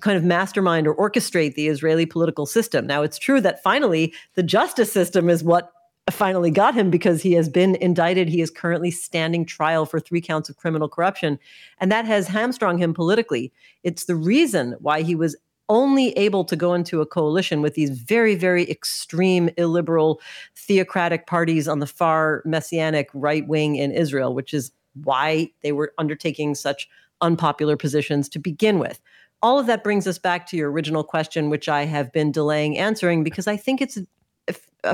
kind 0.01 0.17
of 0.17 0.25
mastermind 0.25 0.87
or 0.87 0.95
orchestrate 0.95 1.55
the 1.55 1.69
Israeli 1.69 2.07
political 2.07 2.47
system. 2.47 2.87
Now, 2.87 3.03
it's 3.03 3.19
true 3.19 3.41
that 3.41 3.63
finally 3.63 4.15
the 4.35 4.43
justice 4.43 4.91
system 4.91 5.29
is 5.29 5.45
what 5.45 5.73
finally 6.11 6.51
got 6.51 6.75
him 6.75 6.91
because 6.91 7.23
he 7.23 7.33
has 7.33 7.49
been 7.49 7.77
indicted. 7.77 8.29
He 8.29 8.41
is 8.41 8.51
currently 8.51 8.91
standing 8.91 9.45
trial 9.45 9.87
for 9.87 10.01
three 10.01 10.21
counts 10.21 10.49
of 10.49 10.57
criminal 10.57 10.89
corruption. 10.89 11.39
And 11.79 11.93
that 11.93 12.07
has 12.07 12.27
hamstrung 12.27 12.79
him 12.79 12.93
politically. 12.93 13.53
It's 13.85 14.07
the 14.07 14.17
reason 14.17 14.75
why 14.81 15.03
he 15.03 15.15
was 15.15 15.37
only 15.69 16.11
able 16.19 16.45
to 16.45 16.57
go 16.57 16.75
into 16.75 17.01
a 17.01 17.07
coalition 17.07 17.63
with 17.63 17.75
these 17.75 17.91
very, 17.91 18.35
very 18.35 18.69
extreme, 18.69 19.49
illiberal, 19.57 20.21
theocratic 20.57 21.27
parties 21.27 21.69
on 21.69 21.79
the 21.79 21.87
far 21.87 22.43
messianic 22.45 23.09
right 23.15 23.47
wing 23.47 23.77
in 23.77 23.93
Israel, 23.93 24.35
which 24.35 24.53
is 24.53 24.73
why 25.05 25.51
they 25.63 25.73
were 25.73 25.95
undertaking 25.99 26.55
such 26.55 26.89
unpopular 27.21 27.77
positions 27.77 28.29
to 28.29 28.39
begin 28.39 28.79
with. 28.79 29.01
All 29.41 29.59
of 29.59 29.67
that 29.67 29.83
brings 29.83 30.07
us 30.07 30.19
back 30.19 30.47
to 30.49 30.57
your 30.57 30.71
original 30.71 31.05
question, 31.05 31.49
which 31.49 31.69
I 31.69 31.85
have 31.85 32.13
been 32.13 32.33
delaying 32.33 32.77
answering 32.77 33.25
because 33.25 33.47
I 33.47 33.57
think 33.57 33.81
it's 33.81 33.99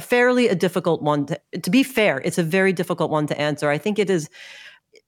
fairly 0.01 0.49
a 0.49 0.55
difficult 0.55 1.03
one 1.03 1.27
to, 1.27 1.41
to 1.63 1.71
be 1.71 1.83
fair 1.83 2.19
it's 2.25 2.39
a 2.39 2.43
very 2.43 2.73
difficult 2.73 3.11
one 3.11 3.27
to 3.27 3.41
answer. 3.41 3.71
I 3.71 3.79
think 3.79 3.99
it 3.99 4.11
is 4.11 4.29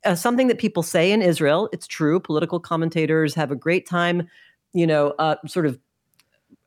uh, 0.05 0.15
something 0.15 0.49
that 0.49 0.59
people 0.59 0.83
say 0.83 1.13
in 1.13 1.21
israel 1.21 1.69
it's 1.73 1.87
true 1.87 2.19
political 2.19 2.59
commentators 2.59 3.35
have 3.35 3.51
a 3.51 3.57
great 3.57 3.87
time 3.87 4.27
you 4.73 4.87
know 4.87 5.09
uh, 5.19 5.37
sort 5.47 5.67
of 5.67 5.79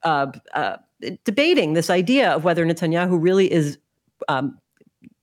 uh, 0.03 0.28
uh 0.53 0.78
debating 1.26 1.74
this 1.74 1.89
idea 1.89 2.32
of 2.32 2.43
whether 2.43 2.65
netanyahu 2.65 3.17
really 3.19 3.51
is 3.51 3.78
um, 4.28 4.57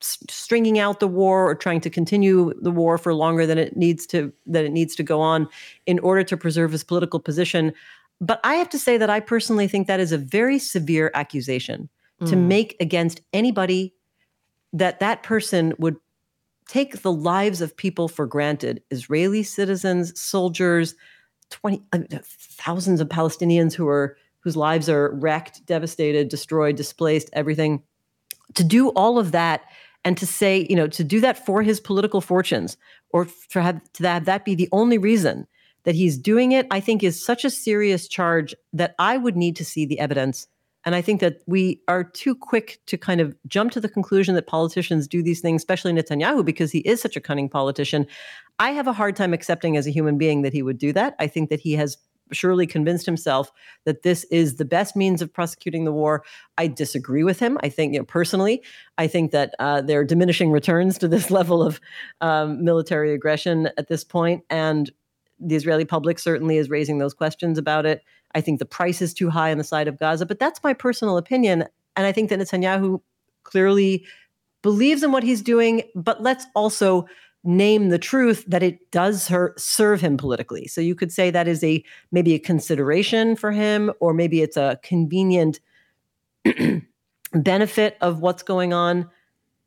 stringing 0.01 0.79
out 0.79 1.01
the 1.01 1.09
war 1.09 1.49
or 1.49 1.55
trying 1.55 1.81
to 1.81 1.91
continue 1.91 2.53
the 2.61 2.71
war 2.71 2.99
for 2.99 3.15
longer 3.15 3.47
than 3.47 3.59
it 3.59 3.77
needs 3.77 4.07
to 4.07 4.33
that 4.47 4.65
it 4.65 4.73
needs 4.73 4.95
to 4.97 5.03
go 5.03 5.21
on 5.21 5.49
in 5.87 5.99
order 6.01 6.25
to 6.25 6.37
preserve 6.37 6.73
his 6.73 6.85
political 6.85 7.21
position. 7.21 7.73
But 8.21 8.41
i 8.45 8.55
have 8.55 8.69
to 8.71 8.79
say 8.79 8.99
that 8.99 9.11
i 9.11 9.21
personally 9.21 9.69
think 9.69 9.87
that 9.87 10.01
is 10.01 10.13
a 10.13 10.19
very 10.19 10.59
severe 10.59 11.11
accusation 11.15 11.89
to 12.27 12.35
mm. 12.37 12.47
make 12.47 12.77
against 12.81 13.21
anybody 13.33 13.95
that 14.73 15.01
that 15.01 15.23
person 15.23 15.73
would 15.79 15.97
take 16.69 17.03
the 17.03 17.13
lives 17.13 17.61
of 17.61 17.77
people 17.77 18.09
for 18.09 18.27
granted 18.27 18.83
israeli 18.91 19.43
citizens 19.43 20.19
soldiers 20.21 20.95
20 21.51 21.83
uh, 21.93 21.99
thousands 22.23 23.01
of 23.01 23.09
palestinians 23.09 23.75
who 23.75 23.89
are 23.89 24.17
whose 24.41 24.57
lives 24.57 24.89
are 24.89 25.13
wrecked 25.15 25.65
devastated 25.67 26.29
destroyed 26.29 26.77
displaced 26.77 27.31
everything 27.33 27.83
to 28.55 28.65
do 28.65 28.89
all 28.91 29.19
of 29.19 29.33
that 29.33 29.63
and 30.05 30.17
to 30.17 30.27
say 30.27 30.67
you 30.69 30.77
know 30.77 30.87
to 30.87 31.05
do 31.05 31.21
that 31.21 31.45
for 31.45 31.63
his 31.63 31.81
political 31.81 32.21
fortunes 32.21 32.77
or 33.11 33.27
to 33.51 33.63
have 33.63 33.81
to 33.93 34.07
have 34.07 34.25
that 34.25 34.45
be 34.45 34.55
the 34.55 34.69
only 34.73 34.99
reason 34.99 35.47
that 35.85 35.95
he's 35.95 36.19
doing 36.19 36.53
it 36.53 36.67
i 36.71 36.81
think 36.81 37.03
is 37.03 37.23
such 37.23 37.45
a 37.45 37.51
serious 37.51 38.07
charge 38.07 38.55
that 38.73 38.95
i 38.99 39.17
would 39.17 39.37
need 39.37 39.57
to 39.57 39.65
see 39.65 39.87
the 39.87 39.99
evidence 39.99 40.47
and 40.85 40.95
I 40.95 41.03
think 41.03 41.21
that 41.21 41.43
we 41.47 41.83
are 41.89 42.03
too 42.03 42.35
quick 42.35 42.81
to 42.87 42.97
kind 42.97 43.21
of 43.21 43.37
jump 43.47 43.73
to 43.73 43.81
the 43.81 43.89
conclusion 43.89 44.35
that 44.35 44.47
politicians 44.47 45.07
do 45.07 45.23
these 45.23 45.41
things, 45.41 45.61
especially 45.61 45.93
Netanyahu, 45.93 46.45
because 46.45 46.73
he 46.73 46.79
is 46.81 47.01
such 47.01 47.17
a 47.17 47.21
cunning 47.21 47.49
politician. 47.49 48.07
I 48.59 48.71
have 48.71 48.87
a 48.87 48.93
hard 48.93 49.17
time 49.17 49.35
accepting 49.35 49.77
as 49.77 49.87
a 49.87 49.91
human 49.91 50.17
being 50.17 50.43
that 50.43 50.53
he 50.53 50.63
would 50.63 50.79
do 50.79 50.93
that. 50.95 51.17
I 51.19 51.27
think 51.27 51.51
that 51.51 51.61
he 51.61 51.73
has 51.75 51.99
surely 52.33 52.67
convinced 52.67 53.07
himself 53.07 53.51
that 53.85 54.03
this 54.03 54.25
is 54.25 54.57
the 54.57 54.65
best 54.65 54.97
means 54.97 55.21
of 55.21 55.33
prosecuting 55.33 55.85
the 55.85 55.93
war. 55.93 56.25
I 56.59 56.69
disagree 56.69 57.25
with 57.25 57.41
him. 57.41 57.59
I 57.63 57.69
think, 57.69 57.93
you 57.93 57.99
know, 57.99 58.05
personally, 58.05 58.63
I 58.99 59.07
think 59.07 59.33
that 59.33 59.55
uh, 59.59 59.83
there 59.83 60.01
are 60.01 60.05
diminishing 60.05 60.51
returns 60.51 60.99
to 60.99 61.09
this 61.09 61.31
level 61.39 61.63
of 61.63 61.81
um, 62.21 62.65
military 62.65 63.13
aggression 63.13 63.71
at 63.77 63.89
this 63.89 64.05
point, 64.05 64.45
and 64.49 64.91
the 65.39 65.57
Israeli 65.57 65.85
public 65.85 66.19
certainly 66.19 66.59
is 66.59 66.69
raising 66.69 66.99
those 66.99 67.15
questions 67.15 67.59
about 67.59 67.87
it. 67.87 68.03
I 68.35 68.41
think 68.41 68.59
the 68.59 68.67
price 68.67 69.03
is 69.03 69.15
too 69.15 69.31
high 69.31 69.51
on 69.51 69.59
the 69.59 69.65
side 69.65 69.89
of 69.89 69.99
Gaza, 69.99 70.27
but 70.27 70.39
that's 70.39 70.63
my 70.63 70.73
personal 70.73 71.17
opinion. 71.17 71.65
And 71.97 72.07
I 72.07 72.13
think 72.13 72.31
that 72.31 72.39
Netanyahu 72.39 73.01
clearly 73.43 74.05
believes 74.63 75.03
in 75.03 75.13
what 75.13 75.23
he's 75.23 75.43
doing, 75.43 75.83
but 75.95 76.23
let's 76.23 76.47
also 76.55 77.07
name 77.43 77.89
the 77.89 77.99
truth 77.99 78.45
that 78.47 78.63
it 78.63 78.91
does 78.91 79.27
her, 79.29 79.55
serve 79.57 80.01
him 80.01 80.17
politically. 80.17 80.67
So 80.67 80.81
you 80.81 80.95
could 80.95 81.11
say 81.11 81.31
that 81.31 81.49
is 81.49 81.65
a 81.65 81.83
maybe 82.13 82.35
a 82.35 82.39
consideration 82.39 83.37
for 83.37 83.51
him, 83.51 83.93
or 84.01 84.13
maybe 84.13 84.43
it's 84.43 84.57
a 84.57 84.79
convenient 84.83 85.61
benefit 87.33 87.97
of 88.01 88.21
what's 88.21 88.43
going 88.43 88.73
on. 88.73 89.09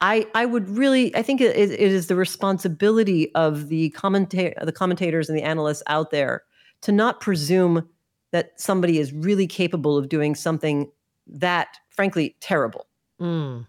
I, 0.01 0.27
I 0.35 0.45
would 0.45 0.69
really 0.69 1.15
I 1.15 1.23
think 1.23 1.41
it, 1.41 1.55
it 1.55 1.79
is 1.79 2.07
the 2.07 2.15
responsibility 2.15 3.33
of 3.35 3.69
the 3.69 3.91
commenta- 3.91 4.53
the 4.63 4.71
commentators 4.71 5.29
and 5.29 5.37
the 5.37 5.43
analysts 5.43 5.83
out 5.87 6.11
there 6.11 6.43
to 6.81 6.91
not 6.91 7.21
presume 7.21 7.87
that 8.33 8.59
somebody 8.59 8.97
is 8.97 9.13
really 9.13 9.47
capable 9.47 9.95
of 9.95 10.09
doing 10.09 10.33
something 10.33 10.91
that 11.27 11.77
frankly 11.89 12.35
terrible. 12.41 12.87
Mm. 13.21 13.67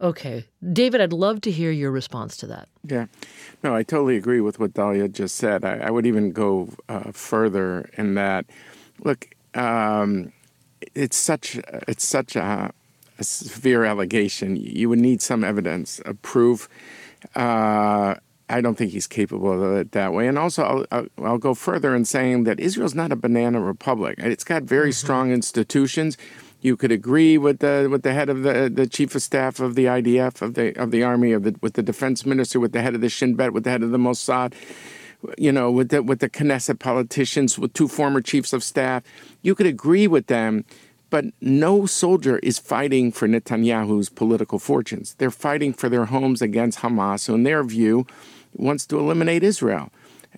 Okay. 0.00 0.46
David, 0.72 1.00
I'd 1.00 1.12
love 1.12 1.40
to 1.42 1.50
hear 1.50 1.72
your 1.72 1.90
response 1.90 2.36
to 2.38 2.46
that. 2.46 2.68
Yeah. 2.84 3.06
No, 3.64 3.74
I 3.74 3.82
totally 3.82 4.16
agree 4.16 4.40
with 4.40 4.60
what 4.60 4.72
Dahlia 4.72 5.08
just 5.08 5.34
said. 5.34 5.64
I, 5.64 5.78
I 5.78 5.90
would 5.90 6.06
even 6.06 6.30
go 6.30 6.70
uh, 6.88 7.10
further 7.10 7.90
in 7.98 8.14
that, 8.14 8.46
look, 9.00 9.28
um, 9.54 10.32
it's 10.94 11.16
such 11.16 11.56
it's 11.88 12.06
such 12.06 12.36
a, 12.36 12.72
a, 13.18 13.24
severe 13.24 13.84
allegation. 13.84 14.54
You 14.54 14.88
would 14.88 15.00
need 15.00 15.20
some 15.20 15.42
evidence, 15.42 16.00
a 16.04 16.14
proof. 16.14 16.68
Uh, 17.34 18.14
I 18.50 18.60
don't 18.60 18.76
think 18.76 18.92
he's 18.92 19.06
capable 19.06 19.52
of 19.52 19.76
it 19.76 19.92
that 19.92 20.12
way. 20.12 20.26
And 20.26 20.38
also, 20.38 20.62
I'll, 20.62 20.86
I'll, 20.90 21.06
I'll 21.22 21.38
go 21.38 21.54
further 21.54 21.94
in 21.94 22.04
saying 22.04 22.44
that 22.44 22.58
Israel's 22.58 22.94
not 22.94 23.12
a 23.12 23.16
banana 23.16 23.60
republic. 23.60 24.16
It's 24.18 24.44
got 24.44 24.62
very 24.62 24.90
mm-hmm. 24.90 25.06
strong 25.06 25.32
institutions 25.32 26.16
you 26.60 26.76
could 26.76 26.90
agree 26.90 27.38
with 27.38 27.60
the 27.60 27.88
with 27.90 28.02
the 28.02 28.12
head 28.12 28.28
of 28.28 28.42
the 28.42 28.70
the 28.72 28.86
chief 28.86 29.14
of 29.14 29.22
staff 29.22 29.60
of 29.60 29.74
the 29.74 29.84
IDF 29.84 30.42
of 30.42 30.54
the 30.54 30.76
of 30.80 30.90
the 30.90 31.02
army 31.02 31.32
of 31.32 31.44
the 31.44 31.54
with 31.62 31.74
the 31.74 31.82
defense 31.82 32.26
minister 32.26 32.58
with 32.58 32.72
the 32.72 32.82
head 32.82 32.94
of 32.94 33.00
the 33.00 33.08
Shin 33.08 33.34
Bet 33.34 33.52
with 33.52 33.64
the 33.64 33.70
head 33.70 33.82
of 33.82 33.90
the 33.90 33.98
Mossad 33.98 34.54
you 35.36 35.52
know 35.52 35.70
with 35.70 35.90
the 35.90 36.02
with 36.02 36.20
the 36.20 36.28
Knesset 36.28 36.78
politicians 36.78 37.58
with 37.58 37.72
two 37.72 37.88
former 37.88 38.20
chiefs 38.20 38.52
of 38.52 38.64
staff 38.64 39.02
you 39.42 39.54
could 39.54 39.66
agree 39.66 40.06
with 40.06 40.26
them 40.26 40.64
but 41.10 41.24
no 41.40 41.86
soldier 41.86 42.38
is 42.40 42.58
fighting 42.58 43.10
for 43.12 43.26
Netanyahu's 43.26 44.08
political 44.08 44.58
fortunes 44.58 45.14
they're 45.14 45.30
fighting 45.30 45.72
for 45.72 45.88
their 45.88 46.06
homes 46.06 46.42
against 46.42 46.80
Hamas 46.80 47.20
So 47.20 47.34
in 47.34 47.44
their 47.44 47.62
view 47.62 48.06
wants 48.58 48.86
to 48.86 48.98
eliminate 48.98 49.42
Israel 49.42 49.90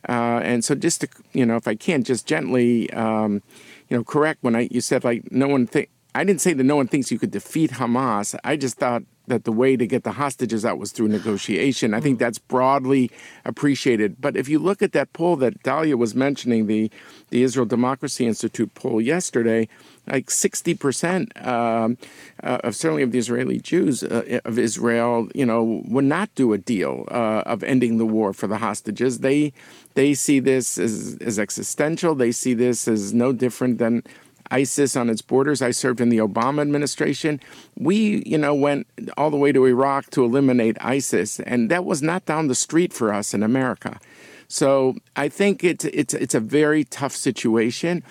uh, 0.09 0.41
and 0.43 0.65
so 0.65 0.75
just 0.75 1.03
to 1.03 1.09
you 1.33 1.45
know 1.45 1.57
if 1.57 1.69
I 1.69 1.75
can 1.75 2.03
just 2.03 2.27
gently 2.27 2.91
um, 2.93 3.43
you 3.89 3.97
know 3.97 4.05
correct 4.05 4.43
when 4.43 4.57
I 4.57 4.69
you 4.71 4.81
said 4.81 5.05
like 5.05 5.31
no 5.31 5.49
one 5.49 5.67
think 5.67 5.91
I 6.15 6.25
didn't 6.25 6.41
say 6.41 6.53
that 6.55 6.65
no 6.65 6.77
one 6.77 6.89
thinks 6.89 7.13
you 7.13 7.19
could 7.19 7.31
defeat 7.31 7.73
Hamas. 7.73 8.37
I 8.43 8.57
just 8.57 8.79
thought 8.79 9.03
that 9.31 9.45
the 9.45 9.53
way 9.53 9.77
to 9.77 9.87
get 9.87 10.05
the 10.05 10.13
hostages 10.13 10.65
out 10.65 10.79
was 10.79 10.93
through 10.93 11.09
negotiation. 11.09 11.95
I 11.95 12.01
think 12.01 12.17
mm. 12.17 12.21
that's 12.21 12.39
broadly 12.39 13.11
appreciated. 13.45 14.21
But 14.21 14.37
if 14.37 14.49
you 14.49 14.59
look 14.59 14.83
at 14.83 14.93
that 14.93 15.13
poll 15.13 15.37
that 15.37 15.63
Dahlia 15.63 15.97
was 15.97 16.15
mentioning, 16.15 16.67
the, 16.67 16.91
the 17.31 17.43
Israel 17.43 17.67
Democracy 17.67 18.27
Institute 18.27 18.75
poll 18.75 19.01
yesterday, 19.01 19.69
like 20.07 20.27
60% 20.27 21.47
um, 21.47 21.97
uh, 22.43 22.59
of 22.65 22.75
certainly 22.75 23.03
of 23.03 23.13
the 23.13 23.19
Israeli 23.19 23.61
Jews 23.61 24.03
uh, 24.03 24.41
of 24.45 24.59
Israel, 24.59 25.29
you 25.35 25.47
know, 25.47 25.83
would 25.87 26.05
not 26.05 26.35
do 26.35 26.53
a 26.53 26.59
deal 26.59 27.05
uh, 27.11 27.43
of 27.47 27.63
ending 27.63 27.99
the 27.99 28.07
war 28.07 28.33
for 28.33 28.47
the 28.47 28.59
hostages. 28.59 29.21
They 29.21 29.53
they 29.95 30.15
see 30.15 30.41
this 30.41 30.79
as, 30.79 31.19
as 31.21 31.39
existential. 31.39 32.15
They 32.15 32.33
see 32.33 32.55
this 32.55 32.87
as 32.87 33.13
no 33.13 33.33
different 33.33 33.79
than 33.79 34.03
ISIS 34.51 34.97
on 34.97 35.09
its 35.09 35.23
borders. 35.23 35.63
I 35.63 35.71
served 35.71 36.01
in 36.01 36.09
the 36.09 36.19
Obama 36.19 36.61
administration. 36.63 37.41
We, 37.77 38.23
you 38.27 38.39
know, 38.39 38.55
went 38.55 38.87
all 39.17 39.31
the 39.31 39.37
way 39.37 39.53
to 39.53 39.65
Iraq 39.65 40.11
to 40.11 40.25
eliminate 40.25 40.77
ISIS, 40.81 41.41
and 41.41 41.71
that 41.71 41.85
was 41.85 42.03
not 42.03 42.25
down 42.27 42.49
the 42.49 42.55
street 42.55 42.93
for 42.93 43.13
us 43.13 43.35
in 43.35 43.43
America. 43.43 44.01
So 44.49 44.97
I 45.15 45.29
think 45.29 45.63
it's 45.63 45.85
it's 45.85 46.13
it's 46.13 46.35
a 46.35 46.41
very 46.41 46.85
tough 46.85 47.15
situation. 47.15 48.03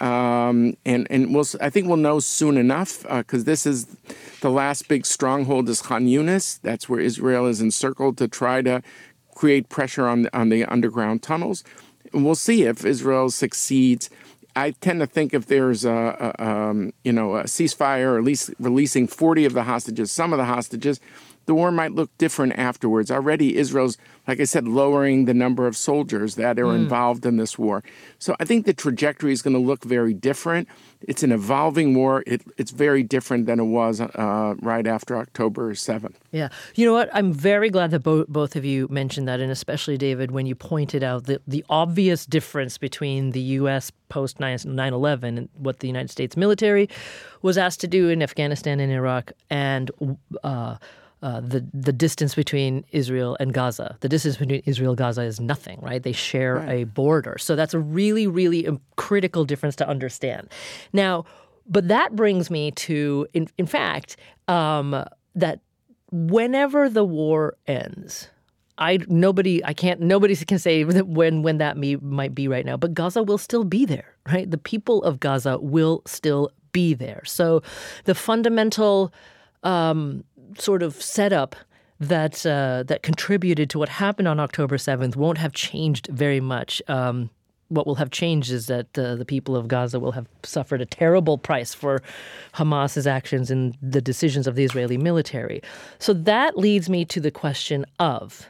Um, 0.00 0.76
and 0.86 1.08
and 1.10 1.34
we'll 1.34 1.46
I 1.60 1.70
think 1.70 1.88
we'll 1.88 1.96
know 1.96 2.20
soon 2.20 2.56
enough 2.56 3.02
because 3.02 3.42
uh, 3.42 3.44
this 3.44 3.66
is 3.66 3.86
the 4.40 4.50
last 4.50 4.86
big 4.86 5.04
stronghold 5.04 5.68
is 5.68 5.82
Khan 5.82 6.06
Yunis. 6.06 6.60
That's 6.62 6.88
where 6.88 7.00
Israel 7.00 7.46
is 7.46 7.60
encircled 7.60 8.16
to 8.18 8.28
try 8.28 8.62
to 8.62 8.82
create 9.34 9.68
pressure 9.68 10.06
on 10.06 10.28
on 10.32 10.50
the 10.50 10.64
underground 10.66 11.24
tunnels. 11.24 11.64
And 12.12 12.24
we'll 12.24 12.36
see 12.36 12.62
if 12.62 12.84
Israel 12.84 13.28
succeeds 13.30 14.08
I 14.58 14.72
tend 14.72 15.00
to 15.00 15.06
think 15.06 15.34
if 15.34 15.46
there's 15.46 15.84
a, 15.84 16.34
a 16.38 16.44
um, 16.44 16.92
you 17.04 17.12
know 17.12 17.36
a 17.36 17.44
ceasefire 17.44 18.12
or 18.12 18.18
at 18.18 18.24
least 18.24 18.50
releasing 18.58 19.06
40 19.06 19.44
of 19.44 19.52
the 19.52 19.62
hostages, 19.62 20.10
some 20.10 20.32
of 20.32 20.38
the 20.38 20.44
hostages, 20.44 21.00
the 21.48 21.54
war 21.54 21.72
might 21.72 21.92
look 21.92 22.16
different 22.18 22.52
afterwards. 22.58 23.10
Already, 23.10 23.56
Israel's, 23.56 23.96
like 24.26 24.38
I 24.38 24.44
said, 24.44 24.68
lowering 24.68 25.24
the 25.24 25.32
number 25.32 25.66
of 25.66 25.78
soldiers 25.78 26.34
that 26.34 26.58
are 26.58 26.64
mm. 26.64 26.76
involved 26.76 27.24
in 27.24 27.38
this 27.38 27.58
war. 27.58 27.82
So 28.18 28.36
I 28.38 28.44
think 28.44 28.66
the 28.66 28.74
trajectory 28.74 29.32
is 29.32 29.40
going 29.40 29.54
to 29.54 29.60
look 29.60 29.82
very 29.82 30.12
different. 30.12 30.68
It's 31.00 31.22
an 31.22 31.32
evolving 31.32 31.94
war. 31.94 32.22
It, 32.26 32.42
it's 32.58 32.70
very 32.70 33.02
different 33.02 33.46
than 33.46 33.60
it 33.60 33.64
was 33.64 33.98
uh, 33.98 34.56
right 34.60 34.86
after 34.86 35.16
October 35.16 35.72
7th. 35.72 36.16
Yeah. 36.32 36.50
You 36.74 36.84
know 36.84 36.92
what? 36.92 37.08
I'm 37.14 37.32
very 37.32 37.70
glad 37.70 37.92
that 37.92 38.00
bo- 38.00 38.26
both 38.28 38.54
of 38.54 38.66
you 38.66 38.86
mentioned 38.90 39.26
that, 39.26 39.40
and 39.40 39.50
especially 39.50 39.96
David, 39.96 40.30
when 40.30 40.44
you 40.44 40.54
pointed 40.54 41.02
out 41.02 41.24
the, 41.24 41.40
the 41.46 41.64
obvious 41.70 42.26
difference 42.26 42.76
between 42.76 43.30
the 43.30 43.40
U.S. 43.40 43.90
post 44.10 44.38
9 44.38 44.58
11 44.66 45.38
and 45.38 45.48
what 45.54 45.80
the 45.80 45.86
United 45.86 46.10
States 46.10 46.36
military 46.36 46.90
was 47.40 47.56
asked 47.56 47.80
to 47.80 47.88
do 47.88 48.10
in 48.10 48.22
Afghanistan 48.22 48.80
and 48.80 48.92
Iraq 48.92 49.32
and 49.48 49.90
uh, 50.44 50.76
uh, 51.22 51.40
the 51.40 51.66
the 51.74 51.92
distance 51.92 52.34
between 52.34 52.84
Israel 52.92 53.36
and 53.40 53.52
Gaza. 53.52 53.96
The 54.00 54.08
distance 54.08 54.36
between 54.36 54.62
Israel 54.66 54.90
and 54.90 54.98
Gaza 54.98 55.22
is 55.22 55.40
nothing, 55.40 55.80
right? 55.80 56.02
They 56.02 56.12
share 56.12 56.56
right. 56.56 56.70
a 56.70 56.84
border, 56.84 57.36
so 57.38 57.56
that's 57.56 57.74
a 57.74 57.78
really 57.78 58.26
really 58.26 58.68
critical 58.96 59.44
difference 59.44 59.76
to 59.76 59.88
understand. 59.88 60.48
Now, 60.92 61.24
but 61.66 61.88
that 61.88 62.14
brings 62.14 62.50
me 62.50 62.70
to, 62.72 63.26
in 63.34 63.48
in 63.58 63.66
fact, 63.66 64.16
um, 64.46 65.04
that 65.34 65.60
whenever 66.10 66.88
the 66.88 67.04
war 67.04 67.56
ends. 67.66 68.28
I 68.80 69.00
nobody 69.08 69.64
I 69.64 69.72
can't 69.72 70.00
nobody 70.00 70.36
can 70.36 70.60
say 70.60 70.84
when 70.84 71.42
when 71.42 71.58
that 71.58 71.76
me, 71.76 71.96
might 71.96 72.32
be 72.32 72.46
right 72.46 72.64
now, 72.64 72.76
but 72.76 72.94
Gaza 72.94 73.24
will 73.24 73.38
still 73.38 73.64
be 73.64 73.84
there, 73.84 74.14
right? 74.24 74.48
The 74.48 74.56
people 74.56 75.02
of 75.02 75.18
Gaza 75.18 75.58
will 75.58 76.02
still 76.06 76.52
be 76.70 76.94
there. 76.94 77.22
So 77.24 77.62
the 78.04 78.14
fundamental 78.14 79.12
um, 79.64 80.22
sort 80.56 80.82
of 80.82 81.00
setup 81.00 81.56
that 82.00 82.46
uh, 82.46 82.84
that 82.86 83.02
contributed 83.02 83.68
to 83.70 83.78
what 83.78 83.88
happened 83.88 84.28
on 84.28 84.38
October 84.38 84.78
seventh 84.78 85.16
won't 85.16 85.38
have 85.38 85.52
changed 85.52 86.06
very 86.08 86.40
much. 86.40 86.80
Um, 86.88 87.30
what 87.68 87.86
will 87.86 87.96
have 87.96 88.10
changed 88.10 88.50
is 88.50 88.66
that 88.66 88.98
uh, 88.98 89.14
the 89.14 89.24
people 89.24 89.54
of 89.54 89.68
Gaza 89.68 90.00
will 90.00 90.12
have 90.12 90.26
suffered 90.42 90.80
a 90.80 90.86
terrible 90.86 91.36
price 91.36 91.74
for 91.74 92.02
Hamas's 92.54 93.06
actions 93.06 93.50
and 93.50 93.76
the 93.82 94.00
decisions 94.00 94.46
of 94.46 94.54
the 94.54 94.64
Israeli 94.64 94.96
military. 94.96 95.60
So 95.98 96.14
that 96.14 96.56
leads 96.56 96.88
me 96.88 97.04
to 97.06 97.20
the 97.20 97.30
question 97.30 97.84
of 97.98 98.48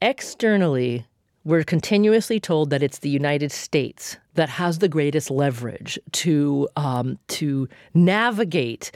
externally, 0.00 1.06
we're 1.44 1.62
continuously 1.62 2.40
told 2.40 2.70
that 2.70 2.82
it's 2.82 2.98
the 2.98 3.08
United 3.08 3.52
States 3.52 4.16
that 4.34 4.48
has 4.48 4.80
the 4.80 4.88
greatest 4.88 5.30
leverage 5.30 5.98
to 6.12 6.68
um, 6.76 7.18
to 7.28 7.68
navigate 7.94 8.90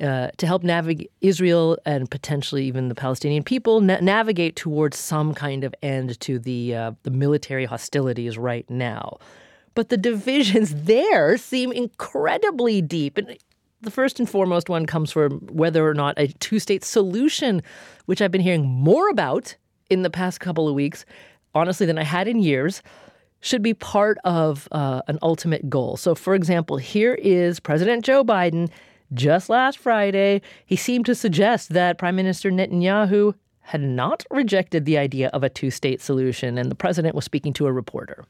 uh, 0.00 0.30
to 0.36 0.46
help 0.46 0.62
navigate 0.62 1.10
Israel 1.20 1.78
and 1.84 2.10
potentially 2.10 2.64
even 2.64 2.88
the 2.88 2.94
Palestinian 2.94 3.42
people 3.42 3.80
na- 3.80 3.98
navigate 4.00 4.56
towards 4.56 4.96
some 4.96 5.34
kind 5.34 5.64
of 5.64 5.74
end 5.82 6.18
to 6.20 6.38
the 6.38 6.74
uh, 6.74 6.92
the 7.02 7.10
military 7.10 7.64
hostilities 7.64 8.38
right 8.38 8.68
now. 8.70 9.18
But 9.74 9.88
the 9.88 9.96
divisions 9.96 10.74
there 10.84 11.36
seem 11.36 11.72
incredibly 11.72 12.82
deep. 12.82 13.18
And 13.18 13.36
the 13.80 13.90
first 13.90 14.18
and 14.18 14.28
foremost 14.28 14.68
one 14.68 14.86
comes 14.86 15.12
from 15.12 15.40
whether 15.50 15.88
or 15.88 15.94
not 15.94 16.18
a 16.18 16.28
two 16.28 16.58
state 16.58 16.84
solution, 16.84 17.62
which 18.06 18.20
I've 18.20 18.32
been 18.32 18.40
hearing 18.40 18.66
more 18.66 19.08
about 19.08 19.56
in 19.90 20.02
the 20.02 20.10
past 20.10 20.40
couple 20.40 20.68
of 20.68 20.74
weeks, 20.74 21.04
honestly, 21.54 21.86
than 21.86 21.98
I 21.98 22.04
had 22.04 22.28
in 22.28 22.40
years, 22.40 22.82
should 23.40 23.62
be 23.62 23.74
part 23.74 24.18
of 24.24 24.68
uh, 24.72 25.02
an 25.06 25.18
ultimate 25.22 25.70
goal. 25.70 25.96
So, 25.96 26.14
for 26.14 26.34
example, 26.34 26.76
here 26.76 27.14
is 27.14 27.60
President 27.60 28.04
Joe 28.04 28.24
Biden 28.24 28.68
just 29.12 29.48
last 29.48 29.78
Friday, 29.78 30.42
he 30.66 30.76
seemed 30.76 31.06
to 31.06 31.14
suggest 31.14 31.70
that 31.70 31.98
Prime 31.98 32.16
Minister 32.16 32.50
Netanyahu 32.50 33.34
had 33.60 33.80
not 33.82 34.24
rejected 34.30 34.84
the 34.84 34.96
idea 34.96 35.28
of 35.28 35.42
a 35.42 35.48
two 35.48 35.70
state 35.70 36.00
solution, 36.00 36.58
and 36.58 36.70
the 36.70 36.74
president 36.74 37.14
was 37.14 37.24
speaking 37.24 37.52
to 37.54 37.66
a 37.66 37.72
reporter. 37.72 38.24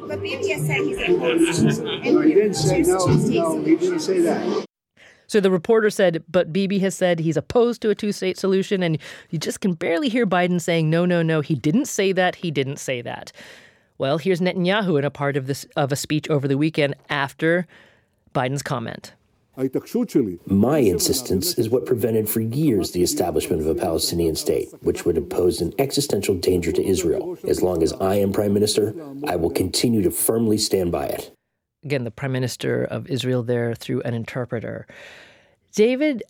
But 0.00 0.22
Bibi 0.22 0.48
has 0.50 0.66
said 0.66 0.78
he's 0.78 0.98
opposed. 0.98 1.82
No, 1.82 2.20
he 2.20 2.34
didn't 2.34 2.54
say 2.54 2.82
no. 2.82 3.06
No, 3.06 3.62
he 3.62 3.76
didn't 3.76 4.00
say 4.00 4.20
that. 4.20 4.66
So 5.26 5.40
the 5.40 5.50
reporter 5.50 5.90
said, 5.90 6.22
but 6.28 6.52
Bibi 6.52 6.78
has 6.80 6.94
said 6.94 7.18
he's 7.18 7.36
opposed 7.36 7.80
to 7.82 7.90
a 7.90 7.94
two 7.94 8.12
state 8.12 8.38
solution. 8.38 8.82
And 8.82 8.98
you 9.30 9.38
just 9.38 9.60
can 9.60 9.72
barely 9.74 10.08
hear 10.08 10.26
Biden 10.26 10.60
saying, 10.60 10.90
no, 10.90 11.04
no, 11.04 11.22
no, 11.22 11.40
he 11.40 11.54
didn't 11.54 11.86
say 11.86 12.12
that. 12.12 12.36
He 12.36 12.50
didn't 12.50 12.78
say 12.78 13.00
that. 13.02 13.32
Well, 13.96 14.18
here's 14.18 14.40
Netanyahu 14.40 14.98
in 14.98 15.04
a 15.04 15.10
part 15.10 15.36
of 15.36 15.46
this 15.46 15.66
of 15.76 15.92
a 15.92 15.96
speech 15.96 16.28
over 16.28 16.48
the 16.48 16.58
weekend 16.58 16.94
after 17.08 17.66
Biden's 18.34 18.62
comment. 18.62 19.12
My 20.46 20.78
insistence 20.78 21.56
is 21.58 21.68
what 21.68 21.86
prevented 21.86 22.28
for 22.28 22.40
years 22.40 22.90
the 22.90 23.02
establishment 23.02 23.62
of 23.62 23.68
a 23.68 23.74
Palestinian 23.74 24.34
state, 24.34 24.68
which 24.80 25.04
would 25.04 25.30
pose 25.30 25.60
an 25.60 25.72
existential 25.78 26.34
danger 26.34 26.72
to 26.72 26.84
Israel. 26.84 27.38
As 27.46 27.62
long 27.62 27.82
as 27.82 27.92
I 27.94 28.16
am 28.16 28.32
prime 28.32 28.52
minister, 28.52 28.94
I 29.28 29.36
will 29.36 29.50
continue 29.50 30.02
to 30.02 30.10
firmly 30.10 30.58
stand 30.58 30.90
by 30.90 31.06
it. 31.06 31.32
Again, 31.84 32.04
the 32.04 32.10
prime 32.10 32.32
minister 32.32 32.84
of 32.84 33.06
Israel 33.08 33.42
there 33.42 33.74
through 33.74 34.02
an 34.02 34.14
interpreter. 34.14 34.86
David, 35.72 36.24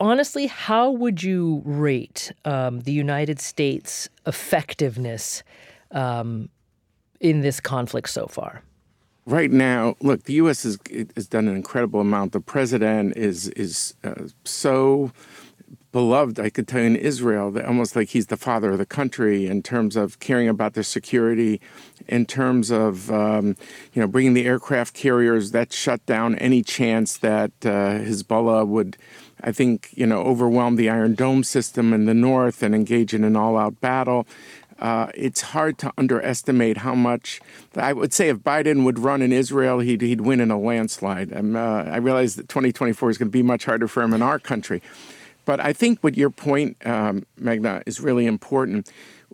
honestly, 0.00 0.46
how 0.46 0.90
would 0.90 1.22
you 1.22 1.62
rate 1.64 2.32
um, 2.44 2.80
the 2.80 2.92
United 2.92 3.40
States' 3.40 4.08
effectiveness 4.26 5.42
um, 5.90 6.48
in 7.20 7.40
this 7.40 7.60
conflict 7.60 8.08
so 8.08 8.26
far? 8.26 8.62
Right 9.26 9.50
now, 9.50 9.96
look, 10.00 10.22
the 10.22 10.34
U.S. 10.34 10.62
has, 10.62 10.78
has 11.16 11.26
done 11.26 11.48
an 11.48 11.56
incredible 11.56 12.00
amount. 12.00 12.30
The 12.32 12.40
president 12.40 13.16
is 13.16 13.48
is 13.48 13.94
uh, 14.04 14.28
so 14.44 15.10
beloved, 15.96 16.38
I 16.38 16.50
could 16.50 16.68
tell 16.68 16.80
you, 16.80 16.88
in 16.88 16.96
Israel, 16.96 17.50
that 17.52 17.64
almost 17.64 17.96
like 17.96 18.10
he's 18.10 18.26
the 18.26 18.36
father 18.36 18.72
of 18.72 18.76
the 18.76 18.84
country 18.84 19.46
in 19.46 19.62
terms 19.62 19.96
of 19.96 20.20
caring 20.20 20.46
about 20.46 20.74
their 20.74 20.82
security, 20.82 21.58
in 22.06 22.26
terms 22.26 22.70
of 22.70 23.10
um, 23.10 23.56
you 23.94 24.02
know 24.02 24.06
bringing 24.06 24.34
the 24.34 24.44
aircraft 24.44 24.92
carriers 24.94 25.52
that 25.52 25.72
shut 25.72 26.04
down 26.04 26.34
any 26.36 26.62
chance 26.62 27.16
that 27.16 27.50
uh, 27.64 27.98
Hezbollah 28.04 28.66
would. 28.66 28.98
I 29.42 29.52
think 29.52 29.88
you 29.92 30.06
know 30.06 30.20
overwhelm 30.20 30.76
the 30.76 30.90
Iron 30.90 31.14
Dome 31.14 31.42
system 31.42 31.94
in 31.94 32.04
the 32.04 32.14
north 32.14 32.62
and 32.62 32.74
engage 32.74 33.14
in 33.14 33.24
an 33.24 33.34
all-out 33.34 33.80
battle. 33.80 34.26
Uh, 34.78 35.08
it's 35.14 35.40
hard 35.40 35.78
to 35.78 35.92
underestimate 35.96 36.78
how 36.78 36.94
much. 36.94 37.40
I 37.74 37.92
would 37.92 38.12
say 38.12 38.28
if 38.28 38.38
Biden 38.38 38.84
would 38.84 38.98
run 38.98 39.22
in 39.22 39.32
Israel, 39.32 39.80
he'd, 39.80 40.02
he'd 40.02 40.20
win 40.20 40.40
in 40.40 40.50
a 40.50 40.58
landslide. 40.58 41.32
Uh, 41.32 41.58
I 41.58 41.96
realize 41.96 42.36
that 42.36 42.48
2024 42.48 43.10
is 43.10 43.18
going 43.18 43.28
to 43.28 43.32
be 43.32 43.42
much 43.42 43.64
harder 43.64 43.88
for 43.88 44.02
him 44.02 44.12
in 44.12 44.22
our 44.22 44.38
country. 44.38 44.82
But 45.46 45.60
I 45.60 45.72
think 45.72 46.00
what 46.02 46.16
your 46.16 46.30
point, 46.30 46.76
um, 46.84 47.24
Meghna, 47.40 47.82
is 47.86 48.00
really 48.00 48.26
important. 48.26 48.90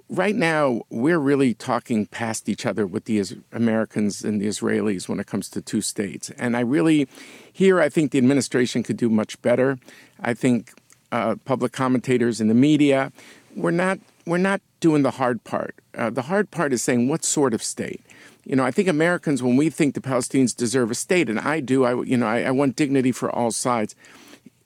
Right 0.08 0.36
now, 0.36 0.82
we're 0.90 1.18
really 1.18 1.54
talking 1.54 2.06
past 2.06 2.48
each 2.48 2.66
other 2.66 2.86
with 2.86 3.06
the 3.06 3.22
Americans 3.50 4.22
and 4.22 4.40
the 4.40 4.46
Israelis 4.46 5.08
when 5.08 5.18
it 5.18 5.26
comes 5.26 5.48
to 5.50 5.62
two 5.62 5.80
states. 5.80 6.30
And 6.36 6.54
I 6.54 6.60
really, 6.60 7.08
here, 7.50 7.80
I 7.80 7.88
think 7.88 8.12
the 8.12 8.18
administration 8.18 8.82
could 8.82 8.98
do 8.98 9.08
much 9.08 9.40
better. 9.40 9.78
I 10.20 10.34
think 10.34 10.74
uh, 11.10 11.36
public 11.46 11.72
commentators 11.72 12.42
in 12.42 12.48
the 12.48 12.54
media, 12.54 13.10
we're 13.56 13.70
not 13.70 13.98
we're 14.26 14.38
not 14.38 14.60
doing 14.80 15.02
the 15.02 15.12
hard 15.12 15.42
part. 15.44 15.74
Uh, 15.94 16.10
the 16.10 16.22
hard 16.22 16.50
part 16.50 16.72
is 16.72 16.82
saying 16.82 17.08
what 17.08 17.24
sort 17.24 17.54
of 17.54 17.62
state. 17.62 18.00
You 18.44 18.56
know, 18.56 18.64
I 18.64 18.70
think 18.70 18.88
Americans, 18.88 19.42
when 19.42 19.56
we 19.56 19.70
think 19.70 19.94
the 19.94 20.00
Palestinians 20.00 20.56
deserve 20.56 20.90
a 20.90 20.94
state, 20.94 21.28
and 21.28 21.38
I 21.38 21.60
do, 21.60 21.84
I 21.84 22.02
you 22.02 22.16
know, 22.16 22.26
I, 22.26 22.42
I 22.42 22.50
want 22.50 22.76
dignity 22.76 23.12
for 23.12 23.30
all 23.30 23.50
sides. 23.50 23.94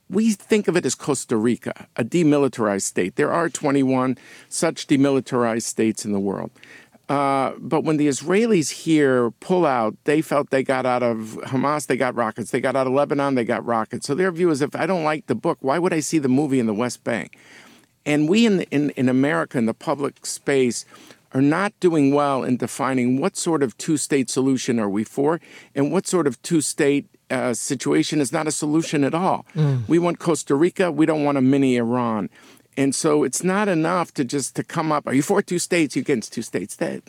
We 0.09 0.33
think 0.33 0.69
of 0.69 0.77
it 0.77 0.87
as 0.87 0.95
Costa 0.95 1.37
Rica, 1.37 1.89
a 1.97 2.05
demilitarized 2.05 2.83
state. 2.83 3.17
There 3.17 3.33
are 3.33 3.49
21 3.49 4.17
such 4.49 4.87
demilitarized 4.87 5.65
states 5.65 6.05
in 6.05 6.13
the 6.13 6.21
world. 6.21 6.53
Uh, 7.09 7.53
but 7.59 7.85
when 7.85 7.99
the 7.99 8.09
Israelis 8.09 8.71
here 8.71 9.31
pull 9.31 9.65
out, 9.65 9.97
they 10.05 10.21
felt 10.21 10.51
they 10.51 10.63
got 10.63 10.87
out 10.87 11.03
of 11.03 11.39
Hamas, 11.45 11.87
they 11.87 11.97
got 11.97 12.15
rockets. 12.17 12.51
They 12.51 12.61
got 12.61 12.75
out 12.75 12.87
of 12.87 12.93
Lebanon, 12.93 13.37
they 13.37 13.45
got 13.45 13.65
rockets. 13.65 14.07
So 14.07 14.15
their 14.15 14.33
view 14.33 14.51
is 14.51 14.61
if 14.61 14.75
I 14.75 14.87
don't 14.87 15.05
like 15.05 15.27
the 15.27 15.35
book, 15.35 15.59
why 15.61 15.79
would 15.79 15.93
I 15.93 16.01
see 16.01 16.19
the 16.19 16.29
movie 16.29 16.59
in 16.59 16.67
the 16.67 16.75
West 16.75 17.05
Bank? 17.05 17.37
And 18.07 18.29
we 18.29 18.47
in, 18.47 18.63
in, 18.71 18.91
in 18.91 19.09
America, 19.11 19.59
in 19.59 19.67
the 19.67 19.75
public 19.75 20.25
space, 20.25 20.87
are 21.33 21.43
not 21.43 21.79
doing 21.81 22.15
well 22.15 22.45
in 22.45 22.57
defining 22.57 23.21
what 23.21 23.37
sort 23.37 23.63
of 23.63 23.77
two 23.77 23.99
state 23.99 24.31
solution 24.31 24.79
are 24.79 24.89
we 24.89 25.05
for 25.05 25.41
and 25.75 25.93
what 25.93 26.07
sort 26.07 26.27
of 26.27 26.41
two 26.41 26.63
state 26.63 27.07
uh, 27.31 27.53
situation 27.53 28.21
is 28.21 28.33
not 28.33 28.47
a 28.47 28.53
solution 28.53 29.05
at 29.05 29.13
all. 29.13 29.45
Mm. 29.55 29.87
We 29.89 29.99
want 29.99 30.19
Costa 30.21 30.55
Rica, 30.55 30.91
we 30.91 31.05
don't 31.05 31.25
want 31.25 31.37
a 31.37 31.43
mini 31.43 31.77
Iran. 31.77 32.31
And 32.79 32.95
so 32.95 33.25
it's 33.25 33.43
not 33.43 33.69
enough 33.69 34.13
to 34.15 34.25
just 34.25 34.55
to 34.57 34.63
come 34.63 34.93
up. 34.93 35.07
Are 35.07 35.15
you 35.15 35.23
for 35.23 35.43
two 35.43 35.59
states? 35.59 35.97
You 35.97 36.01
against 36.01 36.33
two 36.33 36.43
states? 36.43 36.77
That 36.77 37.03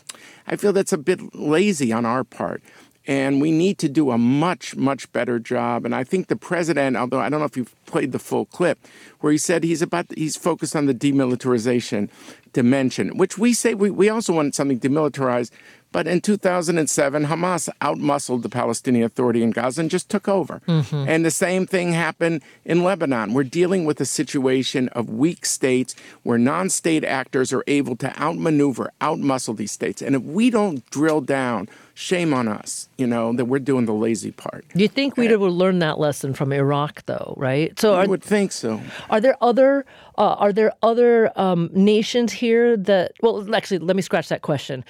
I 0.48 0.56
feel 0.56 0.72
that's 0.72 0.94
a 0.94 0.98
bit 0.98 1.36
lazy 1.36 1.92
on 1.92 2.06
our 2.06 2.24
part. 2.24 2.64
And 3.08 3.42
we 3.42 3.52
need 3.52 3.78
to 3.80 3.90
do 3.90 4.12
a 4.12 4.18
much, 4.18 4.76
much 4.76 5.12
better 5.14 5.40
job. 5.40 5.86
And 5.86 5.96
I 5.96 6.04
think 6.04 6.28
the 6.28 6.36
president, 6.36 6.98
although 6.98 7.22
I 7.22 7.30
don't 7.30 7.40
know 7.40 7.46
if 7.46 7.56
you've 7.56 7.74
played 7.86 8.12
the 8.12 8.20
full 8.20 8.46
clip, 8.46 8.78
where 9.22 9.32
he 9.32 9.38
said 9.38 9.64
he's 9.64 9.82
about 9.82 10.08
he's 10.16 10.36
focused 10.36 10.76
on 10.76 10.86
the 10.88 10.94
demilitarization 10.94 12.10
dimension, 12.52 13.18
which 13.18 13.38
we 13.38 13.54
say 13.54 13.74
we, 13.74 13.90
we 13.90 14.10
also 14.10 14.34
want 14.34 14.56
something 14.56 14.80
demilitarized, 14.80 15.52
but 15.92 16.08
in 16.08 16.22
2007, 16.22 17.26
Hamas 17.26 17.70
outmuscled 17.82 18.42
the 18.42 18.50
Palestinian 18.50 19.06
Authority 19.06 19.42
in 19.42 19.52
Gaza 19.52 19.82
and 19.82 19.90
just 19.90 20.10
took 20.10 20.28
over. 20.28 20.62
Mm-hmm. 20.68 21.08
And 21.08 21.26
the 21.26 21.32
same 21.32 21.66
thing 21.66 21.94
happened 21.94 22.44
in 22.66 22.84
Lebanon. 22.84 23.34
We're 23.34 23.44
dealing 23.44 23.86
with 23.86 24.02
a 24.02 24.06
situation 24.06 24.90
of 24.90 25.10
weak 25.10 25.46
states 25.46 25.96
where 26.24 26.38
non 26.38 26.70
state 26.70 27.04
actors 27.04 27.54
are 27.54 27.64
able 27.68 27.96
to 27.98 28.22
outmaneuver, 28.22 28.92
outmuscle 29.02 29.56
these 29.56 29.72
states. 29.72 30.02
And 30.02 30.16
if 30.16 30.24
we 30.24 30.50
don't 30.50 30.88
drill 30.90 31.22
down, 31.22 31.70
shame 31.98 32.32
on 32.32 32.48
us, 32.48 32.88
you 33.00 33.08
know, 33.08 33.34
that 33.34 33.46
we're 33.46 33.58
doing 33.58 33.86
the 33.86 33.94
lazy 33.94 34.32
part. 34.32 34.64
Do 34.76 34.82
you 34.84 34.88
think 34.88 35.18
we'd 35.18 35.32
have 35.32 35.42
learned 35.42 35.82
that 35.82 35.98
lesson 35.98 36.36
from 36.36 36.54
Iraq, 36.54 37.04
though, 37.08 37.34
right? 37.38 37.78
So 37.80 37.96
I 37.96 38.06
would 38.06 38.24
think 38.24 38.52
so. 38.52 38.80
Are 39.10 39.20
there 39.20 39.36
other 39.42 39.84
uh, 40.16 40.36
are 40.38 40.54
there 40.54 40.74
other 40.84 41.32
um, 41.40 41.72
nations 41.74 42.32
here 42.32 42.78
that? 42.78 43.14
Well, 43.22 43.54
actually, 43.56 43.80
let 43.80 43.96
me 43.96 44.04
scratch 44.04 44.30
that 44.30 44.44
question. 44.44 44.86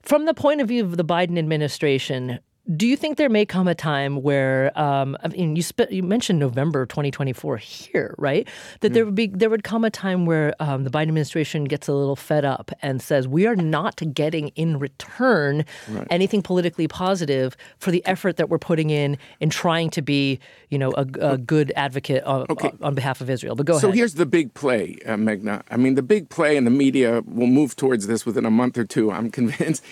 From 0.00 0.24
the 0.24 0.32
point 0.32 0.62
of 0.62 0.68
view 0.68 0.82
of 0.82 0.96
the 0.96 1.04
Biden 1.04 1.38
administration, 1.38 2.38
do 2.74 2.86
you 2.86 2.96
think 2.96 3.16
there 3.16 3.28
may 3.28 3.46
come 3.46 3.68
a 3.68 3.74
time 3.74 4.22
where, 4.22 4.76
um, 4.78 5.16
I 5.22 5.28
mean, 5.28 5.54
you 5.54 5.62
sp- 5.62 5.90
you 5.90 6.02
mentioned 6.02 6.38
November 6.38 6.84
2024 6.86 7.58
here, 7.58 8.14
right? 8.18 8.48
That 8.80 8.90
mm. 8.90 8.94
there 8.94 9.04
would 9.04 9.14
be 9.14 9.28
there 9.28 9.50
would 9.50 9.62
come 9.62 9.84
a 9.84 9.90
time 9.90 10.26
where 10.26 10.52
um, 10.58 10.82
the 10.84 10.90
Biden 10.90 11.02
administration 11.02 11.64
gets 11.64 11.86
a 11.86 11.92
little 11.92 12.16
fed 12.16 12.44
up 12.44 12.72
and 12.82 13.00
says 13.00 13.28
we 13.28 13.46
are 13.46 13.54
not 13.54 14.02
getting 14.12 14.48
in 14.48 14.78
return 14.78 15.64
right. 15.88 16.06
anything 16.10 16.42
politically 16.42 16.88
positive 16.88 17.56
for 17.78 17.92
the 17.92 18.04
effort 18.04 18.36
that 18.36 18.48
we're 18.48 18.58
putting 18.58 18.90
in 18.90 19.16
in 19.38 19.48
trying 19.48 19.88
to 19.90 20.02
be, 20.02 20.40
you 20.68 20.78
know, 20.78 20.92
a, 20.92 21.06
a 21.20 21.38
good 21.38 21.72
advocate 21.76 22.24
on, 22.24 22.46
okay. 22.50 22.72
on, 22.82 22.94
behalf 22.96 23.20
of 23.20 23.30
Israel. 23.30 23.54
But 23.54 23.66
go 23.66 23.74
so 23.74 23.88
ahead. 23.88 23.90
So 23.90 23.92
here's 23.92 24.14
the 24.14 24.26
big 24.26 24.54
play, 24.54 24.98
uh, 25.06 25.14
Meghna. 25.14 25.62
I 25.70 25.76
mean, 25.76 25.94
the 25.94 26.02
big 26.02 26.30
play, 26.30 26.56
and 26.56 26.66
the 26.66 26.70
media 26.70 27.22
will 27.26 27.46
move 27.46 27.76
towards 27.76 28.06
this 28.06 28.26
within 28.26 28.44
a 28.44 28.50
month 28.50 28.76
or 28.76 28.84
two. 28.84 29.12
I'm 29.12 29.30
convinced 29.30 29.84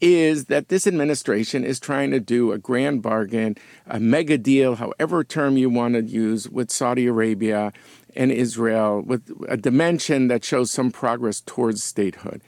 is 0.00 0.46
that 0.46 0.68
this 0.68 0.86
administration 0.86 1.64
is 1.64 1.78
trying 1.78 2.10
to 2.10 2.20
do 2.20 2.52
a 2.52 2.58
grand 2.58 3.02
bargain, 3.02 3.56
a 3.86 4.00
mega 4.00 4.38
deal, 4.38 4.76
however 4.76 5.24
term 5.24 5.56
you 5.56 5.68
want 5.68 5.94
to 5.94 6.02
use, 6.02 6.48
with 6.48 6.70
Saudi 6.70 7.06
Arabia 7.06 7.72
and 8.16 8.32
Israel, 8.32 9.00
with 9.00 9.30
a 9.48 9.56
dimension 9.56 10.28
that 10.28 10.44
shows 10.44 10.70
some 10.70 10.90
progress 10.90 11.40
towards 11.40 11.82
statehood. 11.82 12.40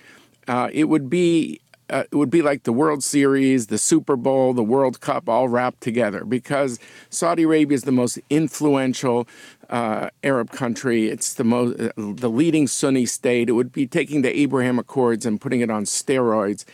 Uh, 0.49 0.69
it 0.73 0.85
would 0.85 1.09
be 1.09 1.61
uh, 1.91 2.05
it 2.11 2.17
would 2.17 2.31
be 2.31 2.41
like 2.41 2.63
the 2.63 2.73
World 2.73 3.05
Series, 3.05 3.67
the 3.67 3.77
Super 3.77 4.17
Bowl, 4.17 4.55
the 4.55 4.63
World 4.63 5.01
Cup, 5.01 5.29
all 5.29 5.49
wrapped 5.49 5.83
together 5.83 6.25
because 6.25 6.79
Saudi 7.11 7.43
Arabia 7.43 7.75
is 7.75 7.83
the 7.83 7.93
most 7.93 8.19
influential 8.31 9.29
uh, 9.69 10.09
Arab 10.25 10.51
country. 10.51 11.09
It's 11.09 11.35
the 11.35 11.45
most, 11.45 11.79
uh, 11.79 11.91
the 11.97 12.31
leading 12.31 12.67
Sunni 12.67 13.05
state. 13.05 13.51
It 13.51 13.53
would 13.53 13.73
be 13.73 13.87
taking 13.87 14.23
the 14.23 14.35
Abraham 14.35 14.79
Accords 14.79 15.27
and 15.27 15.39
putting 15.41 15.61
it 15.61 15.71
on 15.71 15.85
steroids 15.85 16.65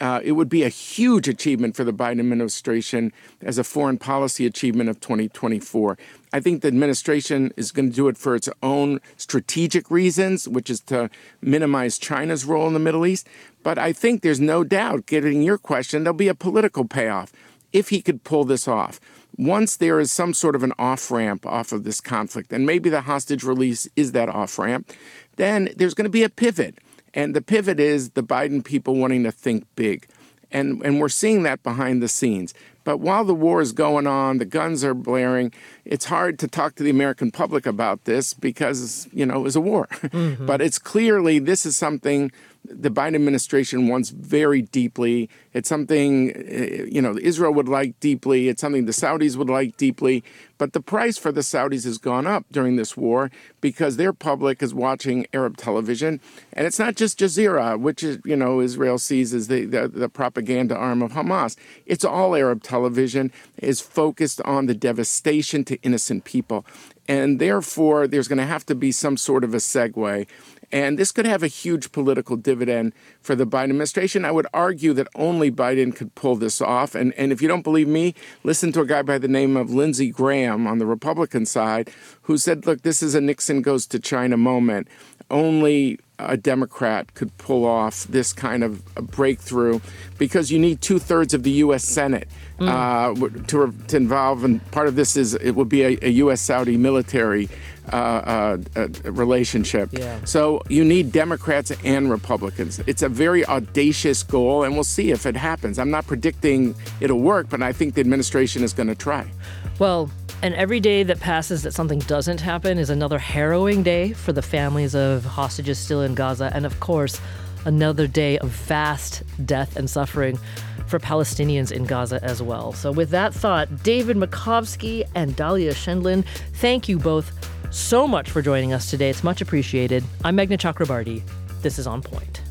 uh, 0.00 0.20
it 0.22 0.32
would 0.32 0.48
be 0.48 0.62
a 0.62 0.68
huge 0.68 1.28
achievement 1.28 1.74
for 1.74 1.84
the 1.84 1.92
Biden 1.92 2.20
administration 2.20 3.12
as 3.40 3.58
a 3.58 3.64
foreign 3.64 3.98
policy 3.98 4.44
achievement 4.44 4.90
of 4.90 5.00
2024. 5.00 5.96
I 6.32 6.40
think 6.40 6.60
the 6.60 6.68
administration 6.68 7.52
is 7.56 7.72
going 7.72 7.90
to 7.90 7.96
do 7.96 8.08
it 8.08 8.18
for 8.18 8.34
its 8.34 8.48
own 8.62 9.00
strategic 9.16 9.90
reasons, 9.90 10.46
which 10.46 10.68
is 10.68 10.80
to 10.82 11.08
minimize 11.40 11.98
China's 11.98 12.44
role 12.44 12.66
in 12.66 12.74
the 12.74 12.78
Middle 12.78 13.06
East. 13.06 13.26
But 13.62 13.78
I 13.78 13.92
think 13.92 14.20
there's 14.20 14.40
no 14.40 14.64
doubt, 14.64 15.06
getting 15.06 15.42
your 15.42 15.58
question, 15.58 16.04
there'll 16.04 16.16
be 16.16 16.28
a 16.28 16.34
political 16.34 16.84
payoff 16.84 17.32
if 17.72 17.88
he 17.88 18.02
could 18.02 18.22
pull 18.22 18.44
this 18.44 18.68
off. 18.68 19.00
Once 19.38 19.76
there 19.76 20.00
is 20.00 20.10
some 20.10 20.32
sort 20.32 20.54
of 20.54 20.62
an 20.62 20.72
off 20.78 21.10
ramp 21.10 21.44
off 21.46 21.72
of 21.72 21.84
this 21.84 22.00
conflict, 22.00 22.52
and 22.52 22.64
maybe 22.64 22.88
the 22.88 23.02
hostage 23.02 23.44
release 23.44 23.88
is 23.96 24.12
that 24.12 24.28
off 24.28 24.58
ramp, 24.58 24.90
then 25.36 25.70
there's 25.76 25.94
going 25.94 26.04
to 26.04 26.10
be 26.10 26.22
a 26.22 26.28
pivot 26.28 26.78
and 27.16 27.34
the 27.34 27.40
pivot 27.40 27.80
is 27.80 28.10
the 28.10 28.22
Biden 28.22 28.62
people 28.62 28.94
wanting 28.94 29.24
to 29.24 29.32
think 29.32 29.66
big. 29.74 30.06
And, 30.52 30.80
and 30.84 31.00
we're 31.00 31.08
seeing 31.08 31.42
that 31.42 31.62
behind 31.64 32.00
the 32.00 32.08
scenes. 32.08 32.54
But 32.84 32.98
while 32.98 33.24
the 33.24 33.34
war 33.34 33.60
is 33.60 33.72
going 33.72 34.06
on, 34.06 34.38
the 34.38 34.44
guns 34.44 34.84
are 34.84 34.94
blaring, 34.94 35.52
it's 35.84 36.04
hard 36.04 36.38
to 36.38 36.46
talk 36.46 36.76
to 36.76 36.84
the 36.84 36.90
American 36.90 37.32
public 37.32 37.66
about 37.66 38.04
this 38.04 38.32
because, 38.32 39.08
you 39.12 39.26
know, 39.26 39.36
it 39.36 39.42
was 39.42 39.56
a 39.56 39.60
war. 39.60 39.88
Mm-hmm. 40.16 40.46
but 40.46 40.62
it's 40.62 40.78
clearly 40.78 41.38
this 41.38 41.66
is 41.66 41.76
something 41.76 42.30
the 42.70 42.90
Biden 42.90 43.14
administration 43.14 43.88
wants 43.88 44.10
very 44.10 44.62
deeply. 44.62 45.28
It's 45.52 45.68
something, 45.68 46.32
eh, 46.36 46.84
you 46.90 47.00
know, 47.00 47.16
Israel 47.20 47.52
would 47.54 47.68
like 47.68 47.98
deeply. 48.00 48.48
It's 48.48 48.60
something 48.60 48.84
the 48.84 48.92
Saudis 48.92 49.36
would 49.36 49.48
like 49.48 49.76
deeply. 49.76 50.22
But 50.58 50.72
the 50.72 50.80
price 50.80 51.18
for 51.18 51.32
the 51.32 51.42
Saudis 51.42 51.84
has 51.84 51.98
gone 51.98 52.26
up 52.26 52.44
during 52.50 52.76
this 52.76 52.96
war 52.96 53.30
because 53.60 53.96
their 53.96 54.12
public 54.12 54.62
is 54.62 54.74
watching 54.74 55.26
Arab 55.32 55.56
television. 55.56 56.20
And 56.52 56.66
it's 56.66 56.78
not 56.78 56.96
just 56.96 57.18
Jazeera, 57.18 57.78
which 57.78 58.02
is, 58.02 58.18
you 58.24 58.36
know, 58.36 58.60
Israel 58.60 58.98
sees 58.98 59.34
as 59.34 59.48
the, 59.48 59.64
the, 59.64 59.88
the 59.88 60.08
propaganda 60.08 60.74
arm 60.74 61.02
of 61.02 61.12
Hamas. 61.12 61.56
It's 61.84 62.04
all 62.04 62.34
Arab 62.34 62.62
television 62.62 63.32
is 63.58 63.80
focused 63.80 64.40
on 64.42 64.66
the 64.66 64.74
devastation 64.74 65.64
to 65.64 65.76
innocent 65.82 66.24
people. 66.24 66.64
And 67.08 67.38
therefore, 67.38 68.08
there's 68.08 68.28
going 68.28 68.38
to 68.38 68.46
have 68.46 68.66
to 68.66 68.74
be 68.74 68.90
some 68.90 69.16
sort 69.16 69.44
of 69.44 69.54
a 69.54 69.58
segue. 69.58 70.26
And 70.72 70.98
this 70.98 71.12
could 71.12 71.26
have 71.26 71.42
a 71.42 71.48
huge 71.48 71.92
political 71.92 72.36
dividend 72.36 72.92
for 73.20 73.34
the 73.34 73.46
Biden 73.46 73.70
administration. 73.70 74.24
I 74.24 74.30
would 74.30 74.46
argue 74.52 74.92
that 74.94 75.08
only 75.14 75.50
Biden 75.50 75.94
could 75.94 76.14
pull 76.14 76.36
this 76.36 76.60
off. 76.60 76.94
And, 76.94 77.12
and 77.14 77.32
if 77.32 77.40
you 77.40 77.48
don't 77.48 77.62
believe 77.62 77.88
me, 77.88 78.14
listen 78.42 78.72
to 78.72 78.80
a 78.80 78.86
guy 78.86 79.02
by 79.02 79.18
the 79.18 79.28
name 79.28 79.56
of 79.56 79.70
Lindsey 79.70 80.10
Graham 80.10 80.66
on 80.66 80.78
the 80.78 80.86
Republican 80.86 81.46
side 81.46 81.90
who 82.22 82.36
said, 82.36 82.66
look, 82.66 82.82
this 82.82 83.02
is 83.02 83.14
a 83.14 83.20
Nixon 83.20 83.62
goes 83.62 83.86
to 83.86 83.98
China 83.98 84.36
moment. 84.36 84.88
Only 85.30 85.98
a 86.18 86.36
Democrat 86.36 87.14
could 87.14 87.36
pull 87.38 87.64
off 87.64 88.04
this 88.04 88.32
kind 88.32 88.64
of 88.64 88.84
breakthrough 88.94 89.80
because 90.18 90.50
you 90.50 90.58
need 90.58 90.80
two 90.80 90.98
thirds 90.98 91.34
of 91.34 91.42
the 91.42 91.50
U.S. 91.50 91.84
Senate 91.84 92.28
mm. 92.58 92.68
uh, 92.68 93.28
to, 93.46 93.72
to 93.88 93.96
involve, 93.96 94.44
and 94.44 94.70
part 94.70 94.88
of 94.88 94.96
this 94.96 95.16
is 95.16 95.34
it 95.34 95.52
would 95.52 95.68
be 95.68 95.82
a, 95.82 95.98
a 96.02 96.10
U.S. 96.10 96.40
Saudi 96.40 96.76
military 96.76 97.48
uh, 97.92 97.96
uh, 97.96 98.58
uh, 98.74 98.88
relationship. 99.12 99.90
Yeah. 99.92 100.18
So 100.24 100.62
you 100.68 100.84
need 100.84 101.12
Democrats 101.12 101.70
and 101.84 102.10
Republicans. 102.10 102.80
It's 102.86 103.02
a 103.02 103.08
very 103.08 103.44
audacious 103.46 104.22
goal, 104.22 104.64
and 104.64 104.74
we'll 104.74 104.84
see 104.84 105.10
if 105.10 105.26
it 105.26 105.36
happens. 105.36 105.78
I'm 105.78 105.90
not 105.90 106.06
predicting 106.06 106.74
it'll 107.00 107.20
work, 107.20 107.48
but 107.48 107.62
I 107.62 107.72
think 107.72 107.94
the 107.94 108.00
administration 108.00 108.64
is 108.64 108.72
going 108.72 108.88
to 108.88 108.94
try. 108.94 109.30
Well, 109.78 110.10
and 110.42 110.54
every 110.54 110.80
day 110.80 111.02
that 111.02 111.20
passes 111.20 111.62
that 111.62 111.72
something 111.72 111.98
doesn't 112.00 112.40
happen 112.40 112.78
is 112.78 112.90
another 112.90 113.18
harrowing 113.18 113.82
day 113.82 114.12
for 114.12 114.32
the 114.32 114.42
families 114.42 114.94
of 114.94 115.24
hostages 115.24 115.78
still 115.78 116.02
in 116.02 116.14
Gaza, 116.14 116.50
and 116.54 116.66
of 116.66 116.78
course, 116.80 117.20
another 117.64 118.06
day 118.06 118.38
of 118.38 118.48
vast 118.50 119.22
death 119.44 119.76
and 119.76 119.88
suffering 119.88 120.38
for 120.86 120.98
Palestinians 120.98 121.72
in 121.72 121.84
Gaza 121.84 122.22
as 122.22 122.42
well. 122.42 122.72
So, 122.72 122.92
with 122.92 123.10
that 123.10 123.34
thought, 123.34 123.82
David 123.82 124.16
Makovsky 124.16 125.04
and 125.14 125.34
Dahlia 125.34 125.72
Scheindlin, 125.72 126.24
thank 126.54 126.88
you 126.88 126.98
both 126.98 127.32
so 127.70 128.06
much 128.06 128.30
for 128.30 128.40
joining 128.40 128.72
us 128.72 128.90
today. 128.90 129.10
It's 129.10 129.24
much 129.24 129.40
appreciated. 129.40 130.04
I'm 130.24 130.36
Meghna 130.36 130.58
Chakrabarti. 130.58 131.22
This 131.62 131.78
is 131.78 131.86
On 131.86 132.00
Point. 132.00 132.45